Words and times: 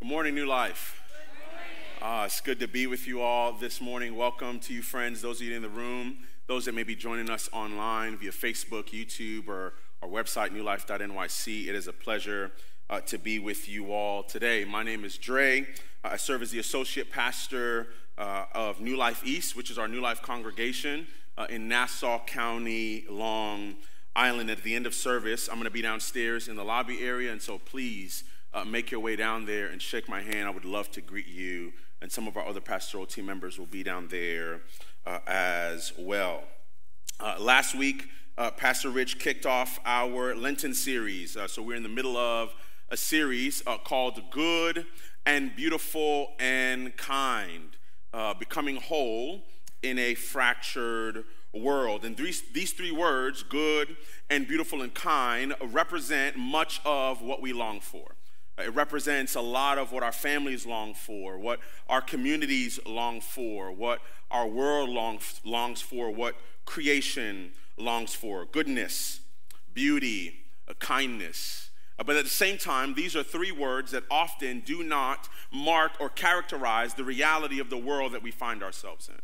Good 0.00 0.10
morning, 0.10 0.36
New 0.36 0.46
Life. 0.46 1.02
Uh, 2.00 2.22
it's 2.26 2.40
good 2.40 2.60
to 2.60 2.68
be 2.68 2.86
with 2.86 3.08
you 3.08 3.20
all 3.20 3.52
this 3.52 3.80
morning. 3.80 4.14
Welcome 4.14 4.60
to 4.60 4.72
you, 4.72 4.80
friends, 4.80 5.20
those 5.22 5.40
of 5.40 5.48
you 5.48 5.56
in 5.56 5.60
the 5.60 5.68
room, 5.68 6.18
those 6.46 6.66
that 6.66 6.74
may 6.76 6.84
be 6.84 6.94
joining 6.94 7.28
us 7.28 7.48
online 7.52 8.16
via 8.16 8.30
Facebook, 8.30 8.90
YouTube, 8.90 9.48
or 9.48 9.74
our 10.00 10.08
website, 10.08 10.50
newlife.nyc. 10.50 11.68
It 11.68 11.74
is 11.74 11.88
a 11.88 11.92
pleasure 11.92 12.52
uh, 12.88 13.00
to 13.00 13.18
be 13.18 13.40
with 13.40 13.68
you 13.68 13.92
all 13.92 14.22
today. 14.22 14.64
My 14.64 14.84
name 14.84 15.04
is 15.04 15.18
Dre. 15.18 15.66
I 16.04 16.16
serve 16.16 16.42
as 16.42 16.52
the 16.52 16.60
associate 16.60 17.10
pastor 17.10 17.88
uh, 18.16 18.44
of 18.54 18.80
New 18.80 18.96
Life 18.96 19.26
East, 19.26 19.56
which 19.56 19.68
is 19.68 19.78
our 19.78 19.88
New 19.88 20.00
Life 20.00 20.22
congregation 20.22 21.08
uh, 21.36 21.48
in 21.50 21.66
Nassau 21.66 22.24
County, 22.24 23.04
Long 23.10 23.74
Island. 24.14 24.48
At 24.48 24.62
the 24.62 24.76
end 24.76 24.86
of 24.86 24.94
service, 24.94 25.48
I'm 25.48 25.56
going 25.56 25.64
to 25.64 25.70
be 25.72 25.82
downstairs 25.82 26.46
in 26.46 26.54
the 26.54 26.64
lobby 26.64 27.00
area, 27.02 27.32
and 27.32 27.42
so 27.42 27.58
please 27.58 28.22
uh, 28.54 28.64
make 28.64 28.90
your 28.90 29.00
way 29.00 29.16
down 29.16 29.46
there 29.46 29.66
and 29.66 29.80
shake 29.80 30.08
my 30.08 30.22
hand. 30.22 30.46
I 30.46 30.50
would 30.50 30.64
love 30.64 30.90
to 30.92 31.00
greet 31.00 31.26
you. 31.26 31.72
And 32.00 32.10
some 32.10 32.28
of 32.28 32.36
our 32.36 32.46
other 32.46 32.60
pastoral 32.60 33.06
team 33.06 33.26
members 33.26 33.58
will 33.58 33.66
be 33.66 33.82
down 33.82 34.08
there 34.08 34.60
uh, 35.06 35.18
as 35.26 35.92
well. 35.98 36.44
Uh, 37.20 37.36
last 37.38 37.74
week, 37.74 38.08
uh, 38.36 38.52
Pastor 38.52 38.90
Rich 38.90 39.18
kicked 39.18 39.46
off 39.46 39.80
our 39.84 40.36
Lenten 40.36 40.74
series. 40.74 41.36
Uh, 41.36 41.48
so 41.48 41.60
we're 41.60 41.76
in 41.76 41.82
the 41.82 41.88
middle 41.88 42.16
of 42.16 42.54
a 42.90 42.96
series 42.96 43.62
uh, 43.66 43.78
called 43.78 44.20
Good 44.30 44.86
and 45.26 45.54
Beautiful 45.56 46.34
and 46.38 46.96
Kind 46.96 47.76
Becoming 48.38 48.76
Whole 48.76 49.42
in 49.82 49.98
a 49.98 50.14
Fractured 50.14 51.24
world. 51.52 52.04
And 52.04 52.16
these, 52.16 52.42
these 52.52 52.72
three 52.72 52.92
words, 52.92 53.42
good 53.42 53.96
and 54.30 54.46
beautiful 54.46 54.82
and 54.82 54.94
kind, 54.94 55.54
represent 55.60 56.36
much 56.36 56.80
of 56.84 57.22
what 57.22 57.42
we 57.42 57.52
long 57.52 57.80
for. 57.80 58.14
It 58.58 58.74
represents 58.74 59.34
a 59.34 59.40
lot 59.40 59.78
of 59.78 59.92
what 59.92 60.02
our 60.02 60.12
families 60.12 60.66
long 60.66 60.94
for, 60.94 61.38
what 61.38 61.60
our 61.88 62.00
communities 62.00 62.80
long 62.84 63.20
for, 63.20 63.70
what 63.70 64.00
our 64.30 64.46
world 64.46 64.88
longs, 64.88 65.40
longs 65.44 65.80
for, 65.80 66.10
what 66.10 66.34
creation 66.64 67.52
longs 67.76 68.14
for 68.14 68.44
goodness, 68.46 69.20
beauty, 69.72 70.44
kindness. 70.78 71.70
Uh, 71.98 72.04
but 72.04 72.16
at 72.16 72.24
the 72.24 72.30
same 72.30 72.58
time, 72.58 72.94
these 72.94 73.16
are 73.16 73.22
three 73.22 73.52
words 73.52 73.92
that 73.92 74.04
often 74.10 74.60
do 74.60 74.82
not 74.82 75.28
mark 75.52 75.92
or 76.00 76.08
characterize 76.08 76.94
the 76.94 77.04
reality 77.04 77.58
of 77.58 77.70
the 77.70 77.78
world 77.78 78.12
that 78.12 78.22
we 78.22 78.30
find 78.30 78.62
ourselves 78.62 79.08
in. 79.08 79.20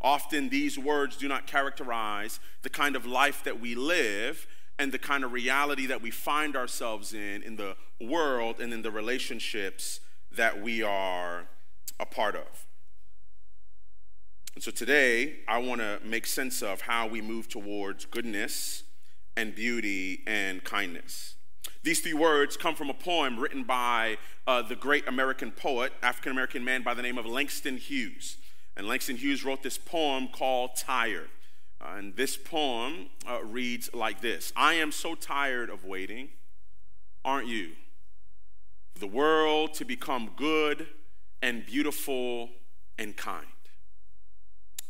Often, 0.00 0.48
these 0.48 0.78
words 0.78 1.16
do 1.16 1.28
not 1.28 1.46
characterize 1.46 2.40
the 2.62 2.70
kind 2.70 2.96
of 2.96 3.06
life 3.06 3.44
that 3.44 3.60
we 3.60 3.74
live 3.74 4.46
and 4.82 4.90
the 4.90 4.98
kind 4.98 5.22
of 5.22 5.30
reality 5.30 5.86
that 5.86 6.02
we 6.02 6.10
find 6.10 6.56
ourselves 6.56 7.14
in 7.14 7.42
in 7.44 7.54
the 7.54 7.76
world 8.00 8.60
and 8.60 8.72
in 8.72 8.82
the 8.82 8.90
relationships 8.90 10.00
that 10.32 10.60
we 10.60 10.82
are 10.82 11.46
a 12.00 12.04
part 12.04 12.34
of. 12.34 12.66
And 14.56 14.62
so 14.62 14.72
today, 14.72 15.36
I 15.46 15.58
want 15.58 15.80
to 15.80 16.00
make 16.04 16.26
sense 16.26 16.62
of 16.62 16.80
how 16.80 17.06
we 17.06 17.20
move 17.20 17.48
towards 17.48 18.06
goodness 18.06 18.82
and 19.36 19.54
beauty 19.54 20.22
and 20.26 20.64
kindness. 20.64 21.36
These 21.84 22.00
three 22.00 22.12
words 22.12 22.56
come 22.56 22.74
from 22.74 22.90
a 22.90 22.94
poem 22.94 23.38
written 23.38 23.62
by 23.62 24.18
uh, 24.48 24.62
the 24.62 24.74
great 24.74 25.06
American 25.06 25.52
poet, 25.52 25.92
African 26.02 26.32
American 26.32 26.64
man 26.64 26.82
by 26.82 26.94
the 26.94 27.02
name 27.02 27.18
of 27.18 27.24
Langston 27.24 27.76
Hughes. 27.76 28.36
And 28.76 28.88
Langston 28.88 29.16
Hughes 29.16 29.44
wrote 29.44 29.62
this 29.62 29.78
poem 29.78 30.26
called 30.26 30.72
Tired. 30.76 31.28
Uh, 31.82 31.96
and 31.96 32.16
this 32.16 32.36
poem 32.36 33.08
uh, 33.28 33.42
reads 33.44 33.90
like 33.92 34.20
this 34.20 34.52
I 34.54 34.74
am 34.74 34.92
so 34.92 35.14
tired 35.14 35.70
of 35.70 35.84
waiting, 35.84 36.28
aren't 37.24 37.48
you? 37.48 37.72
The 38.98 39.06
world 39.06 39.74
to 39.74 39.84
become 39.84 40.30
good 40.36 40.86
and 41.40 41.66
beautiful 41.66 42.50
and 42.98 43.16
kind. 43.16 43.46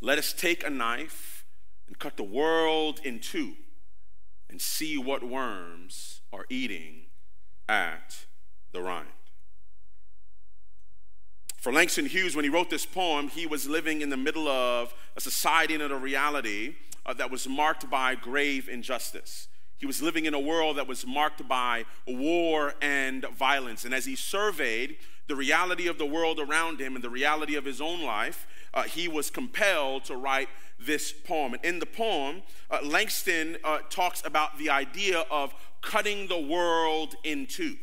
Let 0.01 0.19
us 0.19 0.33
take 0.33 0.67
a 0.67 0.71
knife 0.71 1.45
and 1.87 1.99
cut 1.99 2.17
the 2.17 2.25
world 2.25 3.01
in 3.05 3.21
two 3.21 3.53
and 4.51 4.61
see 4.61 4.99
what 4.99 5.23
worms 5.23 6.21
are 6.33 6.45
eating 6.51 7.07
at 7.69 8.27
the 8.73 8.83
rind. 8.83 9.09
For 11.63 11.73
Langston 11.73 12.07
Hughes, 12.07 12.35
when 12.35 12.45
he 12.45 12.49
wrote 12.49 12.71
this 12.71 12.85
poem, 12.85 13.29
he 13.29 13.47
was 13.47 13.69
living 13.69 14.01
in 14.01 14.09
the 14.09 14.17
middle 14.17 14.49
of 14.49 14.93
a 15.17 15.21
society 15.21 15.75
and 15.75 15.93
a 15.93 15.95
reality 15.95 16.75
uh, 17.07 17.15
that 17.15 17.31
was 17.31 17.49
marked 17.49 17.89
by 17.89 18.17
grave 18.17 18.69
injustice. 18.69 19.47
He 19.79 19.87
was 19.87 20.03
living 20.03 20.25
in 20.25 20.35
a 20.35 20.41
world 20.41 20.77
that 20.79 20.89
was 20.89 21.07
marked 21.07 21.47
by 21.47 21.85
war 22.05 22.75
and 22.83 23.25
violence. 23.39 23.85
And 23.85 23.95
as 23.95 24.07
he 24.07 24.17
surveyed 24.17 24.97
the 25.29 25.37
reality 25.37 25.87
of 25.87 25.99
the 25.99 26.05
world 26.05 26.41
around 26.41 26.81
him 26.81 26.97
and 26.97 27.05
the 27.05 27.09
reality 27.09 27.55
of 27.55 27.65
his 27.65 27.81
own 27.81 28.03
life, 28.03 28.45
uh, 28.75 28.83
he 28.83 29.07
was 29.07 29.31
compelled 29.31 30.05
to 30.07 30.17
write 30.17 30.49
this 30.81 31.13
poem. 31.13 31.55
And 31.55 31.65
in 31.65 31.79
the 31.79 31.87
poem, 31.87 32.43
uh, 32.73 32.81
Langston 32.83 33.57
uh, 33.63 33.79
talks 33.89 34.21
about 34.27 34.59
the 34.59 34.69
idea 34.69 35.27
of 35.31 35.55
cutting 35.81 36.27
the 36.27 36.41
world 36.41 37.15
in 37.23 37.47
two. 37.47 37.77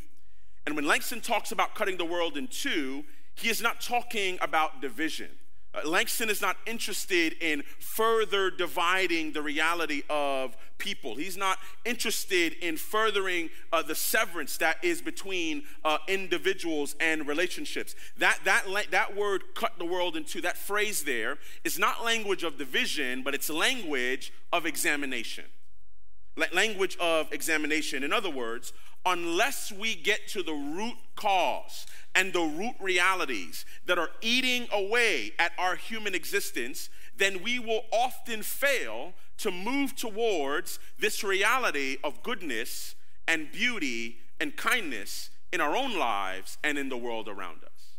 And 0.66 0.76
when 0.76 0.86
Langston 0.86 1.22
talks 1.22 1.54
about 1.54 1.76
cutting 1.76 1.96
the 1.96 2.04
world 2.04 2.36
in 2.36 2.50
two, 2.50 3.06
he 3.40 3.50
is 3.50 3.62
not 3.62 3.82
talking 3.82 4.38
about 4.42 4.82
division. 4.82 5.30
Uh, 5.74 5.88
Langston 5.88 6.32
is 6.32 6.42
not 6.42 6.58
interested 6.66 7.36
in 7.42 7.62
further 7.80 8.50
dividing 8.50 9.34
the 9.34 9.42
reality 9.42 10.02
of 10.10 10.58
people. 10.80 11.16
He's 11.16 11.38
not 11.38 11.60
interested 11.86 12.54
in 12.54 12.76
furthering 12.76 13.52
uh, 13.72 13.84
the 13.84 13.94
severance 13.94 14.58
that 14.58 14.84
is 14.84 15.02
between 15.02 15.64
uh, 15.86 16.00
individuals 16.08 16.96
and 17.00 17.28
relationships. 17.28 17.94
That, 18.18 18.40
that, 18.46 18.66
that 18.90 19.16
word, 19.16 19.44
cut 19.54 19.78
the 19.78 19.86
world 19.86 20.16
in 20.16 20.24
two, 20.24 20.42
that 20.42 20.58
phrase 20.58 21.04
there 21.04 21.38
is 21.64 21.78
not 21.78 22.04
language 22.04 22.44
of 22.44 22.58
division, 22.58 23.22
but 23.22 23.36
it's 23.36 23.50
language 23.50 24.34
of 24.52 24.66
examination. 24.66 25.46
Language 26.54 26.98
of 27.00 27.32
examination. 27.32 28.04
In 28.04 28.12
other 28.12 28.30
words, 28.30 28.74
unless 29.06 29.72
we 29.72 29.94
get 29.96 30.28
to 30.30 30.42
the 30.42 30.54
root 30.54 30.96
cause 31.16 31.86
and 32.16 32.34
the 32.34 32.42
root 32.42 32.76
realities 32.80 33.66
that 33.86 33.98
are 33.98 34.10
eating 34.22 34.68
away 34.72 35.34
at 35.40 35.52
our 35.58 35.76
human 35.76 36.16
existence, 36.16 36.90
then 37.18 37.44
we 37.44 37.60
will 37.60 37.84
often 37.92 38.42
fail 38.42 39.14
to 39.38 39.52
move 39.52 39.96
towards 39.96 40.80
this 40.98 41.24
reality 41.24 41.98
of 42.04 42.22
goodness 42.24 42.96
and 43.28 43.52
beauty 43.52 44.18
and 44.40 44.56
kindness 44.56 45.30
in 45.52 45.62
our 45.62 45.76
own 45.76 45.98
lives 45.98 46.58
and 46.64 46.78
in 46.78 46.90
the 46.90 46.98
world 46.98 47.28
around 47.28 47.64
us. 47.64 47.96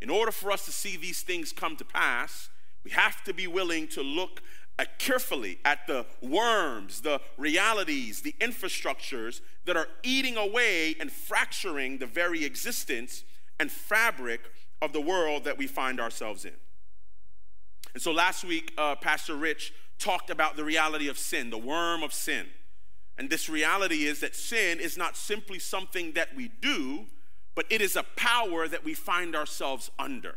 In 0.00 0.10
order 0.10 0.32
for 0.32 0.50
us 0.50 0.64
to 0.64 0.72
see 0.72 0.96
these 0.96 1.22
things 1.22 1.52
come 1.52 1.76
to 1.76 1.84
pass, 1.84 2.48
we 2.84 2.90
have 2.92 3.22
to 3.24 3.34
be 3.34 3.46
willing 3.46 3.86
to 3.88 4.02
look 4.02 4.42
uh, 4.78 4.84
carefully 4.98 5.58
at 5.64 5.86
the 5.86 6.06
worms, 6.22 7.02
the 7.02 7.20
realities, 7.36 8.22
the 8.22 8.34
infrastructures 8.40 9.42
that 9.66 9.76
are 9.76 9.88
eating 10.02 10.38
away 10.38 10.96
and 10.98 11.12
fracturing 11.12 11.98
the 11.98 12.06
very 12.06 12.44
existence 12.44 13.24
and 13.60 13.70
fabric 13.70 14.40
of 14.82 14.92
the 14.92 15.00
world 15.00 15.44
that 15.44 15.58
we 15.58 15.66
find 15.66 16.00
ourselves 16.00 16.44
in. 16.44 16.54
And 17.92 18.02
so 18.02 18.10
last 18.10 18.42
week, 18.42 18.72
uh, 18.78 18.96
Pastor 18.96 19.36
Rich 19.36 19.74
talked 19.98 20.30
about 20.30 20.56
the 20.56 20.64
reality 20.64 21.08
of 21.08 21.18
sin, 21.18 21.50
the 21.50 21.58
worm 21.58 22.02
of 22.02 22.14
sin. 22.14 22.46
And 23.18 23.28
this 23.28 23.50
reality 23.50 24.06
is 24.06 24.20
that 24.20 24.34
sin 24.34 24.80
is 24.80 24.96
not 24.96 25.14
simply 25.14 25.58
something 25.58 26.12
that 26.12 26.34
we 26.34 26.48
do, 26.48 27.04
but 27.54 27.66
it 27.68 27.82
is 27.82 27.96
a 27.96 28.04
power 28.16 28.66
that 28.66 28.82
we 28.82 28.94
find 28.94 29.36
ourselves 29.36 29.90
under. 29.98 30.36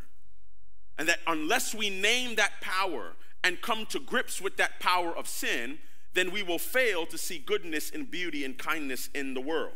And 0.97 1.07
that 1.07 1.19
unless 1.25 1.73
we 1.73 1.89
name 1.89 2.35
that 2.35 2.59
power 2.59 3.13
and 3.41 3.61
come 3.61 3.85
to 3.87 3.99
grips 3.99 4.41
with 4.41 4.57
that 4.57 4.81
power 4.81 5.15
of 5.15 5.29
sin, 5.29 5.79
then 6.13 6.29
we 6.29 6.43
will 6.43 6.59
fail 6.59 7.05
to 7.05 7.17
see 7.17 7.39
goodness 7.39 7.89
and 7.89 8.11
beauty 8.11 8.43
and 8.43 8.57
kindness 8.57 9.09
in 9.15 9.33
the 9.33 9.41
world. 9.41 9.75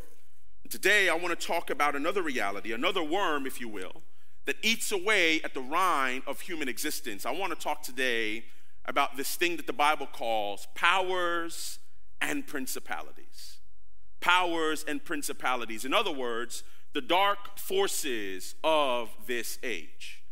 Today, 0.68 1.08
I 1.08 1.14
want 1.14 1.38
to 1.38 1.46
talk 1.46 1.70
about 1.70 1.96
another 1.96 2.20
reality, 2.20 2.72
another 2.72 3.02
worm, 3.02 3.46
if 3.46 3.58
you 3.58 3.68
will, 3.68 4.02
that 4.44 4.56
eats 4.62 4.92
away 4.92 5.40
at 5.42 5.54
the 5.54 5.62
rind 5.62 6.22
of 6.26 6.40
human 6.40 6.68
existence. 6.68 7.24
I 7.24 7.30
want 7.30 7.52
to 7.52 7.58
talk 7.58 7.82
today 7.82 8.44
about 8.84 9.16
this 9.16 9.34
thing 9.34 9.56
that 9.56 9.66
the 9.66 9.72
Bible 9.72 10.06
calls 10.06 10.68
powers 10.74 11.78
and 12.20 12.46
principalities. 12.46 13.58
Powers 14.20 14.84
and 14.86 15.02
principalities. 15.02 15.86
In 15.86 15.94
other 15.94 16.12
words, 16.12 16.64
the 16.92 17.00
dark 17.00 17.58
forces 17.58 18.54
of 18.62 19.08
this 19.26 19.58
age. 19.62 20.22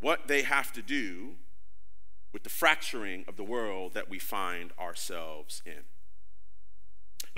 What 0.00 0.28
they 0.28 0.42
have 0.42 0.72
to 0.74 0.82
do 0.82 1.34
with 2.32 2.44
the 2.44 2.50
fracturing 2.50 3.24
of 3.26 3.36
the 3.36 3.44
world 3.44 3.94
that 3.94 4.08
we 4.08 4.20
find 4.20 4.70
ourselves 4.78 5.62
in. 5.66 5.82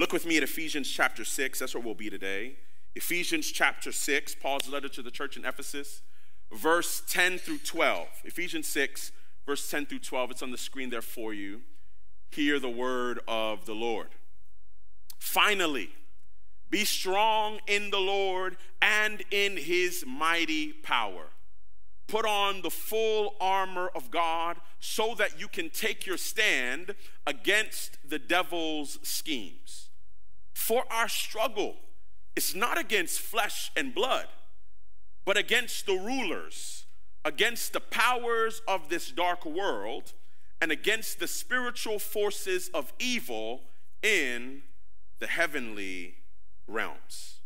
Look 0.01 0.15
with 0.15 0.25
me 0.25 0.39
at 0.39 0.43
Ephesians 0.43 0.91
chapter 0.91 1.27
6. 1.27 1.59
That's 1.59 1.75
where 1.75 1.83
we'll 1.83 1.93
be 1.93 2.09
today. 2.09 2.55
Ephesians 2.95 3.53
chapter 3.53 3.93
6, 3.93 4.35
Paul's 4.37 4.67
letter 4.67 4.89
to 4.89 5.03
the 5.03 5.11
church 5.11 5.37
in 5.37 5.45
Ephesus, 5.45 6.01
verse 6.51 7.03
10 7.07 7.37
through 7.37 7.59
12. 7.59 8.09
Ephesians 8.25 8.67
6, 8.67 9.13
verse 9.45 9.71
10 9.71 9.85
through 9.85 9.99
12. 9.99 10.31
It's 10.31 10.43
on 10.43 10.53
the 10.53 10.57
screen 10.57 10.89
there 10.89 11.03
for 11.03 11.35
you. 11.35 11.61
Hear 12.31 12.59
the 12.59 12.71
word 12.71 13.21
of 13.29 13.67
the 13.67 13.75
Lord. 13.75 14.09
Finally, 15.19 15.91
Be 16.71 16.87
strong 16.87 17.59
in 17.67 17.91
the 17.91 17.99
Lord 17.99 18.57
and 18.81 19.23
in 19.31 19.59
his 19.59 20.05
mighty 20.07 20.73
power. 20.73 21.25
Put 22.07 22.25
on 22.25 22.63
the 22.63 22.71
full 22.71 23.35
armor 23.39 23.91
of 23.95 24.11
God 24.11 24.57
so 24.79 25.15
that 25.19 25.39
you 25.39 25.47
can 25.47 25.69
take 25.69 26.07
your 26.07 26.17
stand 26.17 26.95
against 27.27 27.99
the 28.09 28.19
devil's 28.19 28.99
schemes. 29.03 29.90
For 30.61 30.85
our 30.93 31.09
struggle 31.09 31.77
is 32.37 32.55
not 32.55 32.77
against 32.77 33.19
flesh 33.19 33.73
and 33.75 33.95
blood, 33.95 34.27
but 35.25 35.39
against 35.39 35.87
the 35.87 35.95
rulers, 35.95 36.85
against 37.25 37.73
the 37.73 37.81
powers 37.81 38.61
of 38.69 38.91
this 38.91 39.11
dark 39.11 39.47
world, 39.47 40.13
and 40.61 40.71
against 40.71 41.19
the 41.19 41.27
spiritual 41.27 41.99
forces 41.99 42.69
of 42.75 42.93
evil 42.99 43.63
in 44.03 44.61
the 45.19 45.29
heavenly 45.29 46.17
realms. 46.69 47.41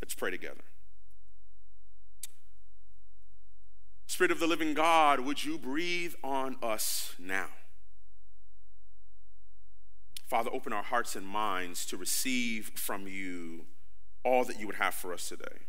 Let's 0.00 0.14
pray 0.14 0.30
together. 0.30 0.62
Spirit 4.06 4.30
of 4.30 4.38
the 4.38 4.46
living 4.46 4.72
God, 4.72 5.18
would 5.18 5.44
you 5.44 5.58
breathe 5.58 6.14
on 6.22 6.58
us 6.62 7.12
now? 7.18 7.48
Father, 10.30 10.50
open 10.52 10.72
our 10.72 10.84
hearts 10.84 11.16
and 11.16 11.26
minds 11.26 11.84
to 11.86 11.96
receive 11.96 12.70
from 12.76 13.08
you 13.08 13.66
all 14.24 14.44
that 14.44 14.60
you 14.60 14.66
would 14.68 14.76
have 14.76 14.94
for 14.94 15.12
us 15.12 15.28
today. 15.28 15.66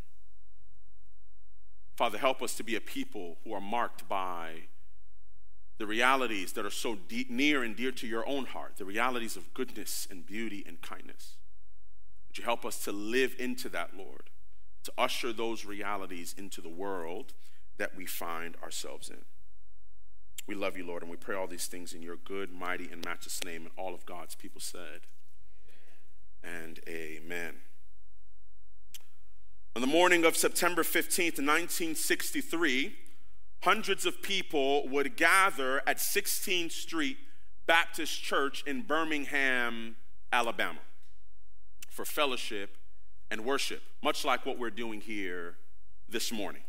Father, 1.95 2.19
help 2.19 2.43
us 2.43 2.53
to 2.57 2.63
be 2.63 2.75
a 2.75 2.79
people 2.79 3.37
who 3.43 3.53
are 3.53 3.59
marked 3.59 4.07
by 4.07 4.67
the 5.79 5.87
realities 5.87 6.53
that 6.53 6.63
are 6.63 6.69
so 6.69 6.93
deep, 6.93 7.27
near 7.27 7.63
and 7.63 7.75
dear 7.75 7.91
to 7.91 8.05
your 8.05 8.27
own 8.29 8.45
heart, 8.45 8.73
the 8.77 8.85
realities 8.85 9.35
of 9.35 9.51
goodness 9.55 10.07
and 10.11 10.27
beauty 10.27 10.63
and 10.67 10.79
kindness. 10.83 11.37
Would 12.27 12.37
you 12.37 12.43
help 12.43 12.63
us 12.63 12.83
to 12.83 12.91
live 12.91 13.33
into 13.39 13.67
that, 13.69 13.97
Lord, 13.97 14.29
to 14.83 14.93
usher 14.95 15.33
those 15.33 15.65
realities 15.65 16.35
into 16.37 16.61
the 16.61 16.69
world 16.69 17.33
that 17.77 17.95
we 17.97 18.05
find 18.05 18.55
ourselves 18.61 19.09
in? 19.09 19.25
We 20.47 20.55
love 20.55 20.77
you, 20.77 20.85
Lord, 20.85 21.01
and 21.01 21.11
we 21.11 21.17
pray 21.17 21.35
all 21.35 21.47
these 21.47 21.67
things 21.67 21.93
in 21.93 22.01
your 22.01 22.17
good, 22.17 22.51
mighty, 22.51 22.89
and 22.91 23.03
matchless 23.05 23.43
name. 23.43 23.63
And 23.63 23.71
all 23.77 23.93
of 23.93 24.05
God's 24.05 24.35
people 24.35 24.59
said, 24.61 25.01
and 26.43 26.79
amen. 26.87 27.55
On 29.75 29.81
the 29.81 29.87
morning 29.87 30.25
of 30.25 30.35
September 30.35 30.83
15th, 30.83 31.37
1963, 31.37 32.95
hundreds 33.63 34.05
of 34.05 34.21
people 34.21 34.87
would 34.89 35.15
gather 35.15 35.81
at 35.87 35.97
16th 35.97 36.71
Street 36.71 37.17
Baptist 37.67 38.21
Church 38.21 38.63
in 38.65 38.81
Birmingham, 38.81 39.95
Alabama 40.33 40.79
for 41.91 42.05
fellowship 42.05 42.77
and 43.29 43.45
worship, 43.45 43.83
much 44.01 44.25
like 44.25 44.45
what 44.45 44.57
we're 44.57 44.69
doing 44.69 45.01
here 45.01 45.57
this 46.09 46.31
morning. 46.31 46.63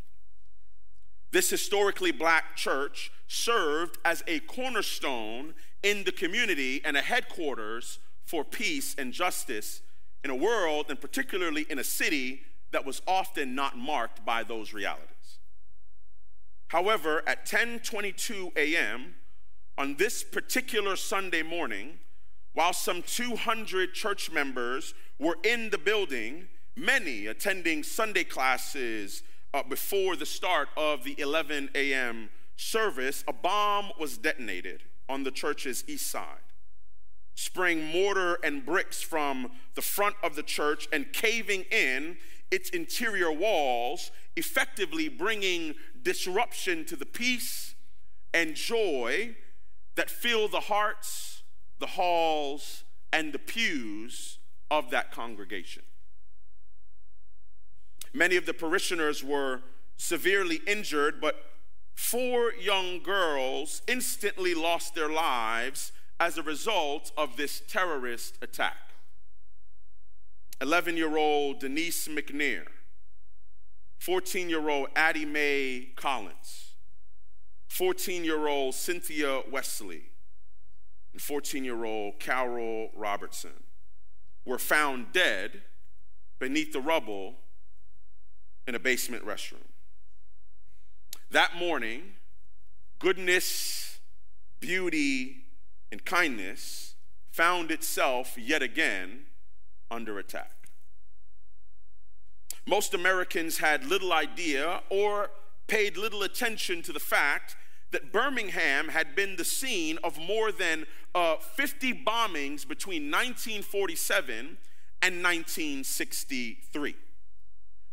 This 1.33 1.49
historically 1.49 2.13
black 2.13 2.57
church 2.57 3.11
served 3.27 3.99
as 4.05 4.23
a 4.27 4.41
cornerstone 4.41 5.55
in 5.83 6.05
the 6.05 6.13
community 6.13 6.83
and 6.85 6.97
a 6.97 7.01
headquarters 7.01 7.99
for 8.27 8.45
peace 8.45 8.95
and 8.97 9.13
justice 9.13 9.81
in 10.23 10.31
a 10.31 10.37
world, 10.37 10.87
and 10.91 11.01
particularly 11.01 11.67
in 11.69 11.79
a 11.79 11.85
city 11.85 12.43
that 12.71 12.85
was 12.85 13.03
often 13.07 13.55
not 13.55 13.77
marked 13.77 14.25
by 14.25 14.43
those 14.43 14.73
realities. 14.73 15.39
However, 16.69 17.23
at 17.27 17.47
10:22 17.47 18.57
a.m. 18.57 19.15
on 19.77 19.97
this 19.97 20.23
particular 20.23 20.97
Sunday 20.97 21.43
morning, 21.43 21.99
while 22.53 22.73
some 22.73 23.03
200 23.03 23.95
church 23.95 24.31
members 24.31 24.95
were 25.19 25.39
in 25.43 25.71
the 25.71 25.79
building, 25.79 26.49
many 26.77 27.27
attending 27.27 27.83
Sunday 27.83 28.25
classes 28.25 29.23
uh, 29.55 29.63
before 29.69 30.17
the 30.17 30.27
start 30.27 30.69
of 30.77 31.05
the 31.05 31.19
11 31.19 31.71
a.m. 31.75 32.31
service, 32.57 33.25
a 33.29 33.33
bomb 33.33 33.91
was 33.99 34.19
detonated 34.19 34.83
on 35.09 35.25
the 35.25 35.31
church's 35.31 35.85
east 35.87 36.11
side, 36.11 36.41
spraying 37.35 37.85
mortar 37.85 38.39
and 38.43 38.65
bricks 38.65 39.03
from 39.03 39.51
the 39.75 39.83
front 39.83 40.17
of 40.23 40.37
the 40.37 40.43
church 40.43 40.89
and 40.93 41.13
caving 41.13 41.65
in 41.71 42.17
its 42.51 42.71
interior 42.71 43.33
walls, 43.33 44.11
effectively 44.37 45.09
bringing 45.09 45.75
disruption 46.03 46.85
to 46.85 46.97
the 46.97 47.07
peace 47.07 47.75
and 48.35 48.55
joy 48.55 49.35
that 49.97 50.11
fill 50.11 50.49
the 50.49 50.61
hearts, 50.61 51.43
the 51.79 51.87
halls, 51.87 52.85
and 53.13 53.33
the 53.33 53.39
pews 53.39 54.39
of 54.71 54.91
that 54.91 55.13
congregation. 55.13 55.83
Many 58.15 58.37
of 58.37 58.47
the 58.47 58.55
parishioners 58.55 59.25
were 59.25 59.61
severely 59.97 60.61
injured, 60.67 61.21
but 61.21 61.37
four 61.95 62.53
young 62.53 63.03
girls 63.03 63.83
instantly 63.87 64.55
lost 64.55 64.95
their 64.95 65.09
lives 65.09 65.93
as 66.21 66.39
a 66.39 66.43
result 66.43 67.11
of 67.17 67.37
this 67.37 67.63
terrorist 67.69 68.39
attack. 68.43 68.77
11 70.61 70.97
year 70.97 71.17
old 71.17 71.59
Denise 71.59 72.07
McNair, 72.07 72.67
14 73.99 74.49
year 74.49 74.69
old 74.69 74.89
Addie 74.95 75.25
Mae 75.25 75.89
Collins, 75.97 76.75
14 77.69 78.25
year 78.25 78.47
old 78.47 78.75
Cynthia 78.75 79.43
Wesley, 79.51 80.03
and 81.13 81.21
14 81.21 81.65
year 81.65 81.85
old 81.85 82.21
Carole 82.21 82.91
Robertson 82.95 83.65
were 84.45 84.59
found 84.59 85.13
dead 85.13 85.63
beneath 86.39 86.73
the 86.73 86.81
rubble 86.81 87.37
in 88.67 88.75
a 88.75 88.79
basement 88.79 89.27
restroom. 89.27 89.67
That 91.31 91.57
morning, 91.57 92.15
goodness, 92.99 93.99
beauty, 94.61 95.45
and 95.91 96.05
kindness 96.05 96.95
found 97.31 97.71
itself 97.71 98.37
yet 98.39 98.63
again 98.63 99.25
under 99.91 100.19
attack. 100.19 100.53
Most 102.67 102.95
Americans 102.95 103.59
had 103.59 103.85
little 103.85 104.13
idea 104.13 104.83
or 104.89 105.31
paid 105.67 105.97
little 105.97 106.23
attention 106.23 106.83
to 106.83 106.93
the 106.93 107.01
fact 107.01 107.57
that 107.91 108.13
Birmingham 108.13 108.89
had 108.89 109.15
been 109.15 109.37
the 109.37 109.45
scene 109.45 109.99
of 110.05 110.19
more 110.19 110.53
than 110.53 110.87
uh, 111.15 111.37
50 111.37 111.93
bombings 112.05 112.67
between 112.67 113.11
1947 113.11 114.59
and 115.03 115.23
1963. 115.23 116.97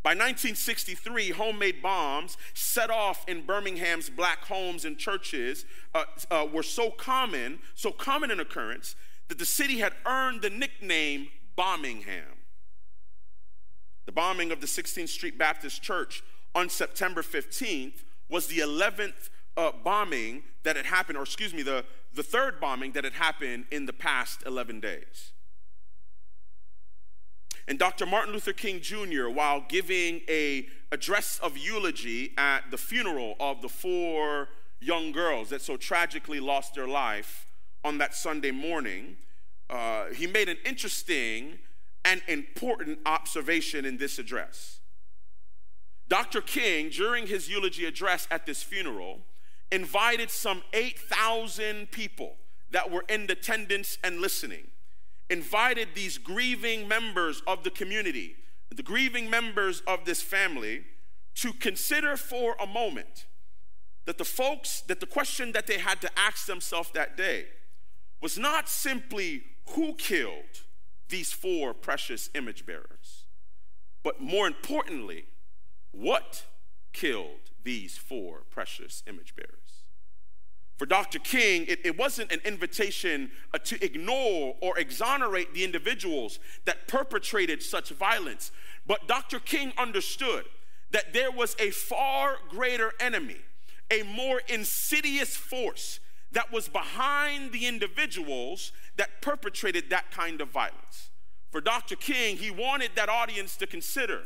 By 0.01 0.11
1963, 0.11 1.31
homemade 1.31 1.81
bombs 1.81 2.37
set 2.53 2.89
off 2.89 3.25
in 3.27 3.45
Birmingham's 3.45 4.09
black 4.09 4.45
homes 4.45 4.85
and 4.85 4.97
churches 4.97 5.65
uh, 5.93 6.05
uh, 6.31 6.47
were 6.51 6.63
so 6.63 6.89
common, 6.89 7.59
so 7.75 7.91
common 7.91 8.31
an 8.31 8.39
occurrence, 8.39 8.95
that 9.27 9.39
the 9.39 9.45
city 9.45 9.79
had 9.79 9.93
earned 10.05 10.41
the 10.41 10.49
nickname 10.49 11.27
Bombingham. 11.57 12.37
The 14.05 14.13
bombing 14.13 14.51
of 14.51 14.61
the 14.61 14.67
16th 14.67 15.09
Street 15.09 15.37
Baptist 15.37 15.83
Church 15.83 16.23
on 16.55 16.69
September 16.69 17.21
15th 17.21 18.03
was 18.29 18.47
the 18.47 18.59
11th 18.59 19.29
uh, 19.57 19.71
bombing 19.83 20.43
that 20.63 20.77
had 20.77 20.85
happened, 20.85 21.17
or 21.17 21.23
excuse 21.23 21.53
me, 21.53 21.61
the, 21.61 21.83
the 22.13 22.23
third 22.23 22.61
bombing 22.61 22.93
that 22.93 23.03
had 23.03 23.13
happened 23.13 23.65
in 23.69 23.85
the 23.85 23.93
past 23.93 24.43
11 24.45 24.79
days. 24.79 25.33
And 27.69 27.77
Dr. 27.77 28.07
Martin 28.07 28.33
Luther 28.33 28.51
King 28.51 28.81
Jr., 28.81 29.29
while 29.29 29.63
giving 29.69 30.21
a 30.27 30.67
address 30.91 31.39
of 31.43 31.55
eulogy 31.55 32.33
at 32.35 32.71
the 32.71 32.77
funeral 32.77 33.35
of 33.39 33.61
the 33.61 33.69
four 33.69 34.49
young 34.79 35.11
girls 35.11 35.49
that 35.49 35.61
so 35.61 35.77
tragically 35.77 36.39
lost 36.39 36.73
their 36.73 36.87
life 36.87 37.45
on 37.83 37.99
that 37.99 38.15
Sunday 38.15 38.49
morning, 38.49 39.17
uh, 39.69 40.07
he 40.07 40.25
made 40.25 40.49
an 40.49 40.57
interesting 40.65 41.59
and 42.03 42.23
important 42.27 42.97
observation 43.05 43.85
in 43.85 43.97
this 43.97 44.17
address. 44.17 44.79
Dr. 46.07 46.41
King, 46.41 46.89
during 46.89 47.27
his 47.27 47.49
eulogy 47.51 47.85
address 47.85 48.27
at 48.31 48.47
this 48.47 48.63
funeral, 48.63 49.19
invited 49.71 50.31
some 50.31 50.63
8,000 50.73 51.91
people 51.91 52.37
that 52.71 52.89
were 52.89 53.05
in 53.07 53.29
attendance 53.29 53.99
and 54.03 54.21
listening 54.21 54.71
invited 55.29 55.89
these 55.93 56.17
grieving 56.17 56.87
members 56.87 57.41
of 57.45 57.63
the 57.63 57.69
community, 57.69 58.35
the 58.73 58.83
grieving 58.83 59.29
members 59.29 59.81
of 59.87 60.05
this 60.05 60.21
family, 60.21 60.83
to 61.35 61.53
consider 61.53 62.17
for 62.17 62.55
a 62.59 62.67
moment 62.67 63.25
that 64.05 64.17
the 64.17 64.25
folks, 64.25 64.81
that 64.81 64.99
the 64.99 65.05
question 65.05 65.51
that 65.51 65.67
they 65.67 65.77
had 65.77 66.01
to 66.01 66.09
ask 66.17 66.45
themselves 66.47 66.89
that 66.93 67.15
day 67.15 67.45
was 68.21 68.37
not 68.37 68.67
simply 68.67 69.43
who 69.69 69.93
killed 69.93 70.63
these 71.09 71.31
four 71.31 71.73
precious 71.73 72.29
image 72.33 72.65
bearers, 72.65 73.25
but 74.03 74.19
more 74.19 74.47
importantly, 74.47 75.25
what 75.91 76.45
killed 76.93 77.51
these 77.63 77.97
four 77.97 78.41
precious 78.49 79.03
image 79.07 79.35
bearers. 79.35 79.68
For 80.79 80.85
Dr. 80.85 81.19
King, 81.19 81.65
it, 81.67 81.85
it 81.85 81.97
wasn't 81.97 82.31
an 82.31 82.39
invitation 82.45 83.31
uh, 83.53 83.57
to 83.65 83.83
ignore 83.83 84.55
or 84.61 84.79
exonerate 84.79 85.53
the 85.53 85.65
individuals 85.65 86.39
that 86.63 86.87
perpetrated 86.87 87.61
such 87.61 87.89
violence. 87.89 88.53
But 88.87 89.05
Dr. 89.05 89.39
King 89.39 89.73
understood 89.77 90.45
that 90.91 91.11
there 91.11 91.31
was 91.31 91.57
a 91.59 91.71
far 91.71 92.37
greater 92.47 92.93
enemy, 92.97 93.35
a 93.91 94.03
more 94.03 94.41
insidious 94.47 95.35
force 95.35 95.99
that 96.31 96.49
was 96.49 96.69
behind 96.69 97.51
the 97.51 97.67
individuals 97.67 98.71
that 98.95 99.21
perpetrated 99.21 99.89
that 99.89 100.11
kind 100.11 100.39
of 100.39 100.47
violence. 100.47 101.09
For 101.51 101.59
Dr. 101.59 101.97
King, 101.97 102.37
he 102.37 102.51
wanted 102.51 102.91
that 102.95 103.09
audience 103.09 103.57
to 103.57 103.67
consider 103.67 104.21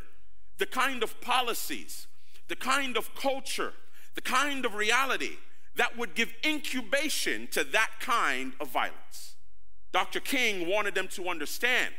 the 0.60 0.68
kind 0.68 1.02
of 1.02 1.20
policies, 1.20 2.06
the 2.48 2.56
kind 2.56 2.96
of 2.96 3.16
culture, 3.16 3.74
the 4.14 4.22
kind 4.22 4.68
of 4.68 4.76
reality 4.76 5.38
that 5.76 5.98
would 5.98 6.14
give 6.14 6.34
incubation 6.46 7.48
to 7.52 7.64
that 7.64 7.92
kind 8.00 8.54
of 8.60 8.70
violence. 8.70 9.36
Dr. 9.92 10.20
King 10.20 10.68
wanted 10.68 10.96
them 10.96 11.08
to 11.10 11.30
understand 11.30 11.94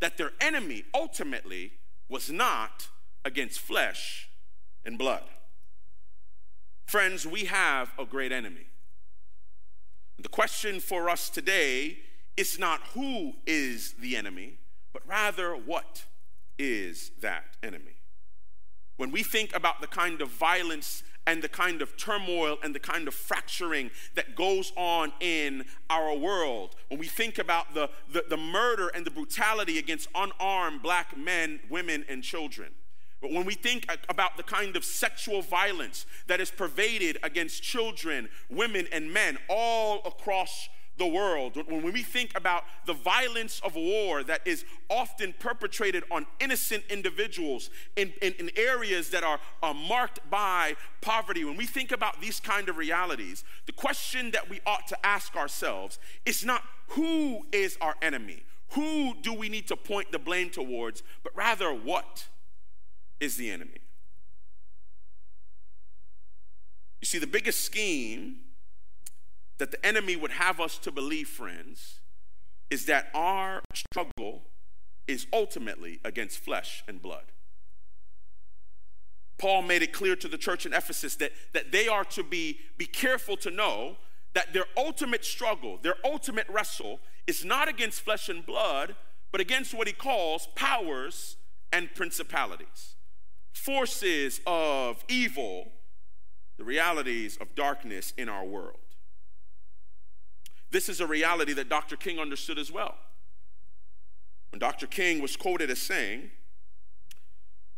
that 0.00 0.16
their 0.16 0.32
enemy 0.40 0.84
ultimately 0.94 1.72
was 2.08 2.30
not 2.30 2.88
against 3.24 3.60
flesh 3.60 4.28
and 4.84 4.98
blood. 4.98 5.24
Friends, 6.86 7.26
we 7.26 7.46
have 7.46 7.92
a 7.98 8.04
great 8.04 8.32
enemy. 8.32 8.66
The 10.18 10.28
question 10.28 10.80
for 10.80 11.08
us 11.08 11.30
today 11.30 11.98
is 12.36 12.58
not 12.58 12.80
who 12.92 13.34
is 13.46 13.94
the 13.94 14.16
enemy, 14.16 14.58
but 14.92 15.02
rather 15.06 15.52
what 15.54 16.04
is 16.58 17.10
that 17.20 17.44
enemy. 17.62 17.96
When 18.96 19.10
we 19.10 19.22
think 19.22 19.54
about 19.56 19.80
the 19.80 19.86
kind 19.86 20.20
of 20.20 20.28
violence 20.28 21.02
and 21.26 21.42
the 21.42 21.48
kind 21.48 21.80
of 21.82 21.96
turmoil 21.96 22.58
and 22.62 22.74
the 22.74 22.80
kind 22.80 23.08
of 23.08 23.14
fracturing 23.14 23.90
that 24.14 24.34
goes 24.34 24.72
on 24.76 25.12
in 25.20 25.64
our 25.88 26.14
world. 26.14 26.76
When 26.88 27.00
we 27.00 27.06
think 27.06 27.38
about 27.38 27.74
the, 27.74 27.90
the, 28.12 28.24
the, 28.28 28.36
murder 28.36 28.88
and 28.88 29.06
the 29.06 29.10
brutality 29.10 29.78
against 29.78 30.08
unarmed 30.14 30.82
black 30.82 31.16
men, 31.16 31.60
women, 31.70 32.04
and 32.08 32.22
children. 32.22 32.70
But 33.22 33.32
when 33.32 33.46
we 33.46 33.54
think 33.54 33.86
about 34.10 34.36
the 34.36 34.42
kind 34.42 34.76
of 34.76 34.84
sexual 34.84 35.40
violence 35.40 36.04
that 36.26 36.42
is 36.42 36.50
pervaded 36.50 37.16
against 37.22 37.62
children, 37.62 38.28
women, 38.50 38.86
and 38.92 39.14
men 39.14 39.38
all 39.48 40.02
across 40.04 40.68
the 40.96 41.06
world, 41.06 41.56
when 41.66 41.82
we 41.82 42.02
think 42.02 42.30
about 42.36 42.64
the 42.86 42.92
violence 42.92 43.60
of 43.64 43.74
war 43.74 44.22
that 44.22 44.40
is 44.44 44.64
often 44.88 45.34
perpetrated 45.38 46.04
on 46.10 46.26
innocent 46.38 46.84
individuals 46.88 47.70
in, 47.96 48.12
in, 48.22 48.32
in, 48.38 48.50
areas 48.56 49.10
that 49.10 49.24
are, 49.24 49.40
are 49.62 49.74
marked 49.74 50.20
by 50.30 50.76
poverty, 51.00 51.44
when 51.44 51.56
we 51.56 51.66
think 51.66 51.90
about 51.90 52.20
these 52.20 52.38
kind 52.38 52.68
of 52.68 52.76
realities, 52.76 53.42
the 53.66 53.72
question 53.72 54.30
that 54.30 54.48
we 54.48 54.60
ought 54.66 54.86
to 54.86 55.06
ask 55.06 55.34
ourselves 55.34 55.98
is 56.24 56.44
not 56.44 56.62
who 56.88 57.44
is 57.50 57.76
our 57.80 57.96
enemy? 58.00 58.44
Who 58.70 59.14
do 59.20 59.32
we 59.32 59.48
need 59.48 59.66
to 59.68 59.76
point 59.76 60.12
the 60.12 60.18
blame 60.18 60.50
towards, 60.50 61.02
but 61.22 61.34
rather 61.36 61.72
what 61.72 62.28
is 63.18 63.36
the 63.36 63.50
enemy? 63.50 63.80
You 67.00 67.06
see, 67.06 67.18
the 67.18 67.26
biggest 67.26 67.60
scheme 67.60 68.36
that 69.58 69.70
the 69.70 69.86
enemy 69.86 70.16
would 70.16 70.32
have 70.32 70.60
us 70.60 70.78
to 70.78 70.90
believe, 70.90 71.28
friends, 71.28 72.00
is 72.70 72.86
that 72.86 73.10
our 73.14 73.62
struggle 73.74 74.42
is 75.06 75.26
ultimately 75.32 76.00
against 76.04 76.38
flesh 76.38 76.82
and 76.88 77.00
blood. 77.00 77.24
Paul 79.38 79.62
made 79.62 79.82
it 79.82 79.92
clear 79.92 80.16
to 80.16 80.28
the 80.28 80.38
church 80.38 80.64
in 80.64 80.72
Ephesus 80.72 81.16
that, 81.16 81.32
that 81.52 81.72
they 81.72 81.88
are 81.88 82.04
to 82.04 82.22
be, 82.22 82.60
be 82.78 82.86
careful 82.86 83.36
to 83.38 83.50
know 83.50 83.96
that 84.34 84.52
their 84.52 84.66
ultimate 84.76 85.24
struggle, 85.24 85.78
their 85.82 85.96
ultimate 86.04 86.46
wrestle, 86.48 87.00
is 87.26 87.44
not 87.44 87.68
against 87.68 88.00
flesh 88.00 88.28
and 88.28 88.44
blood, 88.44 88.96
but 89.32 89.40
against 89.40 89.74
what 89.74 89.86
he 89.86 89.92
calls 89.92 90.48
powers 90.54 91.36
and 91.72 91.92
principalities, 91.94 92.94
forces 93.52 94.40
of 94.46 95.04
evil, 95.08 95.72
the 96.56 96.64
realities 96.64 97.36
of 97.40 97.54
darkness 97.54 98.12
in 98.16 98.28
our 98.28 98.44
world. 98.44 98.83
This 100.74 100.88
is 100.88 101.00
a 101.00 101.06
reality 101.06 101.52
that 101.52 101.68
Dr. 101.68 101.94
King 101.94 102.18
understood 102.18 102.58
as 102.58 102.72
well. 102.72 102.96
When 104.50 104.58
Dr. 104.58 104.88
King 104.88 105.22
was 105.22 105.36
quoted 105.36 105.70
as 105.70 105.78
saying, 105.78 106.32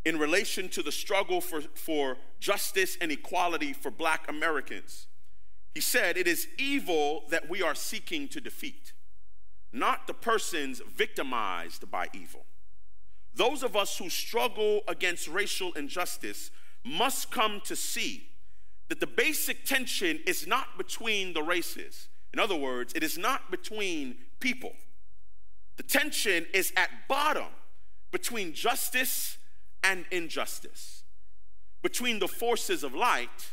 in 0.03 0.17
relation 0.17 0.67
to 0.69 0.81
the 0.81 0.91
struggle 0.91 1.39
for, 1.39 1.61
for 1.61 2.17
justice 2.39 2.97
and 2.99 3.11
equality 3.11 3.71
for 3.71 3.91
black 3.91 4.27
Americans, 4.27 5.05
he 5.75 5.79
said, 5.79 6.17
It 6.17 6.27
is 6.27 6.47
evil 6.57 7.25
that 7.29 7.47
we 7.47 7.61
are 7.61 7.75
seeking 7.75 8.27
to 8.29 8.41
defeat, 8.41 8.93
not 9.71 10.07
the 10.07 10.15
persons 10.15 10.81
victimized 10.91 11.91
by 11.91 12.07
evil. 12.15 12.45
Those 13.31 13.61
of 13.61 13.75
us 13.75 13.99
who 13.99 14.09
struggle 14.09 14.81
against 14.87 15.27
racial 15.27 15.71
injustice 15.73 16.49
must 16.83 17.29
come 17.29 17.61
to 17.65 17.75
see 17.75 18.29
that 18.89 18.99
the 18.99 19.05
basic 19.05 19.65
tension 19.65 20.19
is 20.25 20.47
not 20.47 20.79
between 20.79 21.33
the 21.33 21.43
races 21.43 22.07
in 22.33 22.39
other 22.39 22.55
words, 22.55 22.93
it 22.95 23.03
is 23.03 23.17
not 23.17 23.49
between 23.51 24.17
people. 24.39 24.73
The 25.77 25.83
tension 25.83 26.45
is 26.53 26.73
at 26.75 26.89
bottom 27.07 27.47
between 28.11 28.53
justice 28.53 29.37
and 29.83 30.05
injustice, 30.11 31.03
between 31.81 32.19
the 32.19 32.27
forces 32.27 32.83
of 32.83 32.93
light 32.93 33.51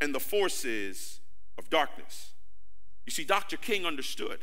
and 0.00 0.14
the 0.14 0.20
forces 0.20 1.20
of 1.58 1.68
darkness. 1.70 2.30
You 3.04 3.10
see, 3.10 3.24
Dr. 3.24 3.56
King 3.56 3.84
understood 3.84 4.40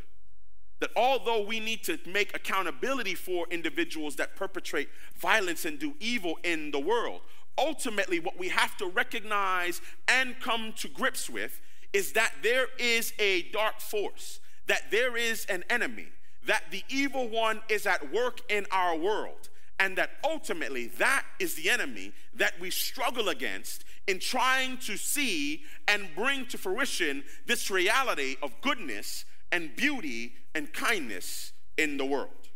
that 0.79 0.89
although 0.95 1.41
we 1.41 1.59
need 1.59 1.83
to 1.83 1.97
make 2.05 2.35
accountability 2.35 3.15
for 3.15 3.45
individuals 3.49 4.17
that 4.17 4.35
perpetrate 4.35 4.89
violence 5.17 5.65
and 5.65 5.79
do 5.79 5.95
evil 5.99 6.37
in 6.43 6.71
the 6.71 6.79
world, 6.79 7.21
ultimately, 7.57 8.19
what 8.19 8.37
we 8.37 8.49
have 8.49 8.75
to 8.77 8.87
recognize 8.87 9.81
and 10.07 10.39
come 10.41 10.73
to 10.73 10.89
grips 10.89 11.29
with 11.29 11.61
is 11.95 12.11
that 12.11 12.33
there 12.43 12.67
is 12.77 13.13
a 13.19 13.43
dark 13.53 13.79
force, 13.79 14.41
that 14.67 14.91
there 14.91 15.15
is 15.15 15.45
an 15.45 15.63
enemy, 15.69 16.07
that 16.45 16.63
the 16.69 16.83
evil 16.89 17.29
one 17.29 17.61
is 17.69 17.87
at 17.87 18.11
work 18.11 18.41
in 18.49 18.65
our 18.69 18.97
world, 18.97 19.47
and 19.79 19.97
that 19.97 20.09
ultimately 20.21 20.87
that 20.87 21.23
is 21.39 21.55
the 21.55 21.69
enemy 21.69 22.11
that 22.33 22.59
we 22.59 22.69
struggle 22.69 23.29
against 23.29 23.85
in 24.07 24.19
trying 24.19 24.77
to 24.77 24.97
see 24.97 25.63
and 25.87 26.09
bring 26.13 26.45
to 26.45 26.57
fruition 26.57 27.23
this 27.45 27.71
reality 27.71 28.35
of 28.43 28.59
goodness 28.59 29.23
and 29.53 29.73
beauty 29.77 30.33
and 30.53 30.73
kindness 30.73 31.53
in 31.77 31.95
the 31.95 32.05
world. 32.05 32.49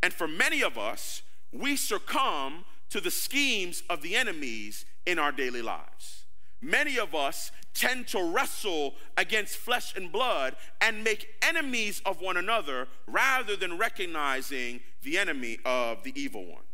And 0.00 0.12
for 0.12 0.28
many 0.28 0.62
of 0.62 0.78
us, 0.78 1.22
we 1.52 1.74
succumb 1.74 2.64
to 2.90 3.00
the 3.00 3.10
schemes 3.10 3.82
of 3.90 4.00
the 4.00 4.14
enemies 4.14 4.84
in 5.06 5.18
our 5.18 5.32
daily 5.32 5.60
lives. 5.60 6.26
Many 6.60 6.98
of 6.98 7.14
us 7.14 7.50
tend 7.78 8.08
to 8.08 8.22
wrestle 8.22 8.94
against 9.16 9.56
flesh 9.56 9.94
and 9.96 10.10
blood 10.10 10.56
and 10.80 11.04
make 11.04 11.28
enemies 11.42 12.02
of 12.04 12.20
one 12.20 12.36
another 12.36 12.88
rather 13.06 13.54
than 13.54 13.78
recognizing 13.78 14.80
the 15.02 15.16
enemy 15.16 15.58
of 15.64 16.02
the 16.02 16.12
evil 16.20 16.44
one. 16.44 16.64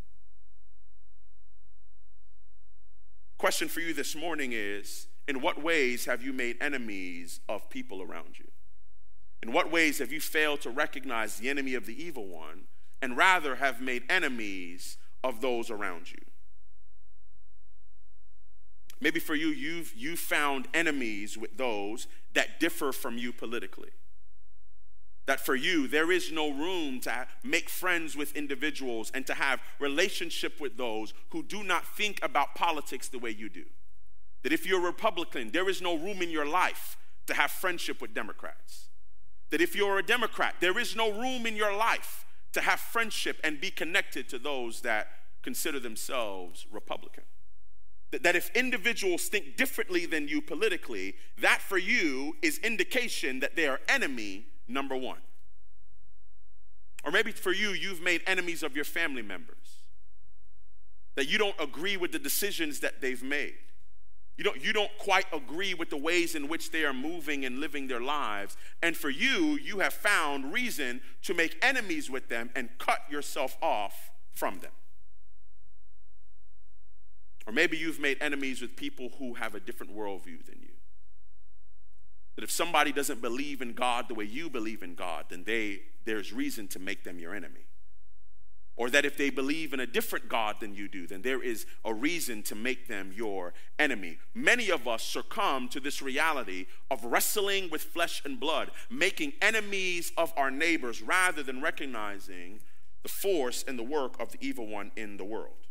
Question 3.37 3.69
for 3.69 3.81
you 3.81 3.93
this 3.93 4.17
morning 4.17 4.53
is 4.53 5.09
In 5.29 5.43
what 5.43 5.63
ways 5.63 6.07
have 6.07 6.23
you 6.23 6.33
made 6.33 6.57
enemies 6.61 7.41
of 7.49 7.69
people 7.69 8.01
around 8.01 8.39
you? 8.39 8.47
In 9.43 9.53
what 9.53 9.71
ways 9.71 9.99
have 9.99 10.11
you 10.11 10.21
failed 10.21 10.63
to 10.63 10.71
recognize 10.71 11.37
the 11.37 11.51
enemy 11.51 11.75
of 11.75 11.85
the 11.85 12.03
evil 12.03 12.27
one 12.27 12.63
and 13.03 13.15
rather 13.15 13.57
have 13.57 13.83
made 13.83 14.05
enemies 14.09 14.97
of 15.23 15.43
those 15.43 15.71
around 15.71 16.11
you? 16.11 16.23
Maybe 19.05 19.21
for 19.21 19.35
you, 19.35 19.49
you've, 19.49 19.93
you 19.95 20.17
found 20.17 20.67
enemies 20.73 21.37
with 21.37 21.59
those 21.59 22.07
that 22.33 22.59
differ 22.59 22.91
from 22.91 23.19
you 23.19 23.35
politically. 23.35 23.91
That 25.27 25.41
for 25.41 25.55
you, 25.55 25.87
there 25.87 26.11
is 26.11 26.33
no 26.33 26.51
room 26.51 27.01
to 27.01 27.27
make 27.43 27.69
friends 27.69 28.17
with 28.17 28.35
individuals 28.35 29.11
and 29.13 29.27
to 29.27 29.35
have 29.35 29.61
relationship 29.79 30.59
with 30.59 30.79
those 30.79 31.13
who 31.33 31.43
do 31.43 31.63
not 31.63 31.87
think 31.87 32.19
about 32.23 32.55
politics 32.55 33.09
the 33.09 33.19
way 33.19 33.29
you 33.29 33.51
do. 33.51 33.67
That 34.43 34.55
if 34.55 34.67
you're 34.67 34.81
a 34.81 34.87
Republican, 34.87 35.51
there 35.51 35.69
is 35.69 35.83
no 35.83 35.99
room 35.99 36.23
in 36.23 36.31
your 36.31 36.47
life 36.47 36.97
to 37.27 37.35
have 37.35 37.51
friendship 37.51 38.01
with 38.01 38.15
Democrats. 38.15 38.89
That 39.51 39.61
if 39.61 39.77
you're 39.77 39.99
a 39.99 40.03
Democrat, 40.03 40.55
there 40.61 40.79
is 40.79 40.97
no 40.97 41.13
room 41.13 41.45
in 41.45 41.57
your 41.57 41.77
life 41.77 42.25
to 42.55 42.63
have 42.63 42.81
friendship 42.81 43.37
and 43.45 43.61
be 43.61 43.71
connected 43.71 44.31
to 44.31 44.39
those 44.39 44.81
that 44.81 45.09
consider 45.43 45.79
themselves 45.79 46.67
Republican 46.73 47.25
that 48.23 48.37
if 48.37 48.51
individuals 48.55 49.29
think 49.29 49.57
differently 49.57 50.07
than 50.07 50.29
you 50.29 50.41
politically, 50.41 51.17
that 51.39 51.61
for 51.61 51.79
you 51.79 52.37
is 52.43 52.59
indication 52.59 53.41
that 53.41 53.57
they 53.57 53.67
are 53.67 53.81
enemy 53.89 54.47
number 54.69 54.97
one. 54.97 55.19
Or 57.05 57.11
maybe 57.11 57.33
for 57.33 57.53
you, 57.53 57.71
you've 57.71 58.01
made 58.01 58.23
enemies 58.27 58.63
of 58.63 58.75
your 58.75 58.85
family 58.85 59.23
members, 59.23 59.83
that 61.17 61.29
you 61.29 61.39
don't 61.39 61.57
agree 61.61 61.97
with 61.97 62.13
the 62.13 62.19
decisions 62.19 62.81
that 62.81 63.01
they've 63.01 63.23
made. 63.23 63.55
You 64.37 64.43
don't, 64.43 64.65
you 64.65 64.73
don't 64.73 64.91
quite 64.99 65.27
agree 65.33 65.75
with 65.75 65.91
the 65.91 65.97
ways 65.97 66.35
in 66.35 66.49
which 66.49 66.73
they 66.73 66.85
are 66.85 66.93
moving 66.93 67.45
and 67.45 67.61
living 67.61 67.87
their 67.87 68.01
lives. 68.01 68.57
And 68.83 68.97
for 68.97 69.11
you, 69.11 69.59
you 69.63 69.79
have 69.79 69.95
found 69.95 70.53
reason 70.53 71.03
to 71.23 71.35
make 71.35 71.57
enemies 71.63 72.11
with 72.11 72.29
them 72.29 72.51
and 72.57 72.69
cut 72.79 73.01
yourself 73.09 73.57
off 73.63 74.11
from 74.33 74.59
them. 74.59 74.73
Or 77.47 77.53
maybe 77.53 77.77
you've 77.77 78.01
made 78.01 78.19
enemies 78.21 78.63
with 78.63 78.77
people 78.77 79.11
who 79.19 79.35
have 79.35 79.55
a 79.55 79.61
different 79.61 79.95
worldview 79.95 80.45
than 80.47 80.61
you. 80.61 80.75
That 82.37 82.45
if 82.45 82.51
somebody 82.51 82.91
doesn't 82.91 83.21
believe 83.21 83.61
in 83.61 83.75
God 83.75 84.09
the 84.09 84.15
way 84.15 84.25
you 84.25 84.51
believe 84.51 84.83
in 84.83 84.95
God, 84.95 85.27
then 85.29 85.45
they, 85.45 85.83
there's 86.05 86.33
reason 86.33 86.67
to 86.69 86.79
make 86.79 87.05
them 87.05 87.19
your 87.19 87.35
enemy. 87.35 87.67
Or 88.77 88.91
that 88.91 89.05
if 89.05 89.17
they 89.17 89.31
believe 89.31 89.73
in 89.73 89.79
a 89.79 89.87
different 89.87 90.29
God 90.29 90.57
than 90.59 90.75
you 90.75 90.89
do, 90.89 91.07
then 91.07 91.23
there 91.23 91.41
is 91.41 91.65
a 91.85 91.95
reason 91.95 92.43
to 92.45 92.57
make 92.57 92.89
them 92.89 93.13
your 93.15 93.55
enemy. 93.79 94.19
Many 94.35 94.69
of 94.69 94.89
us 94.89 95.05
succumb 95.05 95.69
to 95.69 95.79
this 95.79 96.03
reality 96.03 96.67
of 96.91 97.05
wrestling 97.05 97.71
with 97.71 97.83
flesh 97.83 98.21
and 98.25 98.41
blood, 98.41 98.73
making 98.91 99.35
enemies 99.41 100.11
of 100.17 100.33
our 100.37 100.51
neighbors 100.51 101.03
rather 101.03 101.45
than 101.45 101.63
recognizing 101.63 102.59
the 103.05 103.09
force 103.09 103.65
and 103.69 103.79
the 103.79 103.85
work 103.85 104.19
of 104.19 104.33
the 104.33 104.39
evil 104.41 104.67
one 104.67 104.91
in 104.97 105.19
the 105.19 105.25
world. 105.25 105.64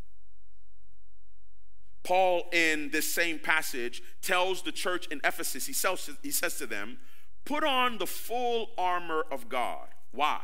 Paul, 2.04 2.44
in 2.52 2.90
this 2.90 3.12
same 3.12 3.38
passage, 3.38 4.02
tells 4.22 4.62
the 4.62 4.72
church 4.72 5.06
in 5.06 5.20
Ephesus, 5.24 5.66
he, 5.66 5.72
says, 5.72 6.10
he 6.22 6.30
says 6.30 6.56
to 6.58 6.66
them, 6.66 6.98
Put 7.44 7.64
on 7.64 7.98
the 7.98 8.06
full 8.06 8.68
armor 8.78 9.24
of 9.30 9.48
God. 9.48 9.88
Why? 10.12 10.40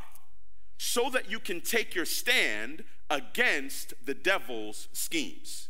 So 0.79 1.11
that 1.11 1.31
you 1.31 1.39
can 1.39 1.61
take 1.61 1.95
your 1.95 2.07
stand 2.07 2.85
against 3.09 3.95
the 4.05 4.15
devil's 4.15 4.89
schemes. 4.93 5.69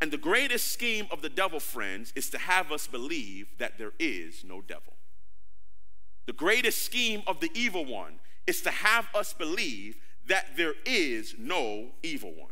And 0.00 0.10
the 0.10 0.18
greatest 0.18 0.72
scheme 0.72 1.06
of 1.10 1.22
the 1.22 1.30
devil, 1.30 1.58
friends, 1.58 2.12
is 2.14 2.28
to 2.30 2.38
have 2.38 2.70
us 2.70 2.86
believe 2.86 3.48
that 3.58 3.78
there 3.78 3.92
is 3.98 4.44
no 4.44 4.60
devil. 4.60 4.94
The 6.26 6.34
greatest 6.34 6.82
scheme 6.82 7.22
of 7.26 7.40
the 7.40 7.50
evil 7.54 7.84
one 7.84 8.18
is 8.46 8.60
to 8.62 8.70
have 8.70 9.08
us 9.14 9.32
believe 9.32 9.96
that 10.26 10.56
there 10.56 10.74
is 10.84 11.34
no 11.38 11.92
evil 12.02 12.32
one. 12.36 12.50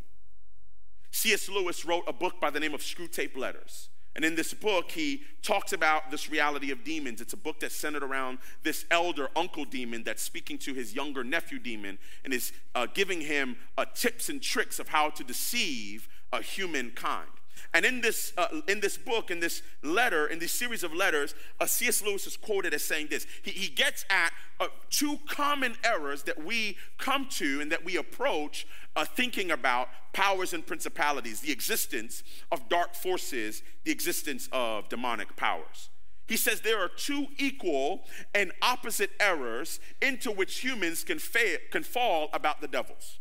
C.S. 1.14 1.48
Lewis 1.48 1.84
wrote 1.84 2.02
a 2.08 2.12
book 2.12 2.40
by 2.40 2.50
the 2.50 2.58
name 2.58 2.74
of 2.74 2.80
Screwtape 2.80 3.36
Letters. 3.36 3.88
And 4.16 4.24
in 4.24 4.34
this 4.34 4.52
book, 4.52 4.90
he 4.90 5.22
talks 5.42 5.72
about 5.72 6.10
this 6.10 6.28
reality 6.28 6.72
of 6.72 6.82
demons. 6.82 7.20
It's 7.20 7.32
a 7.32 7.36
book 7.36 7.60
that's 7.60 7.76
centered 7.76 8.02
around 8.02 8.38
this 8.64 8.84
elder 8.90 9.28
uncle 9.36 9.64
demon 9.64 10.02
that's 10.02 10.22
speaking 10.22 10.58
to 10.58 10.74
his 10.74 10.92
younger 10.92 11.22
nephew 11.22 11.60
demon 11.60 11.98
and 12.24 12.34
is 12.34 12.52
uh, 12.74 12.88
giving 12.92 13.20
him 13.20 13.56
uh, 13.78 13.84
tips 13.94 14.28
and 14.28 14.42
tricks 14.42 14.80
of 14.80 14.88
how 14.88 15.08
to 15.10 15.22
deceive 15.22 16.08
uh, 16.32 16.40
humankind. 16.40 17.30
And 17.72 17.84
in 17.84 18.00
this, 18.00 18.32
uh, 18.36 18.60
in 18.68 18.80
this 18.80 18.96
book, 18.96 19.30
in 19.30 19.40
this 19.40 19.62
letter, 19.82 20.26
in 20.26 20.38
this 20.38 20.52
series 20.52 20.84
of 20.84 20.92
letters, 20.92 21.34
uh, 21.60 21.66
C.S. 21.66 22.02
Lewis 22.02 22.26
is 22.26 22.36
quoted 22.36 22.74
as 22.74 22.82
saying 22.82 23.08
this. 23.10 23.26
He, 23.42 23.50
he 23.50 23.68
gets 23.68 24.04
at 24.10 24.32
uh, 24.60 24.68
two 24.90 25.18
common 25.28 25.76
errors 25.82 26.22
that 26.24 26.44
we 26.44 26.76
come 26.98 27.26
to 27.30 27.60
and 27.60 27.72
that 27.72 27.84
we 27.84 27.96
approach 27.96 28.66
uh, 28.96 29.04
thinking 29.04 29.50
about 29.50 29.88
powers 30.12 30.52
and 30.52 30.64
principalities, 30.64 31.40
the 31.40 31.52
existence 31.52 32.22
of 32.52 32.68
dark 32.68 32.94
forces, 32.94 33.62
the 33.84 33.90
existence 33.90 34.48
of 34.52 34.88
demonic 34.88 35.34
powers. 35.36 35.90
He 36.26 36.36
says 36.36 36.60
there 36.60 36.80
are 36.80 36.88
two 36.88 37.26
equal 37.38 38.04
and 38.34 38.52
opposite 38.62 39.10
errors 39.20 39.78
into 40.00 40.30
which 40.30 40.60
humans 40.60 41.04
can, 41.04 41.18
fa- 41.18 41.58
can 41.70 41.82
fall 41.82 42.28
about 42.32 42.60
the 42.60 42.68
devils. 42.68 43.18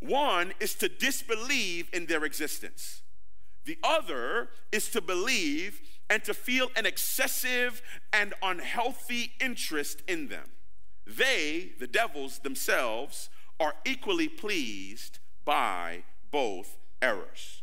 One 0.00 0.52
is 0.60 0.74
to 0.76 0.88
disbelieve 0.88 1.88
in 1.92 2.06
their 2.06 2.24
existence. 2.24 3.02
The 3.64 3.78
other 3.82 4.50
is 4.72 4.88
to 4.90 5.00
believe 5.00 5.80
and 6.10 6.22
to 6.24 6.34
feel 6.34 6.70
an 6.76 6.86
excessive 6.86 7.82
and 8.12 8.34
unhealthy 8.42 9.32
interest 9.40 10.02
in 10.06 10.28
them. 10.28 10.50
They, 11.06 11.72
the 11.78 11.86
devils 11.86 12.40
themselves, 12.40 13.30
are 13.58 13.74
equally 13.84 14.28
pleased 14.28 15.18
by 15.44 16.04
both 16.30 16.76
errors. 17.00 17.62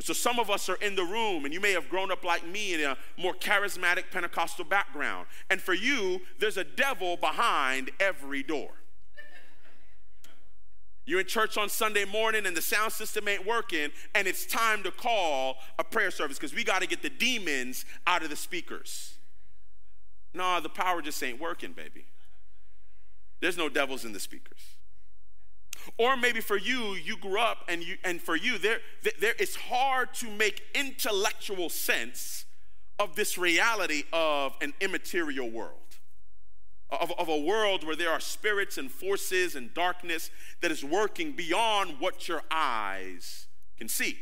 So, 0.00 0.12
some 0.12 0.40
of 0.40 0.50
us 0.50 0.68
are 0.68 0.76
in 0.76 0.96
the 0.96 1.04
room, 1.04 1.44
and 1.44 1.54
you 1.54 1.60
may 1.60 1.72
have 1.72 1.88
grown 1.88 2.10
up 2.10 2.24
like 2.24 2.44
me 2.44 2.74
in 2.74 2.80
a 2.80 2.96
more 3.16 3.34
charismatic 3.34 4.10
Pentecostal 4.10 4.64
background. 4.64 5.26
And 5.48 5.60
for 5.60 5.74
you, 5.74 6.22
there's 6.40 6.56
a 6.56 6.64
devil 6.64 7.16
behind 7.16 7.92
every 8.00 8.42
door. 8.42 8.70
You're 11.04 11.20
in 11.20 11.26
church 11.26 11.56
on 11.56 11.68
Sunday 11.68 12.04
morning 12.04 12.46
and 12.46 12.56
the 12.56 12.62
sound 12.62 12.92
system 12.92 13.26
ain't 13.26 13.44
working, 13.44 13.90
and 14.14 14.28
it's 14.28 14.46
time 14.46 14.82
to 14.84 14.90
call 14.90 15.56
a 15.78 15.84
prayer 15.84 16.10
service 16.10 16.38
because 16.38 16.54
we 16.54 16.62
got 16.62 16.80
to 16.82 16.86
get 16.86 17.02
the 17.02 17.10
demons 17.10 17.84
out 18.06 18.22
of 18.22 18.30
the 18.30 18.36
speakers. 18.36 19.14
No, 20.32 20.60
the 20.60 20.68
power 20.68 21.02
just 21.02 21.22
ain't 21.22 21.40
working, 21.40 21.72
baby. 21.72 22.06
There's 23.40 23.58
no 23.58 23.68
devils 23.68 24.04
in 24.04 24.12
the 24.12 24.20
speakers. 24.20 24.60
Or 25.98 26.16
maybe 26.16 26.40
for 26.40 26.56
you, 26.56 26.94
you 26.94 27.16
grew 27.16 27.40
up 27.40 27.64
and 27.66 27.82
you 27.82 27.96
and 28.04 28.22
for 28.22 28.36
you, 28.36 28.56
there, 28.56 28.78
there 29.20 29.34
it's 29.38 29.56
hard 29.56 30.14
to 30.14 30.30
make 30.30 30.62
intellectual 30.74 31.68
sense 31.68 32.44
of 33.00 33.16
this 33.16 33.36
reality 33.36 34.04
of 34.12 34.54
an 34.60 34.72
immaterial 34.80 35.50
world 35.50 35.91
of, 36.92 37.12
of 37.12 37.28
a 37.28 37.38
world 37.38 37.84
where 37.84 37.96
there 37.96 38.10
are 38.10 38.20
spirits 38.20 38.76
and 38.76 38.90
forces 38.90 39.54
and 39.54 39.72
darkness 39.72 40.30
that 40.60 40.70
is 40.70 40.84
working 40.84 41.32
beyond 41.32 41.98
what 41.98 42.28
your 42.28 42.42
eyes 42.50 43.46
can 43.78 43.88
see. 43.88 44.18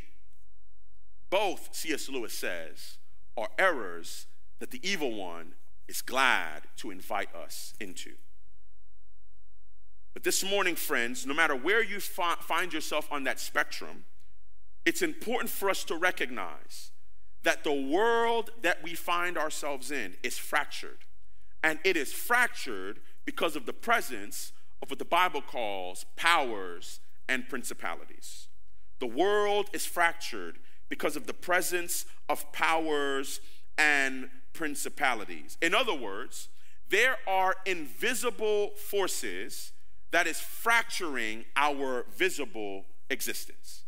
Both, 1.29 1.69
C.S. 1.73 2.09
Lewis 2.09 2.33
says, 2.33 2.97
are 3.37 3.49
errors 3.57 4.27
that 4.59 4.71
the 4.71 4.87
evil 4.87 5.15
one 5.15 5.53
is 5.87 6.01
glad 6.01 6.63
to 6.77 6.91
invite 6.91 7.33
us 7.35 7.73
into. 7.79 8.11
But 10.13 10.23
this 10.23 10.43
morning, 10.43 10.75
friends, 10.75 11.25
no 11.25 11.33
matter 11.33 11.55
where 11.55 11.83
you 11.83 11.99
fi- 11.99 12.35
find 12.41 12.73
yourself 12.73 13.07
on 13.11 13.23
that 13.23 13.39
spectrum, 13.39 14.05
it's 14.85 15.01
important 15.01 15.49
for 15.49 15.69
us 15.69 15.83
to 15.85 15.95
recognize 15.95 16.91
that 17.43 17.63
the 17.63 17.73
world 17.73 18.51
that 18.61 18.83
we 18.83 18.93
find 18.93 19.37
ourselves 19.37 19.89
in 19.89 20.15
is 20.21 20.37
fractured 20.37 21.05
and 21.63 21.79
it 21.83 21.95
is 21.95 22.11
fractured 22.11 22.99
because 23.25 23.55
of 23.55 23.65
the 23.65 23.73
presence 23.73 24.51
of 24.81 24.89
what 24.89 24.99
the 24.99 25.05
Bible 25.05 25.41
calls 25.41 26.05
powers 26.15 26.99
and 27.29 27.47
principalities. 27.47 28.47
The 28.99 29.07
world 29.07 29.69
is 29.73 29.85
fractured 29.85 30.59
because 30.89 31.15
of 31.15 31.27
the 31.27 31.33
presence 31.33 32.05
of 32.29 32.51
powers 32.51 33.39
and 33.77 34.29
principalities. 34.53 35.57
In 35.61 35.73
other 35.73 35.93
words, 35.93 36.49
there 36.89 37.15
are 37.27 37.55
invisible 37.65 38.71
forces 38.75 39.71
that 40.11 40.27
is 40.27 40.39
fracturing 40.39 41.45
our 41.55 42.05
visible 42.15 42.85
existence. 43.09 43.83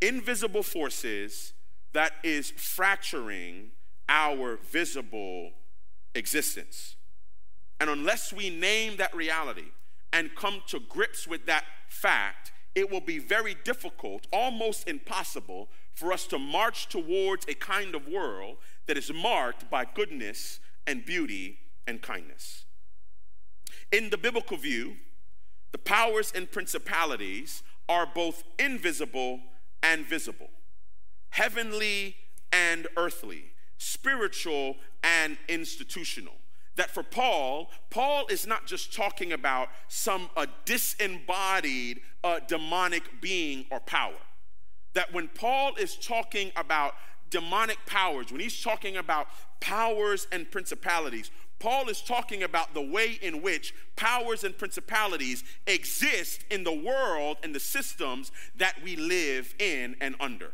Invisible 0.00 0.62
forces 0.62 1.52
that 1.92 2.12
is 2.22 2.50
fracturing 2.52 3.72
our 4.08 4.56
visible 4.56 5.52
existence. 6.14 6.96
And 7.78 7.88
unless 7.88 8.32
we 8.32 8.50
name 8.50 8.96
that 8.96 9.14
reality 9.14 9.72
and 10.12 10.34
come 10.34 10.62
to 10.68 10.80
grips 10.80 11.26
with 11.26 11.46
that 11.46 11.64
fact, 11.88 12.52
it 12.74 12.90
will 12.90 13.00
be 13.00 13.18
very 13.18 13.56
difficult, 13.64 14.26
almost 14.32 14.88
impossible, 14.88 15.68
for 15.94 16.12
us 16.12 16.26
to 16.28 16.38
march 16.38 16.88
towards 16.88 17.46
a 17.48 17.54
kind 17.54 17.94
of 17.94 18.06
world 18.06 18.58
that 18.86 18.96
is 18.96 19.12
marked 19.12 19.70
by 19.70 19.84
goodness 19.84 20.60
and 20.86 21.04
beauty 21.04 21.58
and 21.86 22.00
kindness. 22.00 22.64
In 23.92 24.10
the 24.10 24.18
biblical 24.18 24.56
view, 24.56 24.96
the 25.72 25.78
powers 25.78 26.32
and 26.34 26.50
principalities 26.50 27.62
are 27.88 28.06
both 28.06 28.44
invisible 28.58 29.40
and 29.82 30.06
visible, 30.06 30.50
heavenly 31.30 32.16
and 32.52 32.86
earthly 32.96 33.49
spiritual 33.80 34.76
and 35.02 35.38
institutional. 35.48 36.34
That 36.76 36.90
for 36.90 37.02
Paul, 37.02 37.70
Paul 37.88 38.26
is 38.28 38.46
not 38.46 38.66
just 38.66 38.94
talking 38.94 39.32
about 39.32 39.68
some 39.88 40.28
a 40.36 40.46
disembodied 40.66 42.00
uh, 42.22 42.40
demonic 42.46 43.20
being 43.20 43.64
or 43.70 43.80
power. 43.80 44.20
That 44.92 45.12
when 45.12 45.28
Paul 45.28 45.74
is 45.76 45.96
talking 45.96 46.52
about 46.56 46.94
demonic 47.30 47.78
powers, 47.86 48.30
when 48.30 48.40
he's 48.40 48.60
talking 48.60 48.96
about 48.96 49.28
powers 49.60 50.26
and 50.30 50.50
principalities, 50.50 51.30
Paul 51.58 51.88
is 51.88 52.02
talking 52.02 52.42
about 52.42 52.74
the 52.74 52.82
way 52.82 53.18
in 53.22 53.40
which 53.40 53.74
powers 53.96 54.44
and 54.44 54.56
principalities 54.56 55.42
exist 55.66 56.44
in 56.50 56.64
the 56.64 56.72
world 56.72 57.38
and 57.42 57.54
the 57.54 57.60
systems 57.60 58.30
that 58.56 58.74
we 58.82 58.96
live 58.96 59.54
in 59.58 59.96
and 60.00 60.16
under 60.20 60.52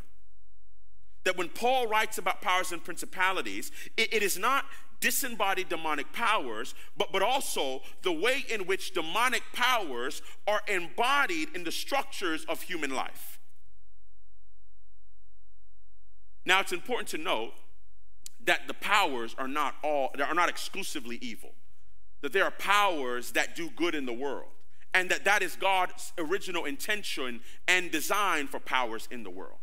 that 1.26 1.36
when 1.36 1.48
Paul 1.48 1.88
writes 1.88 2.18
about 2.18 2.40
powers 2.40 2.70
and 2.70 2.82
principalities, 2.82 3.72
it, 3.96 4.14
it 4.14 4.22
is 4.22 4.38
not 4.38 4.64
disembodied 5.00 5.68
demonic 5.68 6.12
powers, 6.12 6.72
but, 6.96 7.10
but 7.10 7.20
also 7.20 7.82
the 8.02 8.12
way 8.12 8.44
in 8.48 8.60
which 8.66 8.94
demonic 8.94 9.42
powers 9.52 10.22
are 10.46 10.60
embodied 10.68 11.48
in 11.52 11.64
the 11.64 11.72
structures 11.72 12.44
of 12.44 12.62
human 12.62 12.94
life. 12.94 13.40
Now, 16.44 16.60
it's 16.60 16.72
important 16.72 17.08
to 17.08 17.18
note 17.18 17.54
that 18.44 18.68
the 18.68 18.74
powers 18.74 19.34
are 19.36 19.48
not 19.48 19.74
all 19.82 20.12
are 20.24 20.34
not 20.34 20.48
exclusively 20.48 21.18
evil. 21.20 21.50
That 22.22 22.32
there 22.32 22.44
are 22.44 22.52
powers 22.52 23.32
that 23.32 23.56
do 23.56 23.68
good 23.70 23.96
in 23.96 24.06
the 24.06 24.12
world, 24.12 24.52
and 24.94 25.10
that 25.10 25.24
that 25.24 25.42
is 25.42 25.56
God's 25.56 26.12
original 26.18 26.64
intention 26.64 27.40
and 27.66 27.90
design 27.90 28.46
for 28.46 28.60
powers 28.60 29.08
in 29.10 29.24
the 29.24 29.30
world. 29.30 29.58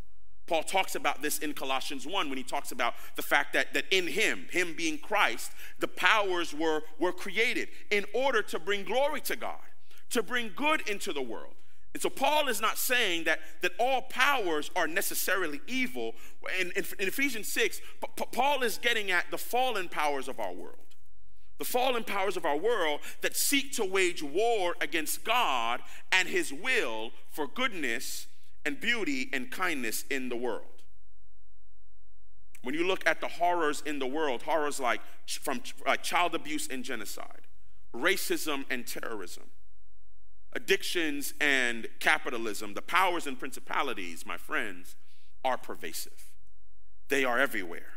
Paul 0.45 0.63
talks 0.63 0.95
about 0.95 1.21
this 1.21 1.38
in 1.39 1.53
Colossians 1.53 2.06
1 2.06 2.29
when 2.29 2.38
he 2.38 2.43
talks 2.43 2.71
about 2.71 2.95
the 3.15 3.21
fact 3.21 3.53
that, 3.53 3.73
that 3.73 3.86
in 3.91 4.08
him, 4.08 4.47
him 4.51 4.73
being 4.75 4.97
Christ, 4.97 5.51
the 5.79 5.88
powers 5.88 6.53
were, 6.53 6.82
were 6.99 7.13
created 7.13 7.69
in 7.89 8.06
order 8.13 8.41
to 8.43 8.60
bring 8.60 8.84
glory 8.84 9.21
to 9.21 9.36
God, 9.36 9.62
to 10.10 10.21
bring 10.21 10.51
good 10.56 10.88
into 10.89 11.13
the 11.13 11.21
world. 11.21 11.53
And 11.93 12.01
so 12.01 12.10
Paul 12.10 12.47
is 12.47 12.60
not 12.60 12.77
saying 12.77 13.25
that, 13.25 13.39
that 13.62 13.71
all 13.79 14.01
powers 14.01 14.71
are 14.75 14.88
necessarily 14.88 15.62
evil. 15.67 16.13
In, 16.60 16.71
in, 16.75 16.84
in 16.99 17.08
Ephesians 17.08 17.47
6, 17.49 17.82
P- 18.17 18.25
Paul 18.32 18.63
is 18.63 18.79
getting 18.79 19.12
at 19.12 19.29
the 19.29 19.38
fallen 19.38 19.88
powers 19.88 20.27
of 20.27 20.39
our 20.39 20.51
world. 20.51 20.77
The 21.60 21.65
fallen 21.65 22.03
powers 22.03 22.36
of 22.36 22.45
our 22.45 22.58
world 22.58 23.01
that 23.21 23.38
seek 23.38 23.73
to 23.73 23.86
wage 23.86 24.23
war 24.23 24.75
against 24.82 25.23
God 25.23 25.82
and 26.12 26.27
his 26.27 26.51
will 26.51 27.12
for 27.29 27.47
goodness 27.47 28.27
and 28.65 28.80
beauty 28.80 29.30
and 29.34 29.52
kindness 29.52 30.06
in 30.10 30.30
the 30.30 30.36
world. 30.36 30.84
When 32.63 32.73
you 32.73 32.88
look 32.88 33.06
at 33.06 33.19
the 33.19 33.28
horrors 33.28 33.84
in 33.86 33.99
the 33.99 34.08
world, 34.08 34.43
horrors 34.43 34.80
like 34.80 35.02
from 35.28 35.62
uh, 35.86 35.97
child 35.97 36.34
abuse 36.34 36.67
and 36.69 36.84
genocide, 36.84 37.47
racism 37.93 38.63
and 38.69 38.88
terrorism, 38.88 39.43
addictions 40.54 41.34
and 41.41 41.88
capitalism, 41.99 42.73
the 42.73 42.82
powers 42.82 43.28
and 43.28 43.38
principalities, 43.38 44.26
my 44.26 44.38
friends, 44.38 44.95
are 45.43 45.58
pervasive. 45.58 46.32
They 47.10 47.26
are 47.26 47.38
everywhere. 47.38 47.93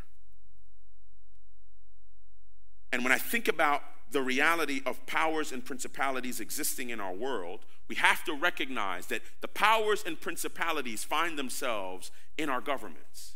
And 2.90 3.04
when 3.04 3.12
I 3.12 3.18
think 3.18 3.46
about 3.46 3.82
the 4.16 4.22
reality 4.22 4.80
of 4.86 5.04
powers 5.04 5.52
and 5.52 5.62
principalities 5.62 6.40
existing 6.40 6.88
in 6.88 7.00
our 7.00 7.12
world, 7.12 7.66
we 7.86 7.96
have 7.96 8.24
to 8.24 8.32
recognize 8.32 9.08
that 9.08 9.20
the 9.42 9.48
powers 9.48 10.02
and 10.06 10.18
principalities 10.18 11.04
find 11.04 11.38
themselves 11.38 12.10
in 12.38 12.48
our 12.48 12.62
governments. 12.62 13.34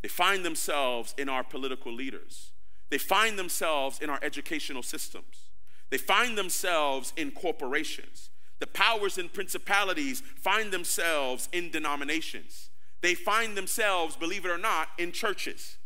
They 0.00 0.08
find 0.08 0.42
themselves 0.42 1.14
in 1.18 1.28
our 1.28 1.44
political 1.44 1.92
leaders. 1.92 2.52
They 2.88 2.96
find 2.96 3.38
themselves 3.38 3.98
in 4.00 4.08
our 4.08 4.18
educational 4.22 4.82
systems. 4.82 5.50
They 5.90 5.98
find 5.98 6.38
themselves 6.38 7.12
in 7.14 7.32
corporations. 7.32 8.30
The 8.58 8.66
powers 8.66 9.18
and 9.18 9.30
principalities 9.30 10.22
find 10.36 10.72
themselves 10.72 11.50
in 11.52 11.70
denominations. 11.70 12.70
They 13.02 13.14
find 13.14 13.54
themselves, 13.54 14.16
believe 14.16 14.46
it 14.46 14.50
or 14.50 14.56
not, 14.56 14.88
in 14.96 15.12
churches. 15.12 15.76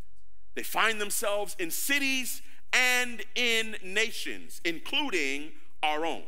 They 0.55 0.63
find 0.63 1.01
themselves 1.01 1.57
in 1.59 1.73
cities 1.73 2.43
and 2.73 3.23
in 3.35 3.77
nations, 3.83 4.61
including 4.65 5.53
our 5.83 6.05
own. 6.05 6.25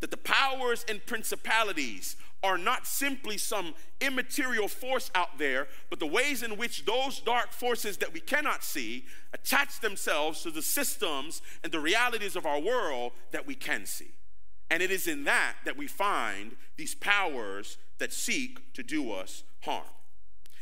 That 0.00 0.10
the 0.10 0.16
powers 0.16 0.84
and 0.88 1.04
principalities 1.04 2.16
are 2.42 2.58
not 2.58 2.86
simply 2.86 3.36
some 3.36 3.74
immaterial 4.00 4.68
force 4.68 5.10
out 5.14 5.38
there, 5.38 5.66
but 5.90 5.98
the 5.98 6.06
ways 6.06 6.42
in 6.42 6.56
which 6.56 6.84
those 6.84 7.20
dark 7.20 7.52
forces 7.52 7.96
that 7.96 8.12
we 8.12 8.20
cannot 8.20 8.62
see 8.62 9.06
attach 9.32 9.80
themselves 9.80 10.42
to 10.42 10.50
the 10.50 10.62
systems 10.62 11.42
and 11.64 11.72
the 11.72 11.80
realities 11.80 12.36
of 12.36 12.46
our 12.46 12.60
world 12.60 13.12
that 13.32 13.46
we 13.46 13.56
can 13.56 13.86
see. 13.86 14.12
And 14.70 14.82
it 14.82 14.90
is 14.90 15.08
in 15.08 15.24
that 15.24 15.56
that 15.64 15.76
we 15.76 15.88
find 15.88 16.54
these 16.76 16.94
powers 16.94 17.78
that 17.98 18.12
seek 18.12 18.72
to 18.74 18.82
do 18.82 19.10
us 19.12 19.42
harm. 19.62 19.84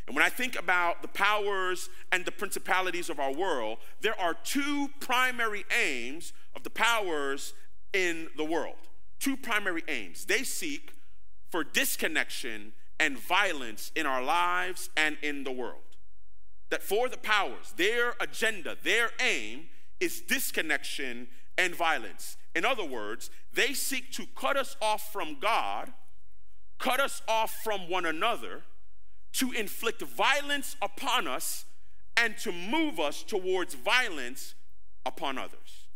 And 0.06 0.14
when 0.14 0.24
I 0.24 0.28
think 0.28 0.58
about 0.58 1.02
the 1.02 1.08
powers 1.08 1.88
and 2.12 2.24
the 2.24 2.32
principalities 2.32 3.10
of 3.10 3.18
our 3.18 3.32
world, 3.32 3.78
there 4.00 4.18
are 4.20 4.34
two 4.34 4.90
primary 5.00 5.64
aims 5.76 6.32
of 6.54 6.62
the 6.62 6.70
powers 6.70 7.54
in 7.92 8.28
the 8.36 8.44
world. 8.44 8.76
Two 9.18 9.36
primary 9.36 9.82
aims. 9.88 10.26
They 10.26 10.44
seek 10.44 10.92
for 11.50 11.64
disconnection 11.64 12.72
and 13.00 13.18
violence 13.18 13.90
in 13.96 14.06
our 14.06 14.22
lives 14.22 14.90
and 14.96 15.16
in 15.22 15.44
the 15.44 15.52
world. 15.52 15.80
That 16.70 16.82
for 16.82 17.08
the 17.08 17.16
powers, 17.16 17.74
their 17.76 18.14
agenda, 18.20 18.76
their 18.82 19.10
aim 19.20 19.68
is 20.00 20.20
disconnection 20.20 21.28
and 21.58 21.74
violence. 21.74 22.36
In 22.54 22.64
other 22.64 22.84
words, 22.84 23.30
they 23.52 23.72
seek 23.72 24.12
to 24.12 24.26
cut 24.36 24.56
us 24.56 24.76
off 24.80 25.12
from 25.12 25.38
God, 25.40 25.92
cut 26.78 27.00
us 27.00 27.22
off 27.26 27.56
from 27.62 27.88
one 27.88 28.06
another, 28.06 28.62
to 29.36 29.52
inflict 29.52 30.02
violence 30.02 30.76
upon 30.80 31.26
us, 31.26 31.64
and 32.16 32.38
to 32.38 32.50
move 32.50 32.98
us 32.98 33.22
towards 33.22 33.74
violence 33.74 34.54
upon 35.04 35.36
others. 35.36 35.86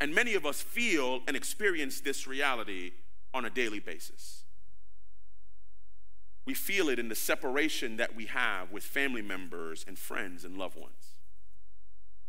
And 0.00 0.14
many 0.14 0.34
of 0.34 0.44
us 0.44 0.60
feel 0.60 1.20
and 1.26 1.36
experience 1.36 2.00
this 2.00 2.26
reality 2.26 2.92
on 3.32 3.44
a 3.44 3.50
daily 3.50 3.80
basis. 3.80 4.44
We 6.44 6.54
feel 6.54 6.88
it 6.88 6.98
in 6.98 7.08
the 7.08 7.14
separation 7.14 7.96
that 7.96 8.14
we 8.14 8.26
have 8.26 8.70
with 8.70 8.84
family 8.84 9.22
members 9.22 9.84
and 9.88 9.98
friends 9.98 10.44
and 10.44 10.56
loved 10.56 10.76
ones. 10.76 11.07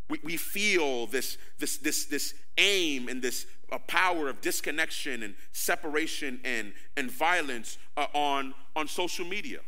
We, 0.09 0.19
we 0.23 0.37
feel 0.37 1.07
this, 1.07 1.37
this, 1.59 1.77
this, 1.77 2.05
this 2.05 2.33
aim 2.57 3.07
and 3.07 3.21
this 3.21 3.45
uh, 3.71 3.77
power 3.87 4.29
of 4.29 4.41
disconnection 4.41 5.23
and 5.23 5.35
separation 5.51 6.39
and, 6.43 6.73
and 6.97 7.11
violence 7.11 7.77
uh, 7.95 8.07
on, 8.13 8.53
on 8.75 8.87
social 8.87 9.25
media. 9.25 9.59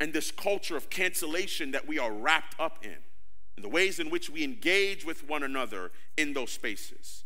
And 0.00 0.12
this 0.12 0.30
culture 0.30 0.76
of 0.76 0.90
cancellation 0.90 1.70
that 1.70 1.86
we 1.86 1.98
are 1.98 2.12
wrapped 2.12 2.58
up 2.60 2.84
in, 2.84 2.96
and 3.56 3.64
the 3.64 3.68
ways 3.68 3.98
in 3.98 4.10
which 4.10 4.28
we 4.28 4.44
engage 4.44 5.04
with 5.04 5.26
one 5.28 5.42
another 5.42 5.90
in 6.16 6.34
those 6.34 6.50
spaces. 6.50 7.24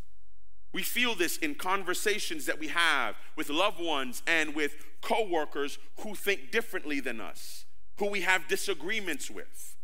We 0.73 0.83
feel 0.83 1.15
this 1.15 1.37
in 1.37 1.55
conversations 1.55 2.45
that 2.45 2.59
we 2.59 2.67
have 2.67 3.15
with 3.35 3.49
loved 3.49 3.81
ones 3.81 4.21
and 4.27 4.53
with 4.53 4.75
coworkers 5.01 5.79
who 6.01 6.13
think 6.13 6.51
differently 6.51 6.99
than 6.99 7.19
us, 7.19 7.65
who 7.97 8.09
we 8.09 8.21
have 8.21 8.47
disagreements 8.47 9.31
with. 9.31 9.76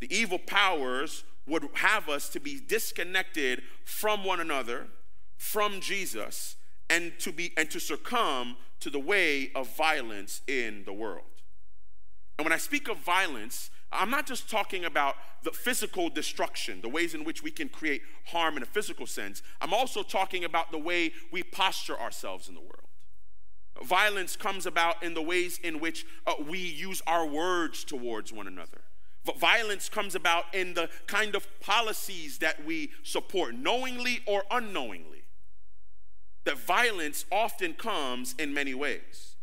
The 0.00 0.14
evil 0.14 0.38
powers 0.38 1.24
would 1.46 1.68
have 1.74 2.08
us 2.08 2.28
to 2.30 2.40
be 2.40 2.60
disconnected 2.60 3.62
from 3.84 4.24
one 4.24 4.40
another, 4.40 4.86
from 5.36 5.80
Jesus, 5.80 6.56
and 6.90 7.12
to 7.18 7.32
be 7.32 7.52
and 7.56 7.70
to 7.70 7.80
succumb 7.80 8.56
to 8.80 8.90
the 8.90 9.00
way 9.00 9.50
of 9.54 9.74
violence 9.76 10.42
in 10.46 10.84
the 10.84 10.92
world. 10.92 11.24
And 12.38 12.44
when 12.44 12.52
I 12.52 12.58
speak 12.58 12.88
of 12.88 12.98
violence, 12.98 13.70
I'm 13.90 14.10
not 14.10 14.26
just 14.26 14.50
talking 14.50 14.84
about 14.84 15.16
the 15.42 15.50
physical 15.50 16.08
destruction, 16.10 16.80
the 16.82 16.88
ways 16.88 17.14
in 17.14 17.24
which 17.24 17.42
we 17.42 17.50
can 17.50 17.68
create 17.68 18.02
harm 18.26 18.56
in 18.56 18.62
a 18.62 18.66
physical 18.66 19.06
sense. 19.06 19.42
I'm 19.60 19.72
also 19.72 20.02
talking 20.02 20.44
about 20.44 20.70
the 20.70 20.78
way 20.78 21.12
we 21.32 21.42
posture 21.42 21.98
ourselves 21.98 22.48
in 22.48 22.54
the 22.54 22.60
world. 22.60 22.74
Violence 23.82 24.36
comes 24.36 24.66
about 24.66 25.02
in 25.02 25.14
the 25.14 25.22
ways 25.22 25.58
in 25.62 25.80
which 25.80 26.04
uh, 26.26 26.34
we 26.48 26.58
use 26.58 27.00
our 27.06 27.26
words 27.26 27.84
towards 27.84 28.32
one 28.32 28.46
another. 28.46 28.82
Violence 29.36 29.88
comes 29.88 30.14
about 30.14 30.44
in 30.54 30.74
the 30.74 30.88
kind 31.06 31.34
of 31.34 31.46
policies 31.60 32.38
that 32.38 32.64
we 32.64 32.90
support, 33.02 33.54
knowingly 33.54 34.20
or 34.26 34.44
unknowingly. 34.50 35.22
That 36.44 36.58
violence 36.58 37.26
often 37.30 37.74
comes 37.74 38.34
in 38.38 38.54
many 38.54 38.74
ways. 38.74 39.36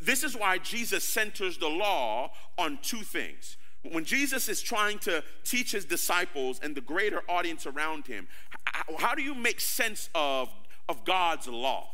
This 0.00 0.24
is 0.24 0.36
why 0.36 0.58
Jesus 0.58 1.04
centers 1.04 1.58
the 1.58 1.68
law 1.68 2.30
on 2.56 2.78
two 2.82 3.02
things. 3.02 3.56
When 3.82 4.04
Jesus 4.04 4.48
is 4.48 4.60
trying 4.60 4.98
to 5.00 5.22
teach 5.44 5.72
his 5.72 5.84
disciples 5.84 6.58
and 6.62 6.74
the 6.74 6.80
greater 6.80 7.22
audience 7.28 7.66
around 7.66 8.06
him, 8.06 8.26
how 8.98 9.14
do 9.14 9.22
you 9.22 9.34
make 9.34 9.60
sense 9.60 10.08
of, 10.14 10.48
of 10.88 11.04
God's 11.04 11.46
law? 11.46 11.88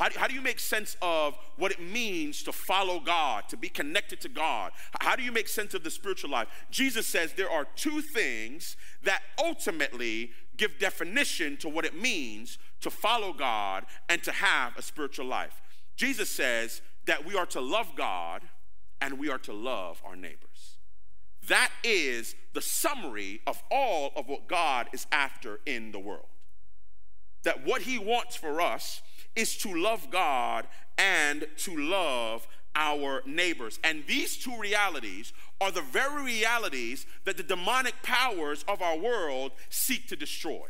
How 0.00 0.08
do, 0.08 0.18
how 0.18 0.26
do 0.28 0.34
you 0.34 0.40
make 0.40 0.58
sense 0.58 0.96
of 1.02 1.36
what 1.58 1.70
it 1.72 1.78
means 1.78 2.42
to 2.44 2.52
follow 2.52 3.00
God, 3.00 3.50
to 3.50 3.56
be 3.58 3.68
connected 3.68 4.18
to 4.22 4.30
God? 4.30 4.72
How 4.98 5.14
do 5.14 5.22
you 5.22 5.30
make 5.30 5.46
sense 5.46 5.74
of 5.74 5.84
the 5.84 5.90
spiritual 5.90 6.30
life? 6.30 6.48
Jesus 6.70 7.06
says 7.06 7.34
there 7.34 7.50
are 7.50 7.66
two 7.76 8.00
things 8.00 8.78
that 9.02 9.20
ultimately 9.38 10.30
give 10.56 10.78
definition 10.78 11.58
to 11.58 11.68
what 11.68 11.84
it 11.84 12.00
means 12.00 12.56
to 12.80 12.88
follow 12.88 13.34
God 13.34 13.84
and 14.08 14.22
to 14.22 14.32
have 14.32 14.74
a 14.78 14.82
spiritual 14.82 15.26
life. 15.26 15.60
Jesus 15.96 16.30
says 16.30 16.80
that 17.04 17.26
we 17.26 17.36
are 17.36 17.46
to 17.46 17.60
love 17.60 17.88
God 17.94 18.40
and 19.02 19.18
we 19.18 19.28
are 19.28 19.38
to 19.40 19.52
love 19.52 20.00
our 20.02 20.16
neighbors. 20.16 20.78
That 21.46 21.72
is 21.84 22.34
the 22.54 22.62
summary 22.62 23.42
of 23.46 23.62
all 23.70 24.12
of 24.16 24.28
what 24.28 24.48
God 24.48 24.88
is 24.94 25.06
after 25.12 25.60
in 25.66 25.92
the 25.92 25.98
world. 25.98 26.28
That 27.42 27.66
what 27.66 27.82
He 27.82 27.98
wants 27.98 28.34
for 28.34 28.62
us 28.62 29.02
is 29.40 29.56
to 29.56 29.74
love 29.74 30.10
God 30.10 30.66
and 30.98 31.46
to 31.56 31.76
love 31.76 32.46
our 32.74 33.22
neighbors. 33.26 33.80
And 33.82 34.04
these 34.06 34.36
two 34.36 34.56
realities 34.58 35.32
are 35.60 35.72
the 35.72 35.80
very 35.80 36.22
realities 36.22 37.06
that 37.24 37.36
the 37.38 37.42
demonic 37.42 37.94
powers 38.02 38.64
of 38.68 38.82
our 38.82 38.98
world 38.98 39.52
seek 39.70 40.06
to 40.08 40.16
destroy. 40.16 40.68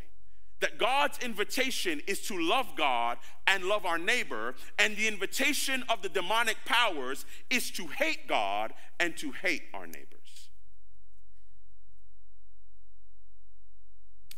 that 0.61 0.79
God's 0.79 1.19
invitation 1.19 2.01
is 2.07 2.21
to 2.29 2.39
love 2.39 2.77
God 2.77 3.19
and 3.47 3.65
love 3.65 3.85
our 3.85 3.99
neighbor, 3.99 4.55
and 4.79 4.97
the 4.97 5.09
invitation 5.09 5.83
of 5.89 6.03
the 6.03 6.09
demonic 6.09 6.57
powers 6.65 7.25
is 7.49 7.71
to 7.73 7.87
hate 7.87 8.29
God 8.29 8.73
and 8.99 9.17
to 9.17 9.33
hate 9.33 9.63
our 9.75 9.87
neighbors. 9.87 10.07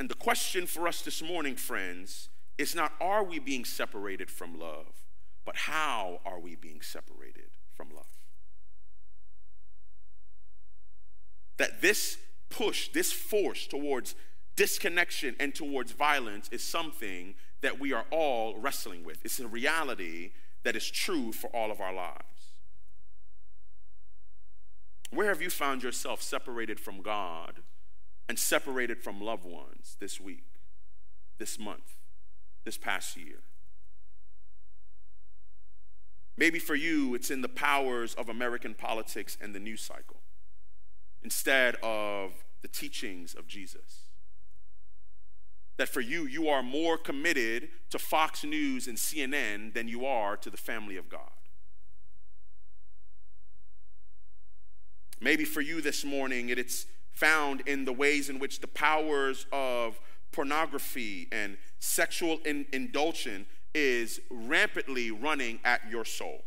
And 0.01 0.09
the 0.09 0.15
question 0.15 0.67
for 0.67 0.89
us 0.89 1.03
this 1.03 1.23
morning, 1.23 1.55
friends, 1.55 2.29
is 2.59 2.75
not 2.75 2.93
are 3.01 3.25
we 3.25 3.39
being 3.39 3.65
separated 3.65 4.31
from 4.31 4.59
love, 4.59 5.05
but 5.45 5.57
how 5.57 6.21
are 6.25 6.39
we 6.39 6.55
being 6.55 6.81
separated 6.81 7.51
from 7.75 7.89
love? 7.91 8.07
That 11.57 11.81
this 11.81 12.19
push, 12.51 12.89
this 12.89 13.13
force 13.13 13.67
towards 13.67 14.15
disconnection 14.57 15.35
and 15.41 15.55
towards 15.55 15.93
violence 15.93 16.49
is 16.51 16.63
something 16.63 17.35
that 17.63 17.81
we 17.81 17.93
are 17.93 18.05
all 18.11 18.59
wrestling 18.59 19.05
with. 19.05 19.25
It's 19.25 19.41
a 19.41 19.47
reality 19.47 20.33
that 20.65 20.77
is 20.77 20.91
true 20.91 21.33
for 21.33 21.49
all 21.49 21.71
of 21.71 21.81
our 21.81 21.95
lives. 21.95 22.23
Where 25.11 25.29
have 25.29 25.43
you 25.43 25.51
found 25.51 25.83
yourself 25.83 26.23
separated 26.23 26.81
from 26.81 27.03
God 27.03 27.61
and 28.29 28.39
separated 28.39 29.03
from 29.03 29.21
loved 29.21 29.45
ones 29.45 29.97
this 30.01 30.21
week, 30.21 30.45
this 31.39 31.59
month, 31.59 31.97
this 32.65 32.79
past 32.79 33.17
year? 33.17 33.43
Maybe 36.37 36.59
for 36.59 36.75
you, 36.75 37.15
it's 37.15 37.31
in 37.31 37.43
the 37.43 37.49
powers 37.49 38.15
of 38.15 38.29
American 38.29 38.75
politics 38.75 39.37
and 39.41 39.55
the 39.55 39.61
news 39.61 39.83
cycle 39.83 40.21
instead 41.23 41.77
of 41.83 42.45
the 42.63 42.69
teachings 42.69 43.35
of 43.35 43.47
Jesus 43.47 44.09
that 45.77 45.89
for 45.89 46.01
you, 46.01 46.27
you 46.27 46.49
are 46.49 46.63
more 46.63 46.97
committed 46.97 47.69
to 47.91 47.99
Fox 47.99 48.45
News 48.45 48.87
and 48.87 48.97
CNN 48.97 49.75
than 49.75 49.89
you 49.89 50.05
are 50.07 50.37
to 50.37 50.51
the 50.51 50.57
family 50.57 50.97
of 50.97 51.09
God. 51.09 51.31
Maybe 55.21 55.45
for 55.45 55.61
you 55.61 55.81
this 55.81 56.05
morning, 56.05 56.51
it's 56.51 56.87
found 57.13 57.63
in 57.67 57.85
the 57.85 57.93
ways 57.93 58.29
in 58.29 58.39
which 58.39 58.61
the 58.61 58.67
powers 58.67 59.47
of 59.53 60.01
pornography 60.33 61.29
and 61.31 61.57
sexual 61.79 62.39
in- 62.45 62.67
indulgence 62.73 63.47
is 63.75 64.21
rampantly 64.31 65.11
running 65.11 65.61
at 65.65 65.81
your 65.91 66.05
soul. 66.05 66.45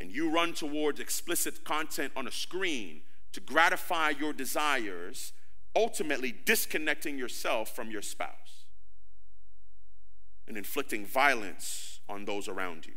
And 0.00 0.10
you 0.10 0.30
run 0.30 0.52
towards 0.52 1.00
explicit 1.00 1.64
content 1.64 2.12
on 2.16 2.26
a 2.26 2.32
screen 2.32 3.02
to 3.32 3.40
gratify 3.40 4.10
your 4.10 4.32
desires 4.32 5.32
ultimately 5.76 6.34
disconnecting 6.44 7.18
yourself 7.18 7.74
from 7.74 7.90
your 7.90 8.02
spouse 8.02 8.64
and 10.46 10.56
inflicting 10.56 11.04
violence 11.04 12.00
on 12.08 12.24
those 12.24 12.48
around 12.48 12.86
you. 12.86 12.94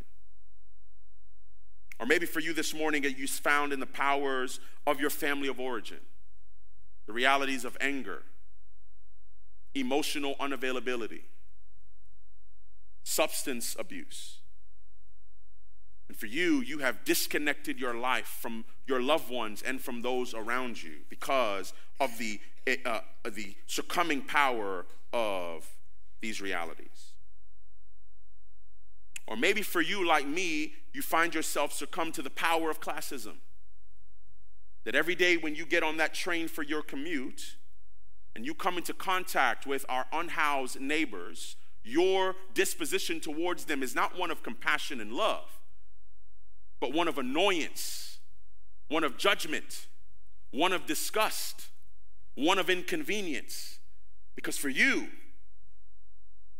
Or 2.00 2.06
maybe 2.06 2.26
for 2.26 2.40
you 2.40 2.52
this 2.52 2.74
morning, 2.74 3.04
you 3.04 3.28
found 3.28 3.72
in 3.72 3.78
the 3.78 3.86
powers 3.86 4.58
of 4.86 5.00
your 5.00 5.10
family 5.10 5.48
of 5.48 5.60
origin, 5.60 6.00
the 7.06 7.12
realities 7.12 7.64
of 7.64 7.76
anger, 7.80 8.22
emotional 9.74 10.34
unavailability, 10.40 11.22
substance 13.04 13.76
abuse. 13.78 14.38
And 16.08 16.16
for 16.16 16.26
you, 16.26 16.60
you 16.60 16.80
have 16.80 17.04
disconnected 17.04 17.80
your 17.80 17.94
life 17.94 18.26
from 18.26 18.64
your 18.86 19.00
loved 19.00 19.30
ones 19.30 19.62
and 19.62 19.80
from 19.80 20.02
those 20.02 20.34
around 20.34 20.82
you 20.82 21.06
because 21.08 21.72
of 22.00 22.18
the 22.18 22.38
uh, 22.84 23.00
the 23.28 23.56
succumbing 23.66 24.22
power 24.22 24.86
of 25.12 25.66
these 26.20 26.40
realities. 26.40 27.12
Or 29.26 29.36
maybe 29.36 29.62
for 29.62 29.80
you, 29.80 30.06
like 30.06 30.26
me, 30.26 30.74
you 30.92 31.02
find 31.02 31.34
yourself 31.34 31.72
succumb 31.72 32.12
to 32.12 32.22
the 32.22 32.30
power 32.30 32.70
of 32.70 32.80
classism. 32.80 33.36
That 34.84 34.94
every 34.94 35.14
day 35.14 35.36
when 35.36 35.54
you 35.54 35.64
get 35.64 35.82
on 35.82 35.96
that 35.96 36.12
train 36.12 36.48
for 36.48 36.62
your 36.62 36.82
commute 36.82 37.56
and 38.34 38.46
you 38.46 38.54
come 38.54 38.78
into 38.78 38.94
contact 38.94 39.66
with 39.66 39.84
our 39.88 40.06
unhoused 40.12 40.80
neighbors, 40.80 41.56
your 41.84 42.34
disposition 42.54 43.20
towards 43.20 43.64
them 43.64 43.82
is 43.82 43.94
not 43.94 44.18
one 44.18 44.30
of 44.30 44.42
compassion 44.42 45.00
and 45.00 45.12
love, 45.12 45.60
but 46.80 46.92
one 46.92 47.08
of 47.08 47.18
annoyance, 47.18 48.18
one 48.88 49.04
of 49.04 49.16
judgment, 49.18 49.86
one 50.50 50.72
of 50.72 50.86
disgust 50.86 51.68
one 52.34 52.58
of 52.58 52.70
inconvenience. 52.70 53.78
Because 54.34 54.56
for 54.56 54.68
you, 54.68 55.08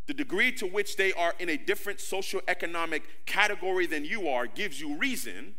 the 0.07 0.15
degree 0.15 0.53
to 0.53 0.67
which 0.67 0.97
they 0.97 1.13
are 1.13 1.35
in 1.39 1.49
a 1.49 1.57
different 1.57 1.99
socioeconomic 1.99 3.03
category 3.25 3.87
than 3.87 4.05
you 4.05 4.29
are 4.29 4.47
gives 4.47 4.81
you 4.81 4.97
reason 4.97 5.55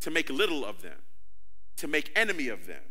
to 0.00 0.10
make 0.10 0.30
little 0.30 0.64
of 0.64 0.82
them, 0.82 0.98
to 1.76 1.86
make 1.86 2.10
enemy 2.16 2.48
of 2.48 2.66
them, 2.66 2.82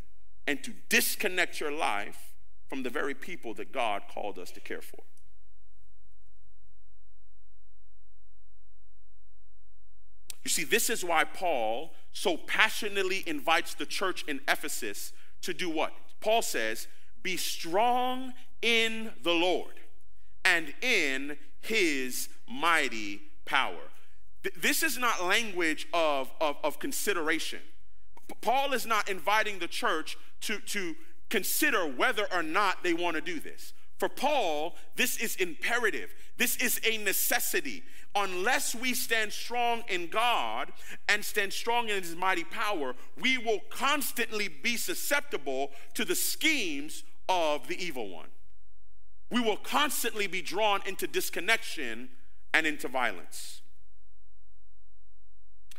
and 0.47 0.63
to 0.63 0.73
disconnect 0.89 1.59
your 1.59 1.71
life 1.71 2.33
from 2.67 2.83
the 2.83 2.89
very 2.89 3.13
people 3.13 3.53
that 3.55 3.71
God 3.71 4.03
called 4.11 4.39
us 4.39 4.51
to 4.51 4.59
care 4.59 4.81
for. 4.81 5.03
You 10.43 10.49
see, 10.49 10.63
this 10.63 10.91
is 10.91 11.03
why 11.03 11.23
Paul 11.23 11.93
so 12.13 12.37
passionately 12.37 13.23
invites 13.25 13.73
the 13.73 13.85
church 13.85 14.23
in 14.27 14.39
Ephesus 14.47 15.11
to 15.41 15.53
do 15.53 15.69
what? 15.69 15.91
Paul 16.21 16.43
says, 16.43 16.87
Be 17.23 17.35
strong 17.35 18.33
in 18.61 19.11
the 19.23 19.33
Lord 19.33 19.79
and 20.43 20.73
in 20.81 21.37
his 21.61 22.29
mighty 22.47 23.21
power. 23.45 23.89
Th- 24.43 24.55
this 24.55 24.83
is 24.83 24.99
not 24.99 25.23
language 25.23 25.87
of, 25.93 26.31
of, 26.39 26.57
of 26.63 26.77
consideration. 26.77 27.59
Paul 28.41 28.73
is 28.73 28.85
not 28.85 29.09
inviting 29.09 29.59
the 29.59 29.67
church 29.67 30.17
to, 30.41 30.59
to 30.59 30.95
consider 31.29 31.87
whether 31.87 32.25
or 32.31 32.43
not 32.43 32.83
they 32.83 32.93
want 32.93 33.15
to 33.15 33.21
do 33.21 33.39
this. 33.39 33.73
For 33.97 34.09
Paul, 34.09 34.75
this 34.95 35.17
is 35.17 35.35
imperative. 35.37 36.13
This 36.37 36.57
is 36.57 36.81
a 36.85 36.97
necessity 36.97 37.83
unless 38.15 38.73
we 38.73 38.93
stand 38.93 39.33
strong 39.33 39.83
in 39.89 40.07
God 40.07 40.71
and 41.09 41.23
stand 41.23 41.51
strong 41.51 41.89
in 41.89 42.01
His 42.01 42.15
mighty 42.15 42.45
power, 42.45 42.95
we 43.19 43.37
will 43.37 43.59
constantly 43.69 44.47
be 44.47 44.77
susceptible 44.77 45.71
to 45.93 46.05
the 46.05 46.15
schemes 46.15 47.03
of 47.27 47.67
the 47.67 47.83
evil 47.83 48.09
one. 48.09 48.29
We 49.29 49.41
will 49.41 49.57
constantly 49.57 50.27
be 50.27 50.41
drawn 50.41 50.81
into 50.85 51.07
disconnection 51.07 52.09
and 52.53 52.65
into 52.65 52.87
violence. 52.87 53.61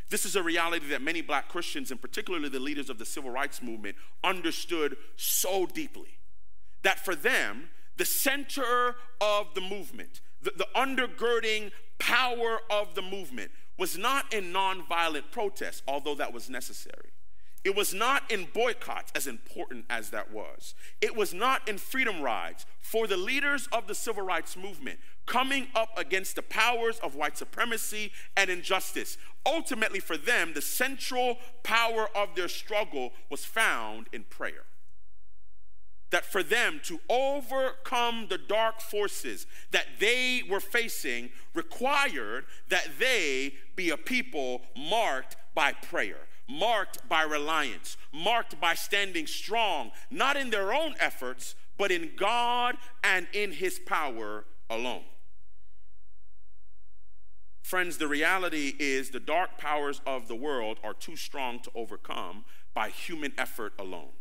This 0.08 0.24
is 0.24 0.36
a 0.36 0.42
reality 0.42 0.86
that 0.88 1.02
many 1.02 1.20
black 1.20 1.48
Christians, 1.48 1.90
and 1.90 2.00
particularly 2.00 2.48
the 2.48 2.60
leaders 2.60 2.88
of 2.88 2.98
the 2.98 3.04
civil 3.04 3.30
rights 3.30 3.60
movement, 3.60 3.96
understood 4.22 4.96
so 5.16 5.66
deeply. 5.66 6.18
That 6.82 7.04
for 7.04 7.16
them, 7.16 7.70
the 7.96 8.04
center 8.04 8.96
of 9.20 9.54
the 9.54 9.60
movement, 9.60 10.20
the, 10.40 10.52
the 10.56 10.68
undergirding 10.76 11.72
power 11.98 12.58
of 12.70 12.94
the 12.94 13.02
movement 13.02 13.50
was 13.78 13.98
not 13.98 14.32
in 14.32 14.52
nonviolent 14.52 15.30
protest, 15.32 15.82
although 15.88 16.14
that 16.14 16.32
was 16.32 16.48
necessary. 16.48 17.10
It 17.66 17.74
was 17.74 17.92
not 17.92 18.30
in 18.30 18.46
boycotts, 18.54 19.10
as 19.16 19.26
important 19.26 19.86
as 19.90 20.10
that 20.10 20.30
was. 20.30 20.76
It 21.00 21.16
was 21.16 21.34
not 21.34 21.68
in 21.68 21.78
freedom 21.78 22.22
rides 22.22 22.64
for 22.80 23.08
the 23.08 23.16
leaders 23.16 23.68
of 23.72 23.88
the 23.88 23.94
civil 23.96 24.22
rights 24.22 24.56
movement 24.56 25.00
coming 25.26 25.66
up 25.74 25.88
against 25.96 26.36
the 26.36 26.42
powers 26.42 27.00
of 27.00 27.16
white 27.16 27.36
supremacy 27.36 28.12
and 28.36 28.50
injustice. 28.50 29.18
Ultimately, 29.44 29.98
for 29.98 30.16
them, 30.16 30.52
the 30.54 30.62
central 30.62 31.38
power 31.64 32.08
of 32.14 32.36
their 32.36 32.46
struggle 32.46 33.12
was 33.30 33.44
found 33.44 34.06
in 34.12 34.22
prayer 34.22 34.66
that 36.10 36.24
for 36.24 36.44
them 36.44 36.80
to 36.84 37.00
overcome 37.10 38.28
the 38.30 38.38
dark 38.38 38.80
forces 38.80 39.44
that 39.72 39.86
they 39.98 40.40
were 40.48 40.60
facing 40.60 41.30
required 41.52 42.44
that 42.68 42.90
they 43.00 43.54
be 43.74 43.90
a 43.90 43.96
people 43.96 44.62
marked 44.76 45.34
by 45.52 45.72
prayer, 45.72 46.28
marked 46.48 47.08
by 47.08 47.22
reliance, 47.22 47.96
marked 48.12 48.60
by 48.60 48.74
standing 48.74 49.26
strong, 49.26 49.90
not 50.10 50.36
in 50.36 50.50
their 50.50 50.72
own 50.72 50.94
efforts, 51.00 51.54
but 51.76 51.90
in 51.90 52.12
God 52.16 52.76
and 53.02 53.26
in 53.32 53.52
His 53.52 53.78
power 53.78 54.44
alone. 54.70 55.04
Friends, 57.62 57.98
the 57.98 58.06
reality 58.06 58.74
is 58.78 59.10
the 59.10 59.18
dark 59.18 59.58
powers 59.58 60.00
of 60.06 60.28
the 60.28 60.36
world 60.36 60.78
are 60.84 60.94
too 60.94 61.16
strong 61.16 61.58
to 61.60 61.70
overcome 61.74 62.44
by 62.74 62.90
human 62.90 63.32
effort 63.36 63.72
alone. 63.76 64.12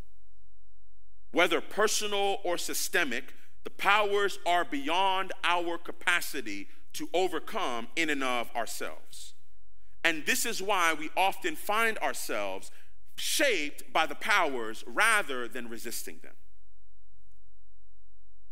Whether 1.31 1.61
personal 1.61 2.39
or 2.43 2.57
systemic, 2.57 3.35
the 3.63 3.69
powers 3.69 4.39
are 4.47 4.65
beyond 4.65 5.31
our 5.43 5.77
capacity 5.77 6.67
to 6.93 7.07
overcome 7.13 7.87
in 7.95 8.09
and 8.09 8.23
of 8.23 8.49
ourselves. 8.55 9.34
And 10.05 10.25
this 10.25 10.45
is 10.45 10.61
why 10.61 10.93
we 10.93 11.09
often 11.17 11.57
find 11.57 11.97
ourselves 11.97 12.71
shaped 13.17 13.91
by 13.91 14.05
the 14.05 14.15
powers 14.15 14.85
rather 14.87 15.49
than 15.49 15.67
resisting 15.67 16.19
them. 16.23 16.35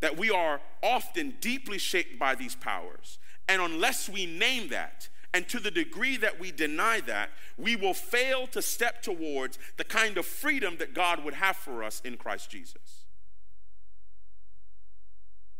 that 0.04 0.18
we 0.18 0.30
are 0.30 0.60
often 0.84 1.34
deeply 1.39 1.78
shaped 1.78 2.20
by 2.20 2.36
these 2.36 2.56
powers. 2.56 3.20
And 3.48 3.62
unless 3.62 4.10
we 4.10 4.26
name 4.26 4.68
that, 4.68 5.08
and 5.34 5.48
to 5.48 5.62
the 5.62 5.72
degree 5.72 6.18
that 6.18 6.42
we 6.42 6.52
deny 6.52 7.00
that, 7.00 7.30
we 7.58 7.78
will 7.78 7.94
fail 7.94 8.46
to 8.48 8.62
step 8.62 9.02
towards 9.02 9.58
the 9.78 9.86
kind 9.86 10.18
of 10.18 10.26
freedom 10.26 10.76
that 10.80 10.94
God 10.94 11.24
would 11.24 11.36
have 11.36 11.56
for 11.56 11.86
us 11.86 12.02
in 12.04 12.18
Christ 12.18 12.50
Jesus. 12.50 13.06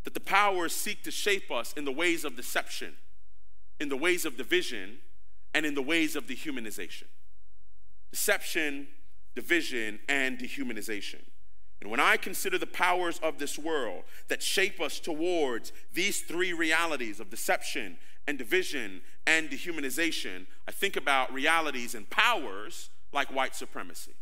That 0.04 0.12
the 0.12 0.20
powers 0.20 0.74
seek 0.74 1.02
to 1.04 1.10
shape 1.10 1.50
us 1.50 1.72
in 1.72 1.86
the 1.86 1.90
ways 1.90 2.22
of 2.22 2.36
deception, 2.36 2.96
in 3.80 3.88
the 3.88 3.96
ways 3.96 4.26
of 4.26 4.36
division, 4.36 4.98
and 5.54 5.64
in 5.64 5.74
the 5.74 5.82
ways 5.82 6.16
of 6.16 6.26
dehumanization. 6.26 7.04
Deception, 8.10 8.88
division, 9.34 10.00
and 10.08 10.38
dehumanization. 10.38 11.22
And 11.80 11.90
when 11.90 12.00
I 12.00 12.16
consider 12.16 12.58
the 12.58 12.66
powers 12.66 13.20
of 13.22 13.38
this 13.38 13.58
world 13.58 14.04
that 14.28 14.42
shape 14.42 14.80
us 14.80 14.98
towards 14.98 15.72
these 15.92 16.22
three 16.22 16.52
realities 16.52 17.20
of 17.20 17.30
deception 17.30 17.98
and 18.26 18.38
division 18.38 19.02
and 19.26 19.50
dehumanization, 19.50 20.46
I 20.66 20.72
think 20.72 20.96
about 20.96 21.32
realities 21.32 21.94
and 21.94 22.08
powers 22.08 22.90
like 23.12 23.32
white 23.32 23.54
supremacy. 23.54 24.12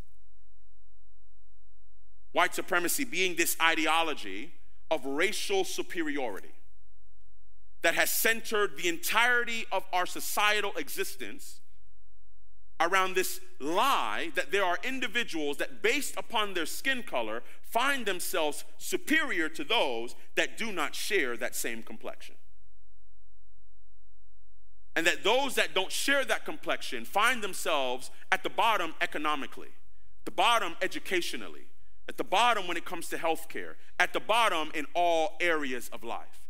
White 2.33 2.55
supremacy 2.55 3.05
being 3.05 3.37
this 3.37 3.57
ideology 3.61 4.55
of 4.91 5.05
racial 5.05 5.65
superiority 5.65 6.53
that 7.83 7.95
has 7.95 8.11
centered 8.11 8.77
the 8.77 8.89
entirety 8.89 9.67
of 9.73 9.85
our 9.93 10.07
societal 10.07 10.73
existence 10.77 11.61
around 12.81 13.15
this 13.15 13.41
lie 13.61 14.31
that 14.35 14.51
there 14.51 14.65
are 14.65 14.79
individuals 14.83 15.57
that, 15.59 15.83
based 15.83 16.15
upon 16.17 16.55
their 16.55 16.67
skin 16.67 17.03
color, 17.03 17.43
find 17.63 18.07
themselves 18.07 18.65
superior 18.79 19.49
to 19.49 19.65
those 19.65 20.15
that 20.35 20.59
do 20.59 20.73
not 20.73 20.95
share 20.95 21.37
that 21.37 21.55
same 21.55 21.83
complexion. 21.83 22.35
And 24.95 25.07
that 25.07 25.25
those 25.25 25.55
that 25.55 25.75
don't 25.75 25.91
share 25.91 26.25
that 26.25 26.45
complexion 26.45 27.05
find 27.05 27.43
themselves 27.43 28.11
at 28.31 28.43
the 28.43 28.51
bottom 28.51 28.95
economically, 29.01 29.71
the 30.25 30.31
bottom 30.31 30.75
educationally, 30.83 31.67
at 32.09 32.19
the 32.19 32.25
bottom 32.25 32.67
when 32.69 32.77
it 32.77 32.85
comes 32.85 33.09
to 33.09 33.17
healthcare, 33.17 33.75
at 33.99 34.13
the 34.13 34.21
bottom 34.21 34.71
in 34.75 34.87
all 34.95 35.37
areas 35.41 35.89
of 35.93 36.05
life. 36.05 36.42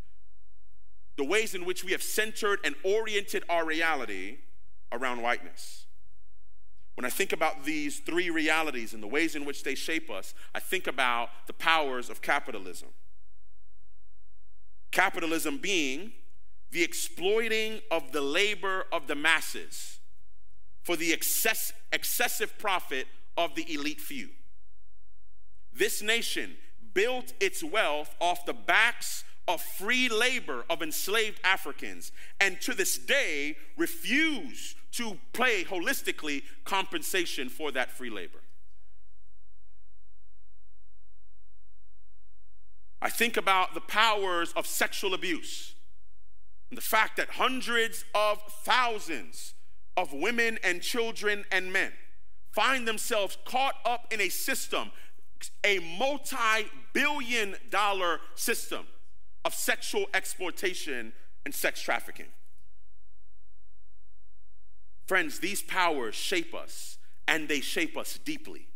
The 1.16 1.24
ways 1.24 1.54
in 1.54 1.64
which 1.64 1.84
we 1.84 1.92
have 1.92 2.02
centered 2.02 2.60
and 2.64 2.74
oriented 2.84 3.44
our 3.48 3.64
reality 3.64 4.38
around 4.90 5.22
whiteness. 5.22 5.86
When 6.94 7.04
I 7.04 7.10
think 7.10 7.32
about 7.32 7.64
these 7.64 8.00
three 8.00 8.30
realities 8.30 8.92
and 8.92 9.02
the 9.02 9.08
ways 9.08 9.34
in 9.34 9.44
which 9.44 9.64
they 9.64 9.74
shape 9.74 10.10
us, 10.10 10.34
I 10.54 10.60
think 10.60 10.86
about 10.86 11.30
the 11.46 11.52
powers 11.52 12.10
of 12.10 12.20
capitalism. 12.20 12.88
Capitalism 14.90 15.58
being 15.58 16.12
the 16.70 16.82
exploiting 16.82 17.80
of 17.90 18.12
the 18.12 18.20
labor 18.20 18.86
of 18.92 19.06
the 19.06 19.14
masses 19.14 20.00
for 20.82 20.96
the 20.96 21.12
excess, 21.12 21.72
excessive 21.92 22.58
profit 22.58 23.06
of 23.36 23.54
the 23.54 23.72
elite 23.72 24.00
few. 24.00 24.30
This 25.72 26.02
nation 26.02 26.56
built 26.92 27.32
its 27.40 27.62
wealth 27.62 28.14
off 28.20 28.44
the 28.44 28.52
backs 28.52 29.24
of 29.48 29.60
free 29.60 30.08
labor 30.08 30.64
of 30.70 30.82
enslaved 30.82 31.40
Africans, 31.44 32.12
and 32.40 32.60
to 32.60 32.74
this 32.74 32.96
day 32.98 33.56
refuse 33.76 34.74
to 34.92 35.18
pay 35.32 35.64
holistically 35.64 36.42
compensation 36.64 37.48
for 37.48 37.72
that 37.72 37.90
free 37.90 38.10
labor. 38.10 38.38
I 43.00 43.10
think 43.10 43.36
about 43.36 43.74
the 43.74 43.80
powers 43.80 44.52
of 44.52 44.64
sexual 44.66 45.12
abuse 45.12 45.74
and 46.70 46.78
the 46.78 46.82
fact 46.82 47.16
that 47.16 47.30
hundreds 47.30 48.04
of 48.14 48.40
thousands 48.62 49.54
of 49.96 50.12
women 50.12 50.58
and 50.62 50.80
children 50.80 51.44
and 51.50 51.72
men 51.72 51.92
find 52.52 52.86
themselves 52.86 53.36
caught 53.44 53.74
up 53.84 54.06
in 54.12 54.20
a 54.20 54.28
system, 54.28 54.92
a 55.64 55.80
multi 55.98 56.70
billion 56.92 57.56
dollar 57.70 58.20
system 58.36 58.86
of 59.44 59.54
sexual 59.54 60.06
exploitation 60.14 61.12
and 61.44 61.54
sex 61.54 61.80
trafficking. 61.80 62.26
Friends, 65.06 65.40
these 65.40 65.62
powers 65.62 66.14
shape 66.14 66.54
us 66.54 66.98
and 67.26 67.48
they 67.48 67.60
shape 67.60 67.96
us 67.96 68.18
deeply. 68.24 68.68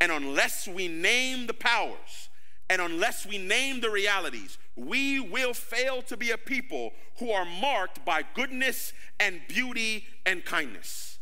And 0.00 0.10
unless 0.10 0.66
we 0.66 0.88
name 0.88 1.46
the 1.46 1.54
powers 1.54 2.28
and 2.70 2.80
unless 2.80 3.26
we 3.26 3.38
name 3.38 3.80
the 3.80 3.90
realities, 3.90 4.58
we 4.76 5.20
will 5.20 5.52
fail 5.52 6.02
to 6.02 6.16
be 6.16 6.30
a 6.30 6.38
people 6.38 6.92
who 7.18 7.30
are 7.30 7.44
marked 7.44 8.04
by 8.04 8.22
goodness 8.34 8.92
and 9.20 9.40
beauty 9.48 10.06
and 10.24 10.44
kindness. 10.44 11.18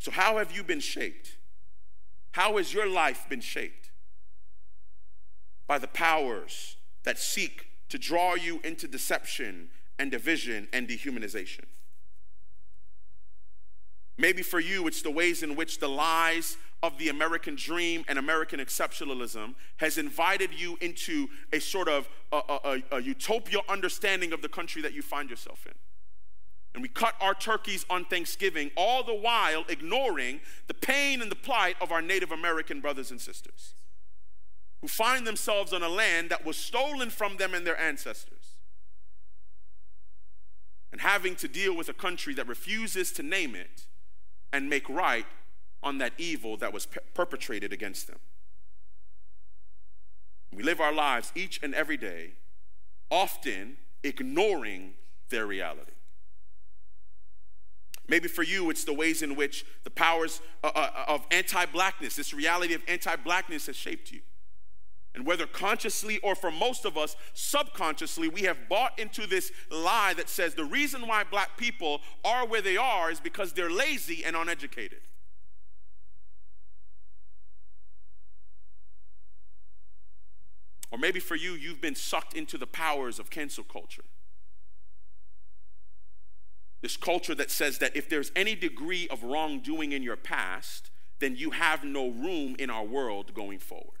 So, 0.00 0.10
how 0.10 0.38
have 0.38 0.50
you 0.50 0.64
been 0.64 0.80
shaped? 0.80 1.36
How 2.32 2.56
has 2.56 2.72
your 2.72 2.88
life 2.88 3.26
been 3.28 3.42
shaped? 3.42 3.89
By 5.70 5.78
the 5.78 5.86
powers 5.86 6.78
that 7.04 7.16
seek 7.16 7.68
to 7.90 7.96
draw 7.96 8.34
you 8.34 8.58
into 8.64 8.88
deception 8.88 9.68
and 10.00 10.10
division 10.10 10.66
and 10.72 10.88
dehumanization. 10.88 11.66
Maybe 14.18 14.42
for 14.42 14.58
you, 14.58 14.88
it's 14.88 15.00
the 15.00 15.12
ways 15.12 15.44
in 15.44 15.54
which 15.54 15.78
the 15.78 15.88
lies 15.88 16.56
of 16.82 16.98
the 16.98 17.08
American 17.08 17.54
dream 17.54 18.04
and 18.08 18.18
American 18.18 18.58
exceptionalism 18.58 19.54
has 19.76 19.96
invited 19.96 20.52
you 20.52 20.76
into 20.80 21.28
a 21.52 21.60
sort 21.60 21.86
of 21.86 22.08
a, 22.32 22.40
a, 22.48 22.82
a, 22.96 23.00
utopia 23.00 23.60
understanding 23.68 24.32
of 24.32 24.42
the 24.42 24.48
country 24.48 24.82
that 24.82 24.92
you 24.92 25.02
find 25.02 25.30
yourself 25.30 25.66
in. 25.66 25.74
And 26.74 26.82
we 26.82 26.88
cut 26.88 27.14
our 27.20 27.32
turkeys 27.32 27.86
on 27.88 28.06
Thanksgiving, 28.06 28.72
all 28.76 29.04
the 29.04 29.14
while 29.14 29.64
ignoring 29.68 30.40
the 30.66 30.74
pain 30.74 31.22
and 31.22 31.30
the 31.30 31.36
plight 31.36 31.76
of 31.80 31.92
our 31.92 32.02
Native 32.02 32.32
American 32.32 32.80
brothers 32.80 33.12
and 33.12 33.20
sisters 33.20 33.74
who 34.80 34.88
find 34.88 35.26
themselves 35.26 35.72
on 35.72 35.82
a 35.82 35.88
land 35.88 36.30
that 36.30 36.44
was 36.44 36.56
stolen 36.56 37.10
from 37.10 37.36
them 37.36 37.54
and 37.54 37.66
their 37.66 37.78
ancestors 37.78 38.60
and 40.92 41.00
having 41.00 41.36
to 41.36 41.48
deal 41.48 41.76
with 41.76 41.88
a 41.88 41.94
country 41.94 42.34
that 42.34 42.48
refuses 42.48 43.12
to 43.12 43.22
name 43.22 43.54
it 43.54 43.86
and 44.52 44.68
make 44.68 44.88
right 44.88 45.26
on 45.82 45.98
that 45.98 46.12
evil 46.18 46.56
that 46.56 46.72
was 46.72 46.86
per- 46.86 47.00
perpetrated 47.14 47.72
against 47.72 48.06
them. 48.06 48.18
We 50.52 50.62
live 50.62 50.80
our 50.80 50.92
lives 50.92 51.32
each 51.34 51.60
and 51.62 51.74
every 51.74 51.96
day, 51.96 52.32
often 53.10 53.76
ignoring 54.02 54.94
their 55.28 55.46
reality. 55.46 55.92
Maybe 58.08 58.26
for 58.26 58.42
you, 58.42 58.68
it's 58.70 58.82
the 58.82 58.92
ways 58.92 59.22
in 59.22 59.36
which 59.36 59.64
the 59.84 59.90
powers 59.90 60.40
uh, 60.64 60.72
uh, 60.74 61.04
of 61.06 61.24
anti 61.30 61.64
blackness, 61.66 62.16
this 62.16 62.34
reality 62.34 62.74
of 62.74 62.82
anti 62.88 63.14
blackness, 63.14 63.66
has 63.66 63.76
shaped 63.76 64.10
you. 64.10 64.20
And 65.14 65.26
whether 65.26 65.46
consciously 65.46 66.18
or 66.18 66.34
for 66.34 66.52
most 66.52 66.84
of 66.84 66.96
us, 66.96 67.16
subconsciously, 67.34 68.28
we 68.28 68.42
have 68.42 68.68
bought 68.68 68.96
into 68.98 69.26
this 69.26 69.50
lie 69.70 70.14
that 70.14 70.28
says 70.28 70.54
the 70.54 70.64
reason 70.64 71.06
why 71.08 71.24
black 71.24 71.56
people 71.56 72.00
are 72.24 72.46
where 72.46 72.62
they 72.62 72.76
are 72.76 73.10
is 73.10 73.18
because 73.18 73.52
they're 73.52 73.70
lazy 73.70 74.24
and 74.24 74.36
uneducated. 74.36 75.00
Or 80.92 80.98
maybe 80.98 81.20
for 81.20 81.36
you, 81.36 81.52
you've 81.52 81.80
been 81.80 81.94
sucked 81.94 82.34
into 82.34 82.56
the 82.56 82.66
powers 82.66 83.18
of 83.18 83.30
cancel 83.30 83.64
culture. 83.64 84.04
This 86.82 86.96
culture 86.96 87.34
that 87.34 87.50
says 87.50 87.78
that 87.78 87.96
if 87.96 88.08
there's 88.08 88.32
any 88.34 88.54
degree 88.54 89.06
of 89.08 89.22
wrongdoing 89.22 89.92
in 89.92 90.02
your 90.02 90.16
past, 90.16 90.90
then 91.18 91.36
you 91.36 91.50
have 91.50 91.84
no 91.84 92.08
room 92.08 92.56
in 92.58 92.70
our 92.70 92.84
world 92.84 93.34
going 93.34 93.58
forward 93.58 93.99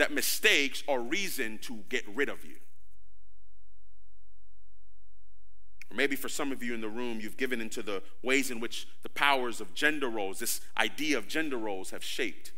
that 0.00 0.10
mistakes 0.10 0.82
are 0.88 0.98
reason 0.98 1.58
to 1.58 1.84
get 1.90 2.02
rid 2.14 2.30
of 2.30 2.42
you. 2.42 2.56
Or 5.90 5.94
maybe 5.94 6.16
for 6.16 6.30
some 6.30 6.52
of 6.52 6.62
you 6.62 6.72
in 6.72 6.80
the 6.80 6.88
room, 6.88 7.20
you've 7.20 7.36
given 7.36 7.60
into 7.60 7.82
the 7.82 8.02
ways 8.22 8.50
in 8.50 8.60
which 8.60 8.88
the 9.02 9.10
powers 9.10 9.60
of 9.60 9.74
gender 9.74 10.08
roles, 10.08 10.38
this 10.38 10.62
idea 10.78 11.18
of 11.18 11.28
gender 11.28 11.58
roles, 11.58 11.90
have 11.90 12.02
shaped 12.02 12.52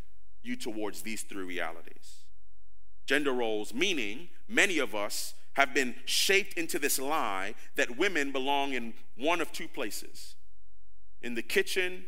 you 0.44 0.54
towards 0.54 1.02
these 1.02 1.22
three 1.22 1.42
realities. 1.42 2.18
Gender 3.06 3.32
roles, 3.32 3.74
meaning 3.74 4.28
many 4.46 4.78
of 4.78 4.94
us 4.94 5.34
have 5.54 5.74
been 5.74 5.96
shaped 6.04 6.56
into 6.56 6.78
this 6.78 6.96
lie 6.96 7.56
that 7.74 7.98
women 7.98 8.30
belong 8.30 8.72
in 8.72 8.94
one 9.16 9.40
of 9.40 9.50
two 9.50 9.66
places 9.66 10.36
in 11.20 11.34
the 11.34 11.42
kitchen 11.42 12.04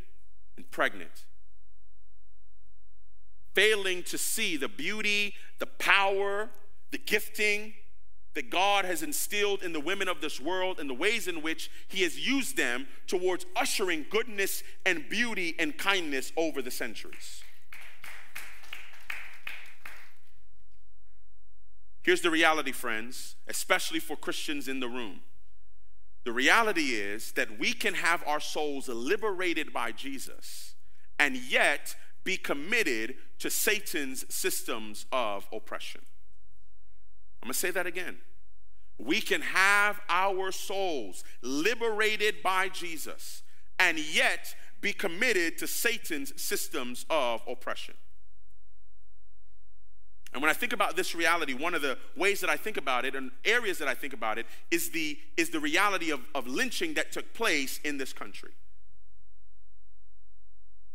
and 0.56 0.70
pregnant 0.70 1.24
failing 3.55 4.02
to 4.05 4.18
see 4.18 4.57
the 4.57 4.68
beauty, 4.68 5.34
the 5.59 5.66
power, 5.66 6.50
the 6.90 6.98
gifting 6.98 7.74
that 8.34 8.50
God 8.50 8.84
has 8.84 9.02
instilled 9.02 9.62
in 9.62 9.72
the 9.72 9.80
women 9.80 10.09
of 10.09 10.20
this 10.20 10.40
world 10.40 10.80
and 10.80 10.90
the 10.90 10.94
ways 10.94 11.28
in 11.28 11.40
which 11.40 11.70
He 11.88 12.02
has 12.02 12.18
used 12.18 12.57
them 12.57 12.86
towards 13.07 13.46
ushering 13.57 14.07
goodness 14.11 14.62
and 14.84 15.09
beauty 15.09 15.55
and 15.59 15.78
kindness 15.78 16.32
over 16.36 16.61
the 16.61 16.70
centuries. 16.70 17.42
Here's 22.02 22.20
the 22.20 22.30
reality, 22.30 22.72
friends, 22.72 23.36
especially 23.48 24.00
for 24.00 24.16
Christians 24.16 24.68
in 24.68 24.80
the 24.80 24.88
room. 24.88 25.20
The 26.24 26.32
reality 26.32 26.94
is 26.94 27.32
that 27.32 27.59
we 27.59 27.72
can 27.72 27.94
have 27.94 28.22
our 28.26 28.40
souls 28.40 28.88
liberated 28.88 29.72
by 29.72 29.92
Jesus, 29.92 30.74
and 31.18 31.36
yet 31.36 31.96
be 32.24 32.36
committed 32.36 33.16
to 33.38 33.50
Satan's 33.50 34.24
systems 34.34 35.06
of 35.12 35.46
oppression. 35.52 36.00
I'm 37.42 37.46
gonna 37.48 37.54
say 37.54 37.70
that 37.70 37.86
again. 37.86 38.16
We 38.98 39.20
can 39.20 39.42
have 39.42 40.00
our 40.08 40.50
souls 40.52 41.24
liberated 41.42 42.42
by 42.42 42.68
Jesus 42.68 43.42
and 43.78 43.98
yet 43.98 44.54
be 44.80 44.92
committed 44.92 45.58
to 45.58 45.66
Satan's 45.66 46.40
systems 46.40 47.04
of 47.10 47.42
oppression. 47.48 47.94
And 50.32 50.42
when 50.42 50.50
I 50.50 50.54
think 50.54 50.72
about 50.72 50.96
this 50.96 51.14
reality, 51.14 51.54
one 51.54 51.74
of 51.74 51.82
the 51.82 51.96
ways 52.16 52.40
that 52.40 52.50
I 52.50 52.56
think 52.56 52.76
about 52.76 53.04
it 53.04 53.14
and 53.14 53.30
areas 53.44 53.78
that 53.78 53.86
I 53.86 53.94
think 53.94 54.12
about 54.12 54.36
it 54.36 54.46
is 54.70 54.90
the, 54.90 55.18
is 55.36 55.50
the 55.50 55.60
reality 55.60 56.10
of, 56.10 56.20
of 56.34 56.48
lynching 56.48 56.94
that 56.94 57.12
took 57.12 57.32
place 57.34 57.78
in 57.84 57.98
this 57.98 58.12
country. 58.12 58.50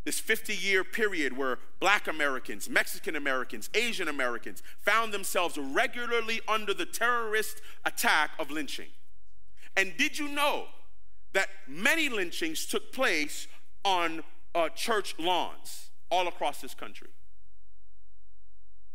This 0.06 0.20
50 0.20 0.56
year 0.56 0.84
period 0.84 1.38
where 1.38 1.60
black 1.80 2.08
Americans, 2.08 2.70
Mexican 2.70 3.16
Americans, 3.16 3.70
Asian 3.74 4.08
Americans 4.08 4.64
found 4.80 5.14
themselves 5.14 5.58
regularly 5.58 6.42
under 6.48 6.74
the 6.74 6.86
terrorist 6.86 7.62
attack 7.86 8.32
of 8.40 8.50
lynching. 8.50 8.90
And 9.76 9.94
did 9.98 10.18
you 10.18 10.30
know 10.30 10.66
that 11.34 11.50
many 11.68 12.10
lynchings 12.10 12.66
took 12.66 12.92
place 12.92 13.48
on 13.86 14.24
uh, 14.56 14.70
church 14.70 15.16
lawns 15.20 15.90
all 16.10 16.28
across 16.28 16.62
this 16.62 16.74
country? 16.74 17.10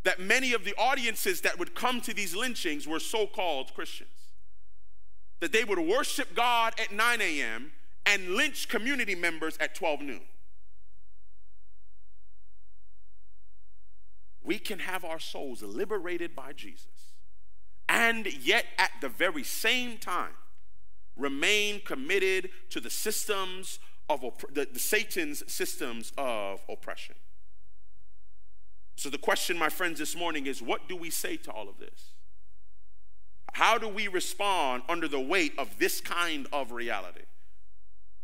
that 0.04 0.20
many 0.20 0.52
of 0.52 0.64
the 0.64 0.74
audiences 0.76 1.40
that 1.40 1.58
would 1.58 1.74
come 1.74 2.00
to 2.02 2.14
these 2.14 2.36
lynchings 2.36 2.86
were 2.86 3.00
so 3.00 3.26
called 3.26 3.74
Christians. 3.74 4.10
That 5.40 5.52
they 5.52 5.64
would 5.64 5.78
worship 5.78 6.34
God 6.34 6.74
at 6.78 6.92
9 6.92 7.20
a.m. 7.20 7.72
and 8.06 8.30
lynch 8.30 8.68
community 8.68 9.14
members 9.14 9.56
at 9.58 9.74
12 9.74 10.02
noon. 10.02 10.20
We 14.44 14.58
can 14.58 14.78
have 14.80 15.04
our 15.04 15.18
souls 15.18 15.62
liberated 15.62 16.36
by 16.36 16.52
Jesus 16.52 17.14
and 17.88 18.26
yet 18.44 18.66
at 18.78 18.90
the 19.00 19.08
very 19.08 19.44
same 19.44 19.98
time 19.98 20.32
remain 21.16 21.80
committed 21.80 22.50
to 22.70 22.80
the 22.80 22.90
systems 22.90 23.78
of 24.08 24.22
the, 24.52 24.66
the 24.70 24.78
Satan's 24.78 25.50
systems 25.52 26.12
of 26.18 26.60
oppression. 26.68 27.14
So, 28.96 29.10
the 29.10 29.18
question, 29.18 29.58
my 29.58 29.68
friends, 29.68 29.98
this 29.98 30.16
morning 30.16 30.46
is 30.46 30.62
what 30.62 30.88
do 30.88 30.96
we 30.96 31.10
say 31.10 31.36
to 31.38 31.50
all 31.50 31.68
of 31.68 31.78
this? 31.78 32.12
How 33.52 33.78
do 33.78 33.88
we 33.88 34.08
respond 34.08 34.82
under 34.88 35.08
the 35.08 35.20
weight 35.20 35.52
of 35.58 35.78
this 35.78 36.00
kind 36.00 36.46
of 36.52 36.72
reality? 36.72 37.22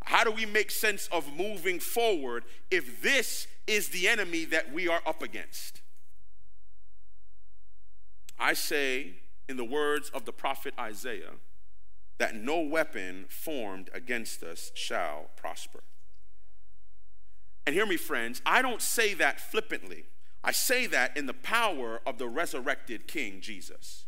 How 0.05 0.25
do 0.25 0.31
we 0.31 0.47
make 0.47 0.71
sense 0.71 1.09
of 1.13 1.33
moving 1.37 1.79
forward 1.79 2.45
if 2.71 3.03
this 3.03 3.47
is 3.67 3.91
the 3.91 4.09
enemy 4.09 4.45
that 4.47 4.73
we 4.73 4.89
are 4.89 5.03
up 5.07 5.23
against? 5.23 5.83
I 8.41 8.55
say, 8.55 9.17
in 9.49 9.57
the 9.57 9.65
words 9.65 10.11
of 10.11 10.25
the 10.25 10.33
prophet 10.33 10.75
Isaiah, 10.79 11.35
that 12.19 12.35
no 12.35 12.61
weapon 12.61 13.27
formed 13.29 13.91
against 13.93 14.43
us 14.43 14.73
shall 14.75 15.31
prosper. 15.37 15.81
And 17.67 17.75
hear 17.75 17.87
me, 17.87 17.97
friends, 17.97 18.43
I 18.45 18.63
don't 18.63 18.83
say 18.83 19.15
that 19.15 19.41
flippantly. 19.41 20.05
I 20.43 20.53
say 20.53 20.87
that 20.87 21.17
in 21.17 21.27
the 21.27 21.35
power 21.35 22.01
of 22.07 22.19
the 22.19 22.29
resurrected 22.29 23.07
King 23.07 23.41
Jesus. 23.41 24.07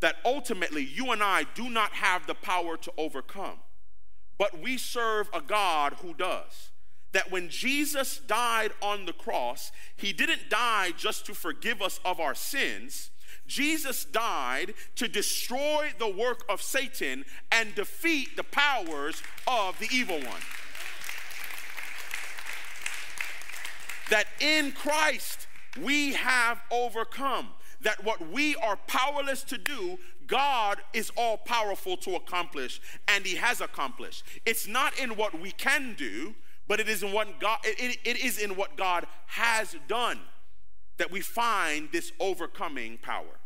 That 0.00 0.16
ultimately 0.24 0.84
you 0.84 1.10
and 1.12 1.22
I 1.22 1.44
do 1.54 1.70
not 1.70 1.92
have 1.92 2.26
the 2.26 2.34
power 2.34 2.76
to 2.76 2.92
overcome, 2.96 3.58
but 4.38 4.60
we 4.60 4.76
serve 4.76 5.28
a 5.32 5.40
God 5.40 5.94
who 6.02 6.14
does. 6.14 6.70
That 7.12 7.30
when 7.30 7.48
Jesus 7.48 8.18
died 8.18 8.72
on 8.82 9.06
the 9.06 9.12
cross, 9.12 9.72
he 9.96 10.12
didn't 10.12 10.50
die 10.50 10.92
just 10.96 11.24
to 11.26 11.34
forgive 11.34 11.80
us 11.80 12.00
of 12.04 12.20
our 12.20 12.34
sins. 12.34 13.10
Jesus 13.46 14.04
died 14.04 14.74
to 14.96 15.08
destroy 15.08 15.90
the 15.98 16.10
work 16.10 16.44
of 16.50 16.60
Satan 16.60 17.24
and 17.50 17.74
defeat 17.74 18.36
the 18.36 18.44
powers 18.44 19.22
of 19.46 19.78
the 19.78 19.88
evil 19.90 20.18
one. 20.18 20.42
that 24.10 24.26
in 24.40 24.72
Christ 24.72 25.46
we 25.80 26.14
have 26.14 26.60
overcome. 26.70 27.48
That 27.80 28.02
what 28.02 28.30
we 28.32 28.56
are 28.56 28.76
powerless 28.76 29.44
to 29.44 29.58
do, 29.58 29.98
God 30.26 30.78
is 30.92 31.12
all 31.16 31.36
powerful 31.36 31.96
to 31.98 32.16
accomplish, 32.16 32.80
and 33.06 33.24
He 33.24 33.36
has 33.36 33.60
accomplished. 33.60 34.24
It's 34.44 34.66
not 34.66 34.98
in 34.98 35.10
what 35.10 35.40
we 35.40 35.52
can 35.52 35.94
do, 35.96 36.34
but 36.68 36.78
it 36.80 36.88
is 36.88 37.02
in 37.02 37.12
what 37.12 37.40
God 37.40 37.58
it, 37.64 37.98
it 38.04 38.24
is 38.24 38.38
in 38.38 38.56
what 38.56 38.76
God 38.76 39.06
has 39.26 39.74
done 39.88 40.20
that 40.98 41.10
we 41.10 41.20
find 41.20 41.88
this 41.92 42.12
overcoming 42.20 42.98
power. 42.98 43.40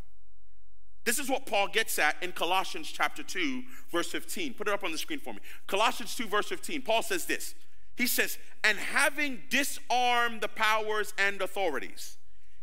This 1.04 1.18
is 1.18 1.28
what 1.28 1.46
Paul 1.46 1.68
gets 1.68 1.98
at 1.98 2.16
in 2.22 2.32
Colossians 2.32 2.90
chapter 2.92 3.22
2, 3.22 3.62
verse 3.90 4.08
15. 4.08 4.54
Put 4.54 4.68
it 4.68 4.74
up 4.74 4.84
on 4.84 4.92
the 4.92 4.98
screen 4.98 5.18
for 5.18 5.32
me. 5.32 5.40
Colossians 5.66 6.14
2, 6.14 6.26
verse 6.28 6.48
15. 6.48 6.82
Paul 6.82 7.02
says 7.02 7.24
this 7.24 7.54
he 7.96 8.06
says, 8.06 8.38
and 8.64 8.78
having 8.78 9.42
disarmed 9.50 10.40
the 10.40 10.48
powers 10.48 11.12
and 11.18 11.40
authorities, 11.42 12.16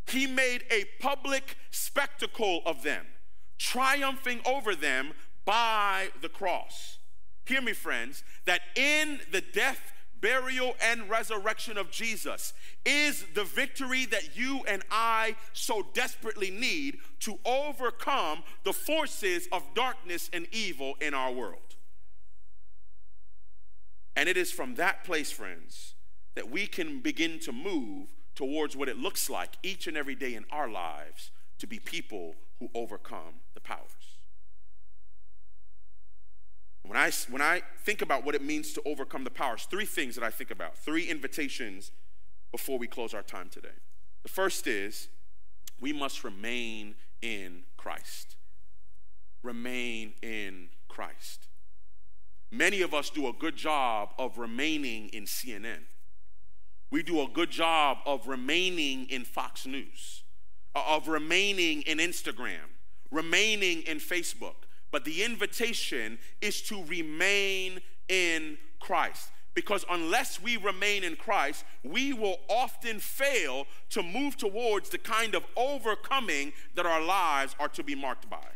he 0.08 0.26
made 0.26 0.64
a 0.72 0.86
public 1.00 1.56
spectacle 1.70 2.62
of 2.66 2.84
them, 2.84 3.06
triumphing 3.58 4.42
over 4.46 4.74
them 4.74 5.12
by 5.46 6.10
the 6.22 6.30
cross. 6.30 6.98
Hear 7.46 7.62
me, 7.62 7.74
friends, 7.74 8.24
that 8.46 8.62
in 8.76 9.20
the 9.32 9.42
death, 9.42 9.94
burial, 10.22 10.76
and 10.82 11.10
resurrection 11.10 11.78
of 11.78 11.92
Jesus 11.92 12.54
is 12.86 13.26
the 13.34 13.44
victory 13.44 14.06
that 14.06 14.38
you 14.38 14.64
and 14.68 14.84
I 14.92 15.36
so 15.54 15.86
desperately 15.94 16.50
need 16.52 17.00
to 17.22 17.40
overcome 17.46 18.44
the 18.64 18.74
forces 18.74 19.48
of 19.52 19.64
darkness 19.76 20.30
and 20.34 20.48
evil 20.52 20.96
in 21.02 21.14
our 21.14 21.32
world. 21.32 21.76
And 24.16 24.28
it 24.28 24.38
is 24.38 24.52
from 24.52 24.76
that 24.76 25.04
place, 25.04 25.32
friends, 25.32 25.96
that 26.36 26.50
we 26.50 26.68
can 26.68 27.00
begin 27.00 27.40
to 27.40 27.52
move 27.52 28.10
towards 28.36 28.76
what 28.76 28.90
it 28.90 28.98
looks 28.98 29.30
like 29.30 29.52
each 29.64 29.88
and 29.88 29.98
every 29.98 30.16
day 30.16 30.36
in 30.36 30.46
our 30.52 30.70
lives 30.70 31.32
to 31.60 31.68
be 31.68 31.80
people 31.80 32.36
who 32.60 32.70
overcome 32.74 33.42
the 33.54 33.60
powers. 33.60 33.99
When 36.90 36.98
I, 36.98 37.12
when 37.30 37.44
I 37.44 37.62
think 37.84 38.02
about 38.02 38.26
what 38.26 38.34
it 38.34 38.42
means 38.42 38.74
to 38.74 38.82
overcome 38.84 39.24
the 39.24 39.30
powers, 39.30 39.68
three 39.70 39.86
things 39.86 40.16
that 40.16 40.24
I 40.24 40.32
think 40.32 40.50
about, 40.50 40.76
three 40.76 41.04
invitations 41.04 41.92
before 42.52 42.80
we 42.80 42.88
close 42.88 43.14
our 43.14 43.22
time 43.22 43.48
today. 43.48 43.78
The 44.24 44.30
first 44.30 44.66
is 44.66 45.10
we 45.80 45.94
must 45.94 46.24
remain 46.24 46.96
in 47.22 47.62
Christ. 47.78 48.38
Remain 49.44 50.14
in 50.24 50.70
Christ. 50.88 51.48
Many 52.50 52.82
of 52.82 52.96
us 52.96 53.12
do 53.12 53.28
a 53.28 53.34
good 53.34 53.56
job 53.56 54.10
of 54.18 54.40
remaining 54.40 55.10
in 55.10 55.26
CNN. 55.26 55.84
We 56.90 57.04
do 57.04 57.22
a 57.22 57.28
good 57.28 57.52
job 57.52 58.00
of 58.08 58.28
remaining 58.28 59.06
in 59.12 59.26
Fox 59.26 59.68
News, 59.68 60.24
uh, 60.74 60.82
of 60.88 61.08
remaining 61.08 61.84
in 61.84 62.00
Instagram, 62.00 62.66
remaining 63.12 63.84
in 63.84 64.00
Facebook. 64.00 64.66
But 64.92 65.06
the 65.06 65.24
invitation 65.24 66.20
is 66.42 66.62
to 66.64 66.84
remain 66.86 67.80
in 68.08 68.58
Christ. 68.80 69.30
Because 69.54 69.84
unless 69.90 70.42
we 70.42 70.58
remain 70.58 71.04
in 71.04 71.16
Christ, 71.16 71.66
we 71.84 72.14
will 72.14 72.38
often 72.50 73.00
fail 73.00 73.66
to 73.90 74.04
move 74.04 74.38
towards 74.38 74.90
the 74.90 74.98
kind 74.98 75.36
of 75.36 75.44
overcoming 75.58 76.54
that 76.76 76.86
our 76.86 77.02
lives 77.02 77.56
are 77.60 77.68
to 77.70 77.84
be 77.84 77.96
marked 77.96 78.30
by. 78.30 78.48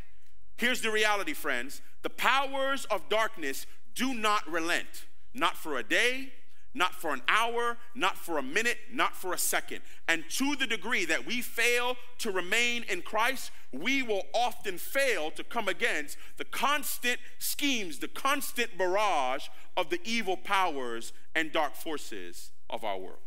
Here's 0.57 0.81
the 0.81 0.91
reality, 0.91 1.33
friends 1.33 1.81
the 2.03 2.09
powers 2.09 2.85
of 2.85 3.09
darkness 3.09 3.65
do 3.95 4.13
not 4.13 4.49
relent, 4.49 5.05
not 5.33 5.57
for 5.57 5.77
a 5.77 5.83
day, 5.83 6.33
not 6.73 6.95
for 6.95 7.13
an 7.13 7.21
hour, 7.27 7.77
not 7.93 8.17
for 8.17 8.37
a 8.37 8.43
minute, 8.43 8.77
not 8.91 9.15
for 9.15 9.33
a 9.33 9.37
second. 9.37 9.81
And 10.07 10.23
to 10.31 10.55
the 10.55 10.65
degree 10.65 11.05
that 11.05 11.25
we 11.25 11.41
fail 11.41 11.95
to 12.19 12.31
remain 12.31 12.83
in 12.89 13.01
Christ, 13.01 13.51
we 13.71 14.01
will 14.01 14.23
often 14.33 14.77
fail 14.77 15.29
to 15.31 15.43
come 15.43 15.67
against 15.67 16.17
the 16.37 16.45
constant 16.45 17.19
schemes, 17.37 17.99
the 17.99 18.07
constant 18.07 18.77
barrage 18.77 19.47
of 19.77 19.89
the 19.89 19.99
evil 20.03 20.37
powers 20.37 21.13
and 21.35 21.51
dark 21.51 21.75
forces 21.75 22.51
of 22.69 22.83
our 22.83 22.97
world. 22.97 23.17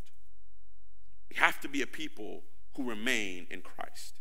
We 1.30 1.36
have 1.36 1.60
to 1.60 1.68
be 1.68 1.82
a 1.82 1.86
people 1.86 2.42
who 2.76 2.88
remain 2.88 3.46
in 3.50 3.62
Christ. 3.62 4.20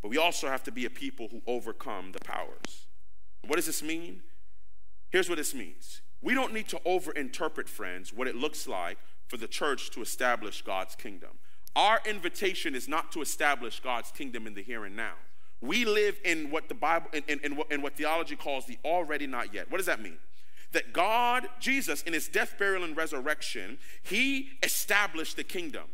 But 0.00 0.10
we 0.10 0.18
also 0.18 0.48
have 0.48 0.64
to 0.64 0.72
be 0.72 0.84
a 0.84 0.90
people 0.90 1.28
who 1.30 1.42
overcome 1.46 2.12
the 2.12 2.20
powers. 2.20 2.86
What 3.46 3.56
does 3.56 3.66
this 3.66 3.82
mean? 3.82 4.22
Here's 5.10 5.28
what 5.28 5.38
this 5.38 5.54
means 5.54 6.02
we 6.22 6.34
don't 6.34 6.52
need 6.52 6.68
to 6.68 6.78
overinterpret, 6.86 7.68
friends, 7.68 8.12
what 8.12 8.28
it 8.28 8.36
looks 8.36 8.66
like 8.68 8.98
for 9.26 9.36
the 9.36 9.48
church 9.48 9.90
to 9.90 10.02
establish 10.02 10.62
God's 10.62 10.94
kingdom. 10.94 11.30
Our 11.74 12.00
invitation 12.04 12.74
is 12.74 12.86
not 12.86 13.12
to 13.12 13.22
establish 13.22 13.80
God's 13.80 14.10
kingdom 14.10 14.46
in 14.46 14.54
the 14.54 14.62
here 14.62 14.84
and 14.84 14.94
now. 14.94 15.14
We 15.60 15.84
live 15.84 16.18
in 16.24 16.50
what 16.50 16.68
the 16.68 16.74
Bible, 16.74 17.08
in, 17.12 17.22
in, 17.28 17.40
in, 17.40 17.56
what, 17.56 17.70
in 17.72 17.82
what 17.82 17.96
theology 17.96 18.36
calls 18.36 18.66
the 18.66 18.78
already 18.84 19.26
not 19.26 19.54
yet. 19.54 19.70
What 19.70 19.78
does 19.78 19.86
that 19.86 20.02
mean? 20.02 20.18
That 20.72 20.92
God, 20.92 21.46
Jesus, 21.60 22.02
in 22.02 22.12
his 22.12 22.28
death, 22.28 22.54
burial, 22.58 22.82
and 22.84 22.96
resurrection, 22.96 23.78
he 24.02 24.50
established 24.62 25.36
the 25.36 25.44
kingdom. 25.44 25.84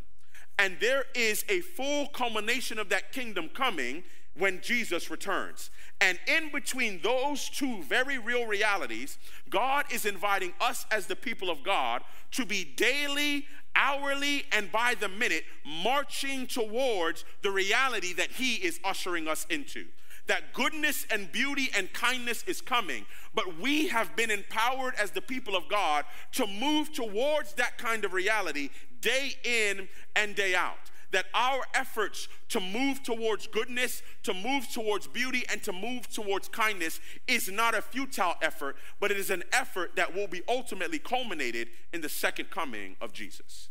And 0.59 0.79
there 0.81 1.05
is 1.15 1.45
a 1.49 1.61
full 1.61 2.09
culmination 2.09 2.79
of 2.79 2.89
that 2.89 3.13
kingdom 3.13 3.51
coming 3.53 4.03
when 4.37 4.61
Jesus 4.61 5.11
returns. 5.11 5.71
And 6.01 6.19
in 6.27 6.51
between 6.53 7.01
those 7.03 7.49
two 7.49 7.83
very 7.83 8.19
real 8.19 8.47
realities, 8.47 9.19
God 9.51 9.87
is 9.93 10.07
inviting 10.07 10.53
us 10.61 10.87
as 10.91 11.07
the 11.07 11.17
people 11.17 11.51
of 11.51 11.65
God 11.65 12.03
to 12.33 12.47
be 12.47 12.65
daily, 12.65 13.47
hourly, 13.75 14.45
and 14.53 14.71
by 14.71 14.95
the 14.99 15.09
minute 15.09 15.45
marching 15.65 16.47
towards 16.47 17.25
the 17.43 17.51
reality 17.51 18.13
that 18.15 18.31
He 18.31 18.55
is 18.55 18.79
ushering 18.85 19.27
us 19.27 19.47
into. 19.51 19.87
That 20.29 20.53
goodness 20.53 21.07
and 21.11 21.33
beauty 21.33 21.71
and 21.77 21.91
kindness 21.93 22.45
is 22.47 22.61
coming, 22.61 23.07
but 23.35 23.59
we 23.59 23.89
have 23.89 24.15
been 24.15 24.31
empowered 24.31 24.95
as 25.01 25.11
the 25.11 25.23
people 25.23 25.57
of 25.57 25.69
God 25.69 26.05
to 26.33 26.47
move 26.47 26.93
towards 26.93 27.55
that 27.55 27.79
kind 27.79 28.05
of 28.05 28.13
reality 28.13 28.69
day 29.01 29.33
in 29.43 29.89
and 30.15 30.35
day 30.35 30.55
out 30.55 30.91
that 31.11 31.27
our 31.35 31.63
efforts 31.75 32.29
to 32.51 32.61
move 32.61 33.03
towards 33.03 33.47
goodness, 33.47 34.03
to 34.23 34.35
move 34.35 34.69
towards 34.71 35.07
beauty, 35.07 35.45
and 35.51 35.63
to 35.63 35.73
move 35.73 36.09
towards 36.09 36.49
kindness 36.49 37.01
is 37.27 37.49
not 37.49 37.75
a 37.75 37.83
futile 37.83 38.35
effort, 38.43 38.77
but 39.01 39.11
it 39.11 39.17
is 39.17 39.31
an 39.31 39.43
effort 39.53 39.97
that 39.97 40.15
will 40.15 40.29
be 40.29 40.43
ultimately 40.49 40.99
culminated 40.99 41.69
in 41.93 42.01
the 42.01 42.09
second 42.09 42.51
coming 42.51 42.97
of 43.01 43.13
Jesus. 43.13 43.71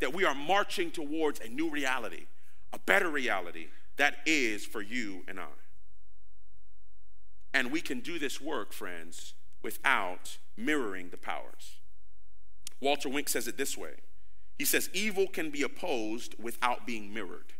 That 0.00 0.14
we 0.14 0.24
are 0.24 0.34
marching 0.34 0.90
towards 0.90 1.40
a 1.40 1.48
new 1.48 1.70
reality, 1.70 2.26
a 2.72 2.78
better 2.78 3.08
reality 3.08 3.68
that 3.96 4.16
is 4.26 4.66
for 4.66 4.82
you 4.82 5.22
and 5.26 5.40
I. 5.40 5.44
And 7.54 7.72
we 7.72 7.80
can 7.80 8.00
do 8.00 8.18
this 8.18 8.40
work, 8.40 8.74
friends, 8.74 9.32
without 9.62 10.36
mirroring 10.56 11.08
the 11.08 11.16
powers. 11.16 11.78
Walter 12.80 13.08
Wink 13.08 13.30
says 13.30 13.48
it 13.48 13.56
this 13.56 13.78
way 13.78 13.94
he 14.58 14.64
says, 14.64 14.90
Evil 14.92 15.26
can 15.26 15.50
be 15.50 15.62
opposed 15.62 16.34
without 16.38 16.86
being 16.86 17.12
mirrored. 17.12 17.52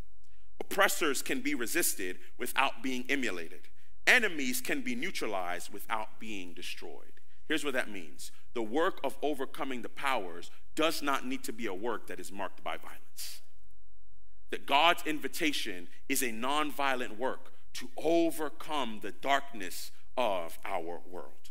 Oppressors 0.60 1.22
can 1.22 1.40
be 1.40 1.54
resisted 1.54 2.18
without 2.38 2.82
being 2.82 3.04
emulated. 3.08 3.68
Enemies 4.06 4.60
can 4.60 4.82
be 4.82 4.94
neutralized 4.94 5.72
without 5.72 6.18
being 6.18 6.54
destroyed. 6.54 7.20
Here's 7.48 7.64
what 7.64 7.74
that 7.74 7.90
means 7.90 8.32
the 8.54 8.62
work 8.62 8.98
of 9.04 9.16
overcoming 9.22 9.82
the 9.82 9.88
powers 9.88 10.50
does 10.74 11.02
not 11.02 11.26
need 11.26 11.44
to 11.44 11.52
be 11.52 11.66
a 11.66 11.74
work 11.74 12.06
that 12.06 12.20
is 12.20 12.32
marked 12.32 12.64
by 12.64 12.76
violence. 12.76 13.42
That 14.50 14.66
God's 14.66 15.02
invitation 15.04 15.88
is 16.08 16.22
a 16.22 16.30
nonviolent 16.30 17.18
work 17.18 17.52
to 17.74 17.90
overcome 17.96 19.00
the 19.02 19.12
darkness 19.12 19.90
of 20.16 20.58
our 20.64 21.00
world. 21.10 21.50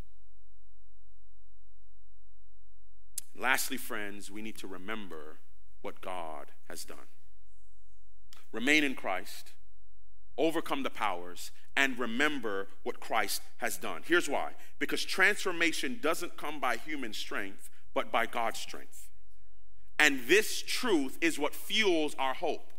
Lastly, 3.38 3.78
friends, 3.78 4.32
we 4.32 4.42
need 4.42 4.58
to 4.58 4.68
remember 4.68 5.40
what 5.82 6.02
God 6.02 6.48
has 6.70 6.86
done. 6.86 7.10
Remain 8.52 8.84
in 8.84 8.96
Christ, 8.96 9.54
overcome 10.38 10.84
the 10.84 10.90
powers, 10.90 11.52
and 11.76 12.00
remember 12.00 12.68
what 12.84 13.02
Christ 13.02 13.42
has 13.58 13.78
done. 13.78 14.02
Here's 14.06 14.30
why 14.30 14.52
because 14.80 15.04
transformation 15.04 16.00
doesn't 16.02 16.38
come 16.38 16.60
by 16.60 16.78
human 16.78 17.14
strength, 17.14 17.70
but 17.94 18.12
by 18.12 18.26
God's 18.26 18.60
strength. 18.60 19.10
And 20.00 20.22
this 20.28 20.62
truth 20.62 21.18
is 21.22 21.38
what 21.38 21.54
fuels 21.54 22.16
our 22.18 22.34
hope. 22.34 22.72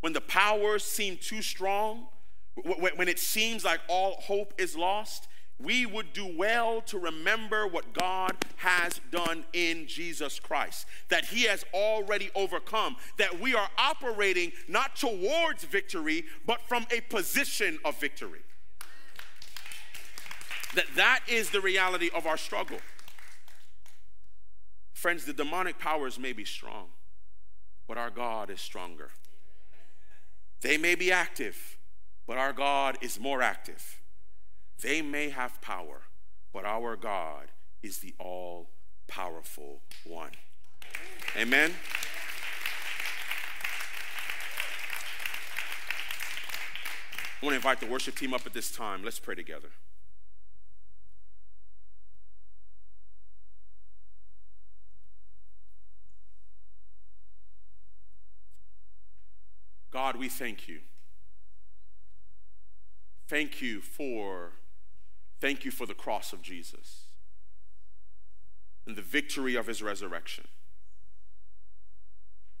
When 0.00 0.12
the 0.12 0.20
powers 0.20 0.84
seem 0.84 1.16
too 1.16 1.40
strong, 1.40 2.08
when 2.54 3.08
it 3.08 3.18
seems 3.18 3.64
like 3.64 3.80
all 3.88 4.20
hope 4.20 4.52
is 4.58 4.76
lost, 4.76 5.28
we 5.58 5.86
would 5.86 6.12
do 6.12 6.26
well 6.36 6.80
to 6.82 6.98
remember 6.98 7.66
what 7.66 7.92
God 7.92 8.32
has 8.56 9.00
done 9.10 9.44
in 9.52 9.86
Jesus 9.86 10.40
Christ, 10.40 10.86
that 11.08 11.26
He 11.26 11.44
has 11.44 11.64
already 11.72 12.30
overcome, 12.34 12.96
that 13.18 13.40
we 13.40 13.54
are 13.54 13.68
operating 13.78 14.52
not 14.68 14.96
towards 14.96 15.64
victory, 15.64 16.24
but 16.44 16.60
from 16.62 16.86
a 16.90 17.00
position 17.02 17.78
of 17.84 17.98
victory. 17.98 18.40
That 20.74 20.86
that 20.96 21.20
is 21.28 21.50
the 21.50 21.60
reality 21.60 22.10
of 22.14 22.26
our 22.26 22.36
struggle. 22.36 22.78
Friends, 24.92 25.24
the 25.24 25.32
demonic 25.32 25.78
powers 25.78 26.18
may 26.18 26.32
be 26.32 26.44
strong, 26.44 26.86
but 27.86 27.96
our 27.96 28.10
God 28.10 28.50
is 28.50 28.60
stronger. 28.60 29.10
They 30.62 30.78
may 30.78 30.94
be 30.94 31.12
active, 31.12 31.78
but 32.26 32.38
our 32.38 32.52
God 32.52 32.98
is 33.02 33.20
more 33.20 33.40
active. 33.40 34.00
They 34.80 35.02
may 35.02 35.30
have 35.30 35.60
power, 35.60 36.02
but 36.52 36.64
our 36.64 36.96
God 36.96 37.48
is 37.82 37.98
the 37.98 38.14
all 38.18 38.70
powerful 39.06 39.80
one. 40.04 40.30
Amen. 41.36 41.72
I 47.40 47.46
want 47.46 47.52
to 47.52 47.56
invite 47.56 47.80
the 47.80 47.86
worship 47.86 48.14
team 48.14 48.32
up 48.32 48.46
at 48.46 48.54
this 48.54 48.70
time. 48.70 49.04
Let's 49.04 49.18
pray 49.18 49.34
together. 49.34 49.68
God, 59.90 60.16
we 60.16 60.28
thank 60.28 60.68
you. 60.68 60.80
Thank 63.28 63.62
you 63.62 63.80
for 63.80 64.52
Thank 65.44 65.66
you 65.66 65.70
for 65.70 65.84
the 65.84 65.92
cross 65.92 66.32
of 66.32 66.40
Jesus 66.40 67.02
and 68.86 68.96
the 68.96 69.02
victory 69.02 69.56
of 69.56 69.66
his 69.66 69.82
resurrection. 69.82 70.44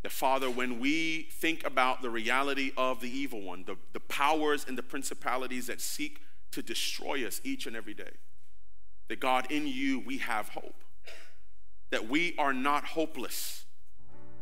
That, 0.02 0.12
Father, 0.12 0.50
when 0.50 0.80
we 0.80 1.30
think 1.32 1.66
about 1.66 2.02
the 2.02 2.10
reality 2.10 2.72
of 2.76 3.00
the 3.00 3.08
evil 3.08 3.40
one, 3.40 3.64
the, 3.66 3.78
the 3.94 4.00
powers 4.00 4.66
and 4.68 4.76
the 4.76 4.82
principalities 4.82 5.66
that 5.68 5.80
seek 5.80 6.20
to 6.50 6.60
destroy 6.60 7.26
us 7.26 7.40
each 7.42 7.66
and 7.66 7.74
every 7.74 7.94
day, 7.94 8.12
that 9.08 9.18
God, 9.18 9.50
in 9.50 9.66
you, 9.66 10.00
we 10.00 10.18
have 10.18 10.50
hope. 10.50 10.84
That 11.88 12.06
we 12.06 12.34
are 12.36 12.52
not 12.52 12.84
hopeless. 12.84 13.64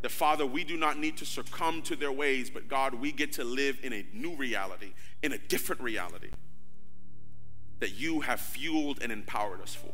That, 0.01 0.11
Father, 0.11 0.45
we 0.45 0.65
do 0.65 0.75
not 0.75 0.99
need 0.99 1.15
to 1.19 1.25
succumb 1.25 1.81
to 1.83 1.95
their 1.95 2.11
ways, 2.11 2.49
but 2.49 2.67
God, 2.67 2.93
we 2.93 3.13
get 3.13 3.31
to 3.33 3.45
live 3.45 3.79
in 3.83 3.93
a 3.93 4.05
new 4.11 4.35
reality, 4.35 4.91
in 5.21 5.31
a 5.31 5.37
different 5.37 5.81
reality 5.81 6.31
that 7.83 7.99
you 7.99 8.21
have 8.21 8.39
fueled 8.39 8.99
and 9.01 9.11
empowered 9.11 9.59
us 9.59 9.75
for. 9.75 9.93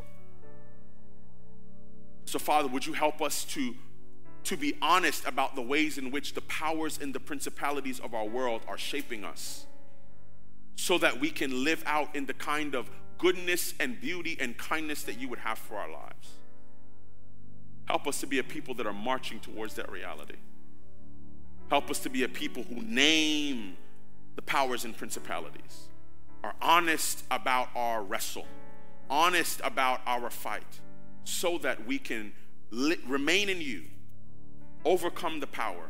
So, 2.25 2.37
Father, 2.37 2.67
would 2.67 2.85
you 2.85 2.93
help 2.93 3.19
us 3.19 3.43
to, 3.45 3.73
to 4.43 4.55
be 4.55 4.75
honest 4.79 5.25
about 5.25 5.55
the 5.55 5.63
ways 5.63 5.97
in 5.97 6.11
which 6.11 6.35
the 6.35 6.41
powers 6.41 6.99
and 7.01 7.15
the 7.15 7.19
principalities 7.19 7.99
of 7.99 8.13
our 8.13 8.25
world 8.25 8.61
are 8.67 8.77
shaping 8.77 9.25
us 9.25 9.65
so 10.75 10.99
that 10.99 11.19
we 11.19 11.31
can 11.31 11.63
live 11.63 11.81
out 11.87 12.15
in 12.15 12.27
the 12.27 12.35
kind 12.35 12.75
of 12.75 12.91
goodness 13.17 13.73
and 13.79 13.99
beauty 13.99 14.37
and 14.39 14.55
kindness 14.55 15.01
that 15.01 15.19
you 15.19 15.27
would 15.27 15.39
have 15.39 15.57
for 15.57 15.77
our 15.79 15.91
lives? 15.91 16.33
Help 17.85 18.05
us 18.05 18.19
to 18.19 18.27
be 18.27 18.37
a 18.37 18.43
people 18.43 18.75
that 18.75 18.85
are 18.85 18.93
marching 18.93 19.39
towards 19.39 19.73
that 19.73 19.91
reality. 19.91 20.37
Help 21.71 21.89
us 21.89 21.97
to 22.01 22.09
be 22.09 22.21
a 22.21 22.29
people 22.29 22.61
who 22.61 22.83
name 22.83 23.77
the 24.35 24.43
powers 24.43 24.85
and 24.85 24.95
principalities 24.95 25.88
are 26.43 26.55
honest 26.61 27.23
about 27.31 27.69
our 27.75 28.03
wrestle, 28.03 28.47
honest 29.09 29.61
about 29.63 30.01
our 30.05 30.29
fight, 30.29 30.79
so 31.23 31.57
that 31.59 31.85
we 31.85 31.99
can 31.99 32.33
li- 32.71 32.99
remain 33.07 33.49
in 33.49 33.61
you, 33.61 33.83
overcome 34.85 35.39
the 35.39 35.47
power 35.47 35.87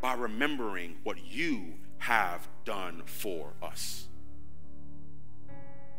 by 0.00 0.14
remembering 0.14 0.96
what 1.04 1.24
you 1.24 1.74
have 1.98 2.48
done 2.64 3.02
for 3.06 3.52
us. 3.62 4.08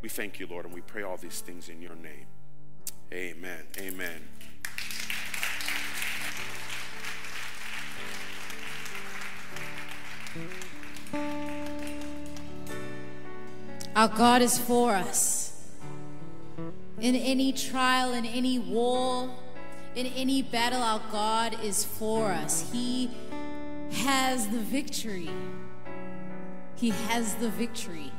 We 0.02 0.10
thank 0.10 0.40
you, 0.40 0.48
Lord, 0.48 0.66
and 0.66 0.74
we 0.74 0.82
pray 0.82 1.04
all 1.04 1.16
these 1.16 1.40
things 1.40 1.70
in 1.70 1.82
your 1.82 1.96
name. 1.96 2.28
Amen. 3.14 3.64
Amen. 3.80 4.22
Our 13.96 14.08
God 14.08 14.42
is 14.42 14.58
for 14.58 14.96
us. 14.96 15.54
In 17.00 17.16
any 17.16 17.54
trial, 17.54 18.12
in 18.14 18.26
any 18.26 18.58
war, 18.58 19.30
in 19.96 20.08
any 20.08 20.42
battle, 20.42 20.82
our 20.82 21.00
God 21.12 21.64
is 21.64 21.86
for 21.86 22.32
us. 22.32 22.68
He 22.72 23.12
has 23.92 24.48
the 24.48 24.58
victory. 24.58 25.30
He 26.76 26.90
has 26.90 27.36
the 27.36 27.50
victory. 27.50 28.12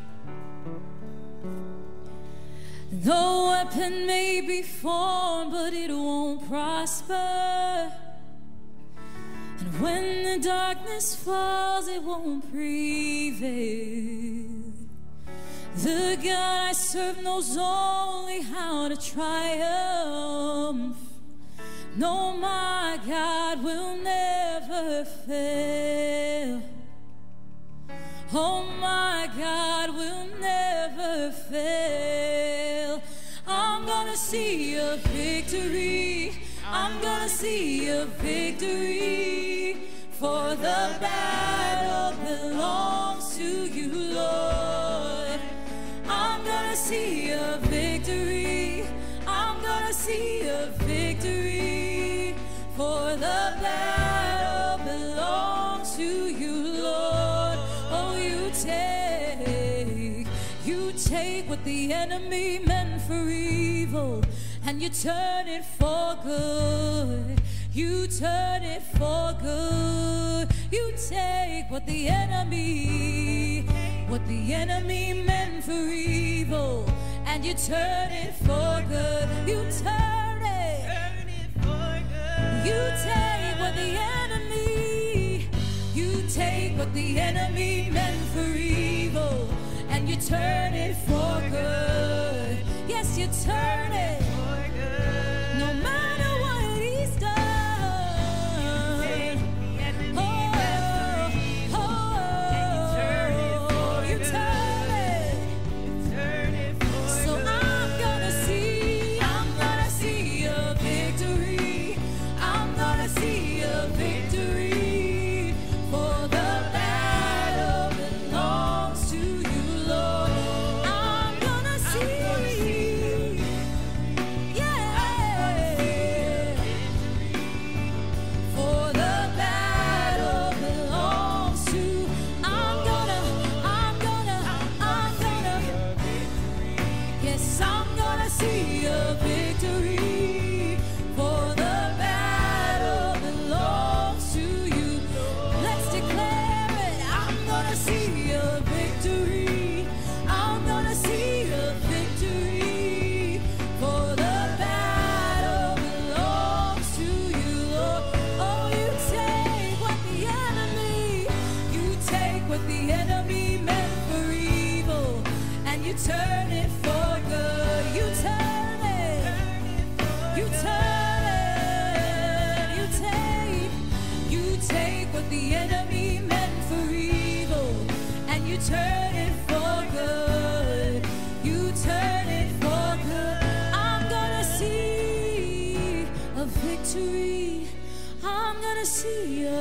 The 2.92 3.50
weapon 3.50 4.06
may 4.06 4.42
be 4.42 4.62
formed, 4.62 5.50
but 5.50 5.74
it 5.74 5.90
won't 5.90 6.48
prosper. 6.48 7.90
And 9.58 9.80
When 9.80 10.22
the 10.22 10.38
darkness 10.46 11.16
falls, 11.16 11.88
it 11.88 12.00
won't 12.00 12.48
prevail. 12.52 14.53
The 15.76 16.16
God 16.22 16.68
I 16.68 16.72
serve 16.72 17.22
knows 17.22 17.56
only 17.58 18.42
how 18.42 18.88
to 18.88 18.96
triumph. 18.96 20.96
No, 21.96 22.36
my 22.36 22.98
God 23.06 23.62
will 23.62 23.96
never 23.96 25.04
fail. 25.04 26.62
Oh, 28.32 28.64
my 28.80 29.28
God 29.36 29.94
will 29.94 30.26
never 30.40 31.32
fail. 31.32 33.02
I'm 33.46 33.84
gonna 33.84 34.16
see 34.16 34.76
a 34.76 34.96
victory. 34.96 36.32
I'm 36.66 37.00
gonna 37.00 37.28
see 37.28 37.88
a 37.88 38.06
victory. 38.06 39.76
For 40.12 40.50
the 40.50 40.96
battle 41.00 42.16
belongs 42.24 43.36
to 43.36 43.66
you, 43.66 44.14
Lord. 44.14 44.83
See 46.84 47.30
a 47.30 47.58
victory. 47.62 48.84
I'm 49.26 49.62
gonna 49.62 49.94
see 49.94 50.46
a 50.46 50.66
victory. 50.80 52.34
For 52.76 53.16
the 53.16 53.56
battle 53.64 54.84
belongs 54.84 55.96
to 55.96 56.28
you, 56.28 56.82
Lord. 56.82 57.58
Oh, 57.90 58.14
you 58.20 58.50
take, 58.52 60.26
you 60.66 60.92
take 60.92 61.48
what 61.48 61.64
the 61.64 61.90
enemy 61.90 62.58
meant 62.58 63.00
for 63.00 63.30
evil 63.30 64.22
and 64.66 64.82
you 64.82 64.90
turn 64.90 65.48
it 65.48 65.64
for 65.64 66.18
good. 66.22 67.40
You 67.72 68.06
turn 68.08 68.62
it 68.62 68.82
for 68.82 69.34
good. 69.40 70.48
You 70.70 70.92
take 71.08 71.70
what 71.70 71.86
the 71.86 72.08
enemy, 72.08 73.66
what 74.08 74.26
the 74.26 74.52
enemy 74.52 75.12
meant 75.12 75.64
for 75.64 75.72
evil, 75.72 76.84
and 77.26 77.44
you 77.44 77.54
turn 77.54 78.10
it 78.12 78.34
for 78.34 78.84
good. 78.88 79.28
You 79.48 79.64
turn 79.82 80.42
it. 80.42 80.80
You 82.64 82.80
take 83.02 83.58
what 83.60 83.74
the 83.74 83.98
enemy, 84.24 85.48
you 85.94 86.22
take 86.28 86.76
what 86.78 86.92
the 86.94 87.18
enemy 87.20 87.90
meant 87.90 88.24
for 88.34 88.56
evil, 88.56 89.48
and 89.88 90.08
you 90.08 90.16
turn 90.16 90.74
it 90.74 90.96
for 91.06 91.42
good. 91.50 92.58
Yes, 92.88 93.18
you 93.18 93.28
turn 93.44 93.92
it. 93.92 94.33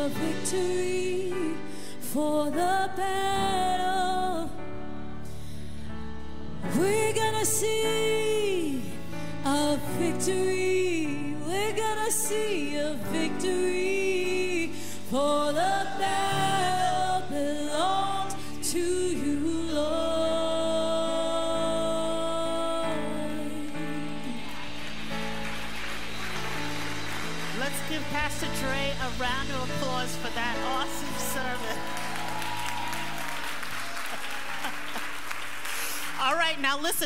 Victory 0.10 0.93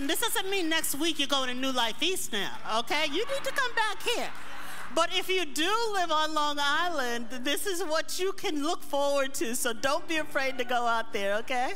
this 0.10 0.22
doesn't 0.22 0.50
mean 0.50 0.70
next 0.70 0.96
week 0.96 1.20
you're 1.20 1.28
going 1.28 1.50
to 1.50 1.56
New 1.56 1.72
Life 1.72 2.02
East 2.02 2.32
now, 2.32 2.52
okay? 2.80 3.06
You 3.06 3.26
need 3.26 3.44
to 3.44 3.52
come 3.52 3.74
back 3.76 4.02
here. 4.04 4.30
But 4.96 5.14
if 5.14 5.30
you 5.30 5.46
do 5.46 5.72
live 5.94 6.12
on 6.12 6.34
Long 6.34 6.58
Island, 6.60 7.28
this 7.42 7.68
is 7.68 7.84
what 7.84 8.20
you 8.20 8.32
can 8.32 8.64
look 8.64 8.84
forward 8.84 9.34
to, 9.36 9.56
so 9.56 9.74
don't 9.74 10.08
be 10.08 10.18
afraid 10.18 10.58
to 10.58 10.64
go 10.64 10.86
out 10.86 11.14
there, 11.14 11.36
okay? 11.38 11.74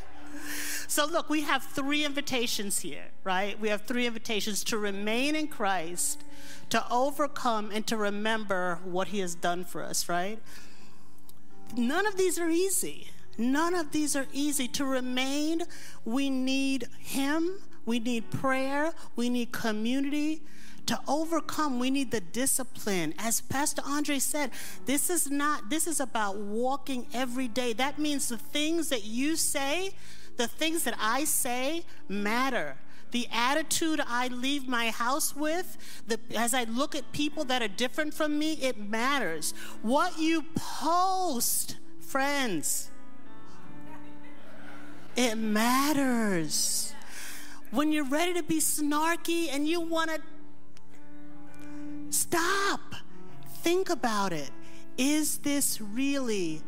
So, 0.87 1.05
look, 1.05 1.29
we 1.29 1.41
have 1.41 1.63
three 1.63 2.05
invitations 2.05 2.79
here, 2.79 3.05
right? 3.23 3.59
We 3.59 3.69
have 3.69 3.81
three 3.81 4.07
invitations 4.07 4.63
to 4.65 4.77
remain 4.77 5.35
in 5.35 5.47
Christ, 5.47 6.23
to 6.69 6.85
overcome, 6.89 7.69
and 7.71 7.85
to 7.87 7.97
remember 7.97 8.79
what 8.83 9.09
He 9.09 9.19
has 9.19 9.35
done 9.35 9.65
for 9.65 9.83
us, 9.83 10.07
right? 10.07 10.39
None 11.75 12.05
of 12.05 12.17
these 12.17 12.39
are 12.39 12.49
easy. 12.49 13.09
None 13.37 13.75
of 13.75 13.91
these 13.91 14.15
are 14.15 14.27
easy. 14.31 14.67
To 14.69 14.85
remain, 14.85 15.63
we 16.05 16.29
need 16.29 16.87
Him, 16.99 17.59
we 17.85 17.99
need 17.99 18.29
prayer, 18.31 18.93
we 19.15 19.29
need 19.29 19.51
community. 19.51 20.41
To 20.87 20.99
overcome, 21.07 21.79
we 21.79 21.91
need 21.91 22.11
the 22.11 22.21
discipline. 22.21 23.13
As 23.17 23.39
Pastor 23.39 23.83
Andre 23.85 24.17
said, 24.19 24.49
this 24.85 25.09
is 25.09 25.29
not, 25.29 25.69
this 25.69 25.85
is 25.85 25.99
about 25.99 26.37
walking 26.37 27.05
every 27.13 27.47
day. 27.47 27.71
That 27.73 27.99
means 27.99 28.29
the 28.29 28.37
things 28.37 28.89
that 28.89 29.05
you 29.05 29.35
say, 29.35 29.91
the 30.37 30.47
things 30.47 30.83
that 30.83 30.95
I 30.99 31.23
say 31.25 31.85
matter. 32.09 32.77
The 33.11 33.27
attitude 33.31 34.01
I 34.07 34.29
leave 34.29 34.67
my 34.67 34.89
house 34.89 35.35
with, 35.35 35.77
the, 36.07 36.19
as 36.35 36.53
I 36.53 36.63
look 36.63 36.95
at 36.95 37.11
people 37.11 37.43
that 37.45 37.61
are 37.61 37.67
different 37.67 38.13
from 38.13 38.39
me, 38.39 38.53
it 38.53 38.79
matters. 38.79 39.53
What 39.81 40.17
you 40.17 40.45
post, 40.55 41.77
friends, 41.99 42.89
it 45.15 45.35
matters. 45.35 46.93
When 47.71 47.93
you're 47.93 48.03
ready 48.03 48.33
to 48.33 48.43
be 48.43 48.59
snarky 48.59 49.47
and 49.49 49.65
you 49.65 49.79
want 49.79 50.11
to 50.11 50.19
stop, 52.09 52.81
think 53.63 53.89
about 53.89 54.33
it. 54.33 54.51
Is 54.97 55.37
this 55.37 55.79
really 55.79 56.61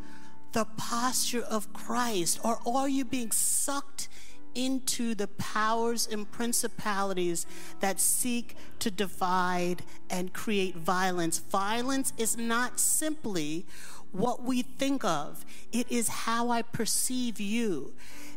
the 0.54 0.64
posture 0.78 1.41
of 1.41 1.74
Christ, 1.74 2.39
or 2.41 2.60
are 2.66 2.88
you 2.88 3.04
being 3.04 3.32
sucked 3.32 4.08
into 4.56 5.14
the 5.14 5.28
powers 5.28 6.08
and 6.10 6.32
principalities 6.32 7.45
that 7.82 7.99
seek 7.99 8.56
to 8.80 8.89
divide 8.89 9.84
and 10.10 10.32
create 10.32 10.78
violence? 10.78 11.39
Violence 11.39 12.14
is 12.18 12.38
not 12.38 12.80
simply 12.80 13.66
what 14.14 14.43
we 14.43 14.62
think 14.62 15.04
of, 15.04 15.43
it 15.72 15.91
is 15.91 16.08
how 16.08 16.49
I 16.49 16.62
perceive 16.62 17.39
you. 17.39 17.93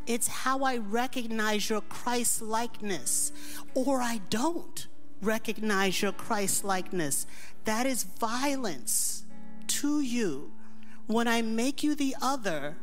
It's 0.07 0.29
how 0.29 0.63
I 0.63 0.77
recognize 0.77 1.69
your 1.69 1.81
Christ 1.81 2.41
likeness, 2.41 3.33
or 3.75 4.01
I 4.01 4.21
don't 4.31 4.87
recognize 5.21 6.01
your 6.01 6.13
Christ 6.13 6.65
likeness. 6.65 7.27
That 7.65 7.87
is 7.87 8.05
violence 8.05 9.25
to 9.69 10.01
you. 10.01 10.53
When 11.07 11.27
I 11.27 11.43
make 11.43 11.83
you 11.83 11.95
the 11.95 12.15
other, 12.23 12.77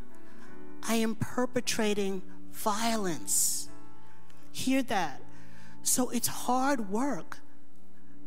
I 0.87 0.95
am 0.95 1.15
perpetrating 1.15 2.21
violence. 2.51 3.69
Hear 4.51 4.83
that. 4.83 5.21
So 5.81 6.09
it's 6.09 6.27
hard 6.27 6.89
work. 6.89 7.39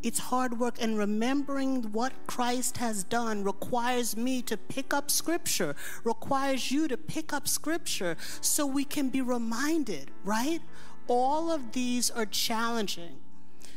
It's 0.07 0.21
hard 0.21 0.61
work, 0.61 0.77
and 0.81 0.97
remembering 0.97 1.91
what 1.91 2.13
Christ 2.29 2.77
has 2.77 3.03
done 3.03 3.43
requires 3.43 4.17
me 4.17 4.41
to 4.43 4.57
pick 4.57 4.95
up 4.95 5.11
scripture, 5.11 5.75
requires 6.05 6.71
you 6.71 6.87
to 6.87 6.97
pick 6.97 7.33
up 7.33 7.49
scripture 7.49 8.17
so 8.41 8.65
we 8.67 8.85
can 8.85 9.09
be 9.09 9.21
reminded, 9.21 10.13
right? 10.23 10.61
All 11.09 11.51
of 11.51 11.73
these 11.73 12.09
are 12.09 12.25
challenging. 12.25 13.17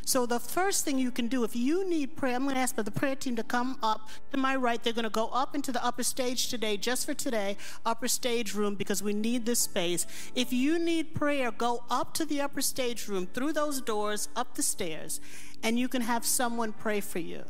So 0.09 0.25
the 0.25 0.39
first 0.39 0.85
thing 0.85 0.97
you 0.97 1.11
can 1.11 1.27
do, 1.27 1.43
if 1.43 1.55
you 1.55 1.87
need 1.87 2.17
prayer, 2.17 2.33
I'm 2.33 2.41
going 2.41 2.55
to 2.55 2.61
ask 2.61 2.73
for 2.73 2.81
the 2.81 2.89
prayer 2.89 3.13
team 3.13 3.35
to 3.35 3.43
come 3.43 3.77
up 3.83 4.09
to 4.31 4.39
my 4.39 4.55
right. 4.55 4.83
They're 4.83 4.91
going 4.91 5.03
to 5.03 5.11
go 5.11 5.27
up 5.27 5.53
into 5.53 5.71
the 5.71 5.85
upper 5.85 6.01
stage 6.01 6.47
today, 6.47 6.77
just 6.77 7.05
for 7.05 7.13
today, 7.13 7.57
upper 7.85 8.07
stage 8.07 8.55
room, 8.55 8.73
because 8.73 9.03
we 9.03 9.13
need 9.13 9.45
this 9.45 9.59
space. 9.59 10.07
If 10.33 10.51
you 10.51 10.79
need 10.79 11.13
prayer, 11.13 11.51
go 11.51 11.83
up 11.91 12.15
to 12.15 12.25
the 12.25 12.41
upper 12.41 12.63
stage 12.63 13.07
room, 13.07 13.27
through 13.27 13.53
those 13.53 13.81
doors, 13.81 14.29
up 14.35 14.55
the 14.55 14.63
stairs, 14.63 15.21
and 15.61 15.77
you 15.77 15.87
can 15.87 16.01
have 16.01 16.25
someone 16.25 16.73
pray 16.73 17.01
for 17.01 17.19
you. 17.19 17.43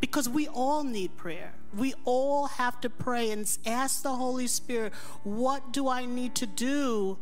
Because 0.00 0.26
we 0.26 0.48
all 0.48 0.84
need 0.84 1.18
prayer. 1.18 1.52
We 1.76 1.92
all 2.06 2.46
have 2.46 2.80
to 2.80 2.88
pray 2.88 3.30
and 3.30 3.46
ask 3.66 4.02
the 4.02 4.14
Holy 4.14 4.46
Spirit, 4.46 4.94
what 5.22 5.70
do 5.70 5.88
I 5.88 6.06
need 6.06 6.34
to 6.36 6.46
do 6.46 7.18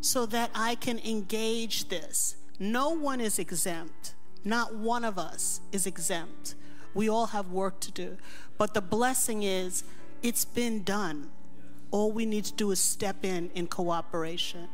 so 0.00 0.24
that 0.24 0.52
I 0.54 0.74
can 0.76 1.00
engage 1.00 1.90
this? 1.90 2.36
No 2.58 2.90
one 2.90 3.20
is 3.20 3.38
exempt. 3.38 4.14
Not 4.44 4.74
one 4.74 5.04
of 5.04 5.18
us 5.18 5.60
is 5.72 5.86
exempt. 5.86 6.54
We 6.94 7.08
all 7.08 7.26
have 7.26 7.50
work 7.50 7.80
to 7.80 7.92
do. 7.92 8.16
But 8.58 8.74
the 8.74 8.80
blessing 8.80 9.42
is, 9.42 9.84
it's 10.22 10.44
been 10.44 10.82
done. 10.82 11.30
All 11.90 12.10
we 12.10 12.24
need 12.26 12.44
to 12.46 12.54
do 12.54 12.70
is 12.70 12.80
step 12.80 13.24
in 13.24 13.50
in 13.54 13.66
cooperation. 13.66 14.68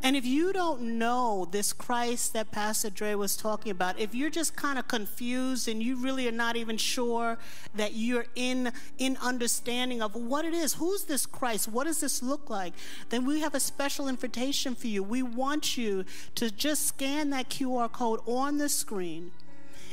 And 0.00 0.16
if 0.16 0.24
you 0.24 0.52
don't 0.52 0.82
know 0.82 1.48
this 1.50 1.72
Christ 1.72 2.32
that 2.32 2.52
Pastor 2.52 2.88
Dre 2.88 3.14
was 3.14 3.36
talking 3.36 3.72
about, 3.72 3.98
if 3.98 4.14
you're 4.14 4.30
just 4.30 4.54
kind 4.54 4.78
of 4.78 4.86
confused 4.86 5.66
and 5.66 5.82
you 5.82 5.96
really 5.96 6.28
are 6.28 6.32
not 6.32 6.56
even 6.56 6.76
sure 6.76 7.36
that 7.74 7.94
you're 7.94 8.26
in 8.36 8.72
in 8.98 9.16
understanding 9.20 10.00
of 10.00 10.14
what 10.14 10.44
it 10.44 10.54
is, 10.54 10.74
who's 10.74 11.04
this 11.04 11.26
Christ, 11.26 11.68
what 11.68 11.84
does 11.84 12.00
this 12.00 12.22
look 12.22 12.48
like, 12.48 12.74
then 13.08 13.26
we 13.26 13.40
have 13.40 13.54
a 13.54 13.60
special 13.60 14.06
invitation 14.08 14.76
for 14.76 14.86
you. 14.86 15.02
We 15.02 15.22
want 15.22 15.76
you 15.76 16.04
to 16.36 16.50
just 16.50 16.86
scan 16.86 17.30
that 17.30 17.48
QR 17.48 17.90
code 17.90 18.20
on 18.26 18.58
the 18.58 18.68
screen 18.68 19.32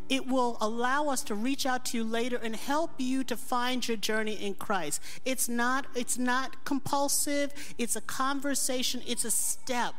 it 0.10 0.28
will 0.28 0.58
allow 0.62 1.10
us 1.10 1.24
to 1.24 1.36
reach 1.36 1.66
out 1.66 1.86
to 1.86 1.97
you 1.97 2.03
later 2.03 2.38
and 2.38 2.56
help 2.56 2.91
you 2.97 3.24
to 3.24 3.36
find 3.36 3.88
your 3.88 3.97
journey 3.97 4.34
in 4.34 4.53
Christ. 4.56 5.01
It's 5.26 5.49
not 5.49 5.86
it's 5.95 6.18
not 6.18 6.66
compulsive, 6.66 7.53
it's 7.78 7.95
a 7.95 8.01
conversation, 8.01 9.01
it's 9.08 9.26
a 9.26 9.32
step. 9.32 9.95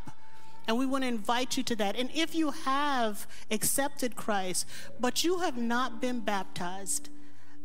And 0.68 0.78
we 0.78 0.86
want 0.86 1.04
to 1.04 1.08
invite 1.08 1.56
you 1.56 1.62
to 1.62 1.76
that. 1.76 1.96
And 1.96 2.10
if 2.12 2.34
you 2.34 2.50
have 2.50 3.26
accepted 3.50 4.16
Christ, 4.16 4.66
but 4.98 5.22
you 5.22 5.38
have 5.38 5.56
not 5.56 6.00
been 6.00 6.20
baptized, 6.20 7.08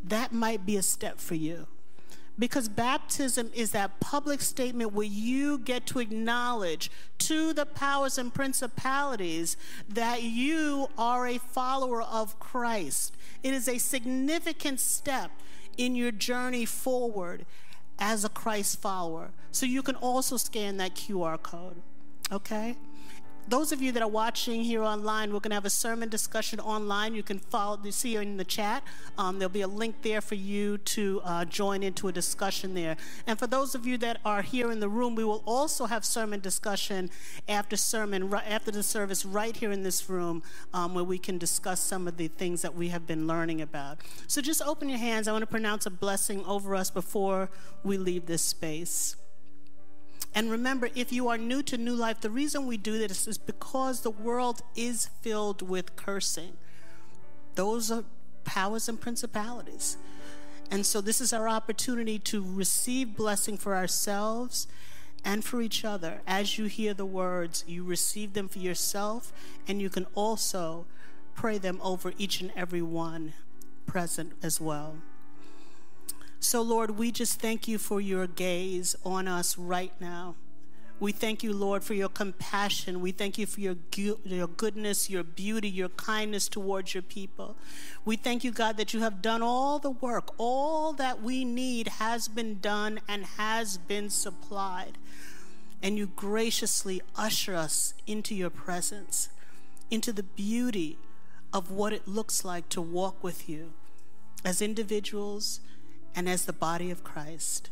that 0.04 0.32
might 0.32 0.66
be 0.66 0.78
a 0.78 0.84
step 0.84 1.20
for 1.20 1.36
you. 1.36 1.68
Because 2.40 2.70
baptism 2.70 3.52
is 3.54 3.72
that 3.72 4.00
public 4.00 4.42
statement 4.42 4.94
where 4.94 5.06
you 5.06 5.60
get 5.60 5.86
to 5.88 6.00
acknowledge 6.00 6.90
to 7.20 7.54
the 7.54 7.66
powers 7.66 8.18
and 8.18 8.34
principalities 8.34 9.58
that 9.88 10.24
you 10.24 10.88
are 10.98 11.28
a 11.28 11.38
follower 11.38 12.02
of 12.02 12.40
Christ. 12.40 13.16
It 13.44 13.54
is 13.54 13.68
a 13.68 13.78
significant 13.78 14.80
step 14.80 15.32
in 15.78 15.96
your 15.96 16.12
journey 16.12 16.66
forward 16.66 17.46
as 18.00 18.26
a 18.26 18.30
Christ 18.30 18.82
follower. 18.82 19.32
So 19.52 19.66
you 19.66 19.84
can 19.84 19.96
also 19.96 20.38
scan 20.38 20.78
that 20.78 20.96
QR 20.96 21.42
code. 21.42 21.82
Okay? 22.32 22.76
Those 23.48 23.72
of 23.72 23.82
you 23.82 23.92
that 23.92 24.02
are 24.02 24.10
watching 24.10 24.64
here 24.64 24.84
online, 24.84 25.34
we're 25.34 25.40
going 25.40 25.52
to 25.52 25.56
have 25.56 25.66
a 25.66 25.70
sermon 25.70 26.10
discussion 26.10 26.60
online. 26.60 27.16
You 27.16 27.24
can 27.24 27.40
follow, 27.40 27.80
you 27.84 27.92
see 27.92 28.16
in 28.16 28.38
the 28.38 28.46
chat. 28.46 28.84
Um, 29.18 29.40
there'll 29.40 29.50
be 29.50 29.62
a 29.62 29.68
link 29.68 30.02
there 30.02 30.22
for 30.22 30.36
you 30.36 30.78
to 30.78 31.22
uh, 31.24 31.46
join 31.46 31.84
into 31.84 32.08
a 32.08 32.12
discussion 32.12 32.74
there. 32.74 32.98
And 33.28 33.38
for 33.38 33.48
those 33.48 33.76
of 33.76 33.86
you 33.86 33.98
that 34.00 34.20
are 34.24 34.42
here 34.42 34.72
in 34.72 34.80
the 34.80 34.90
room, 34.90 35.16
we 35.16 35.24
will 35.24 35.44
also 35.46 35.86
have 35.86 36.06
sermon 36.06 36.40
discussion 36.40 37.10
after 37.50 37.76
sermon, 37.76 38.34
after 38.34 38.72
the 38.72 38.84
service, 38.84 39.26
right 39.26 39.56
here 39.56 39.72
in 39.72 39.84
this 39.84 40.10
room, 40.10 40.44
um, 40.74 40.94
where 40.94 41.04
we 41.04 41.18
can 41.18 41.38
discuss 41.38 41.82
some 41.82 42.08
of 42.08 42.18
the 42.18 42.28
things 42.28 42.62
that 42.62 42.76
we 42.76 42.90
have 42.90 43.06
been 43.08 43.28
learning 43.28 43.62
about. 43.62 44.00
So 44.28 44.42
just 44.42 44.62
open 44.62 44.90
your 44.90 45.00
hands. 45.00 45.28
I 45.28 45.32
want 45.32 45.44
to 45.44 45.48
pronounce 45.48 45.86
a 45.86 45.92
blessing 45.92 46.46
over 46.46 46.76
us 46.76 46.90
before 46.90 47.50
we 47.84 47.98
leave 47.98 48.26
this 48.26 48.42
space. 48.42 49.16
And 50.34 50.50
remember, 50.50 50.90
if 50.96 51.12
you 51.12 51.28
are 51.28 51.38
new 51.38 51.62
to 51.64 51.78
New 51.78 51.94
Life, 51.94 52.22
the 52.22 52.30
reason 52.30 52.66
we 52.66 52.78
do 52.78 52.98
this 52.98 53.28
is 53.28 53.38
because 53.38 54.02
the 54.02 54.10
world 54.10 54.62
is 54.76 55.10
filled 55.22 55.62
with 55.62 55.96
cursing. 55.96 56.54
Those 57.56 57.92
are 57.92 58.06
powers 58.46 58.88
and 58.88 59.00
principalities. 59.00 59.98
And 60.70 60.86
so 60.86 61.02
this 61.02 61.20
is 61.20 61.34
our 61.34 61.50
opportunity 61.50 62.18
to 62.20 62.42
receive 62.42 63.18
blessing 63.18 63.58
for 63.58 63.76
ourselves 63.76 64.68
and 65.26 65.44
for 65.44 65.62
each 65.62 65.84
other. 65.84 66.22
As 66.26 66.58
you 66.58 66.66
hear 66.66 66.94
the 66.94 67.06
words, 67.06 67.66
you 67.68 67.84
receive 67.84 68.34
them 68.34 68.48
for 68.48 68.60
yourself, 68.60 69.34
and 69.68 69.82
you 69.82 69.90
can 69.90 70.08
also 70.16 70.86
pray 71.36 71.58
them 71.58 71.80
over 71.84 72.14
each 72.18 72.40
and 72.42 72.52
every 72.56 72.82
one 72.82 73.34
present 73.86 74.32
as 74.42 74.62
well. 74.62 74.96
So, 76.44 76.64
Lord, 76.64 76.98
we 76.98 77.12
just 77.12 77.40
thank 77.40 77.68
you 77.68 77.78
for 77.78 78.02
your 78.02 78.26
gaze 78.26 78.96
on 79.06 79.28
us 79.28 79.60
right 79.60 79.94
now. 80.02 80.34
We 81.00 81.12
thank 81.12 81.44
you, 81.44 81.54
Lord, 81.54 81.84
for 81.84 81.94
your 81.94 82.10
compassion. 82.10 83.00
We 83.00 83.12
thank 83.12 83.38
you 83.38 83.46
for 83.46 83.62
your, 83.62 83.76
your 83.96 84.48
goodness, 84.48 85.08
your 85.08 85.24
beauty, 85.24 85.70
your 85.70 85.90
kindness 85.90 86.48
towards 86.50 86.96
your 86.96 87.04
people. 87.04 87.56
We 88.06 88.16
thank 88.16 88.44
you, 88.44 88.52
God, 88.52 88.78
that 88.78 88.92
you 88.92 89.02
have 89.02 89.22
done 89.22 89.44
all 89.44 89.78
the 89.78 89.92
work. 89.92 90.34
All 90.40 90.94
that 90.94 91.22
we 91.22 91.46
need 91.46 91.88
has 92.00 92.28
been 92.28 92.60
done 92.60 93.02
and 93.08 93.24
has 93.38 93.78
been 93.78 94.10
supplied. 94.10 94.98
And 95.84 95.96
you 95.96 96.08
graciously 96.08 97.04
usher 97.16 97.54
us 97.54 97.94
into 98.08 98.34
your 98.34 98.50
presence, 98.50 99.30
into 99.92 100.12
the 100.12 100.24
beauty 100.24 100.98
of 101.54 101.70
what 101.70 101.94
it 101.94 102.08
looks 102.08 102.44
like 102.44 102.68
to 102.70 102.82
walk 102.82 103.24
with 103.24 103.48
you 103.48 103.74
as 104.44 104.60
individuals 104.60 105.60
and 106.16 106.28
as 106.30 106.46
the 106.46 106.54
body 106.54 106.92
of 106.92 107.04
Christ. 107.04 107.70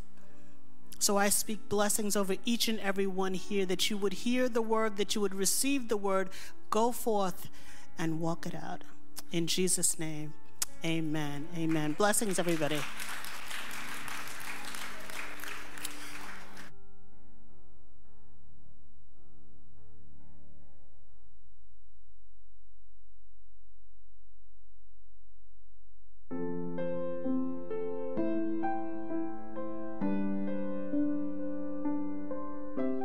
So 0.99 1.17
I 1.17 1.29
speak 1.29 1.69
blessings 1.69 2.15
over 2.15 2.35
each 2.43 2.67
and 2.67 2.79
every 2.81 3.07
one 3.07 3.33
here 3.33 3.65
that 3.65 3.89
you 3.89 3.97
would 3.97 4.13
hear 4.13 4.49
the 4.49 4.61
word, 4.61 4.97
that 4.97 5.15
you 5.15 5.21
would 5.21 5.33
receive 5.33 5.87
the 5.87 5.97
word, 5.97 6.29
go 6.69 6.91
forth 6.91 7.49
and 7.97 8.19
walk 8.19 8.45
it 8.45 8.55
out. 8.55 8.83
In 9.31 9.47
Jesus' 9.47 9.97
name, 9.97 10.33
amen. 10.83 11.47
Amen. 11.57 11.93
Blessings, 11.93 12.37
everybody. 12.37 12.79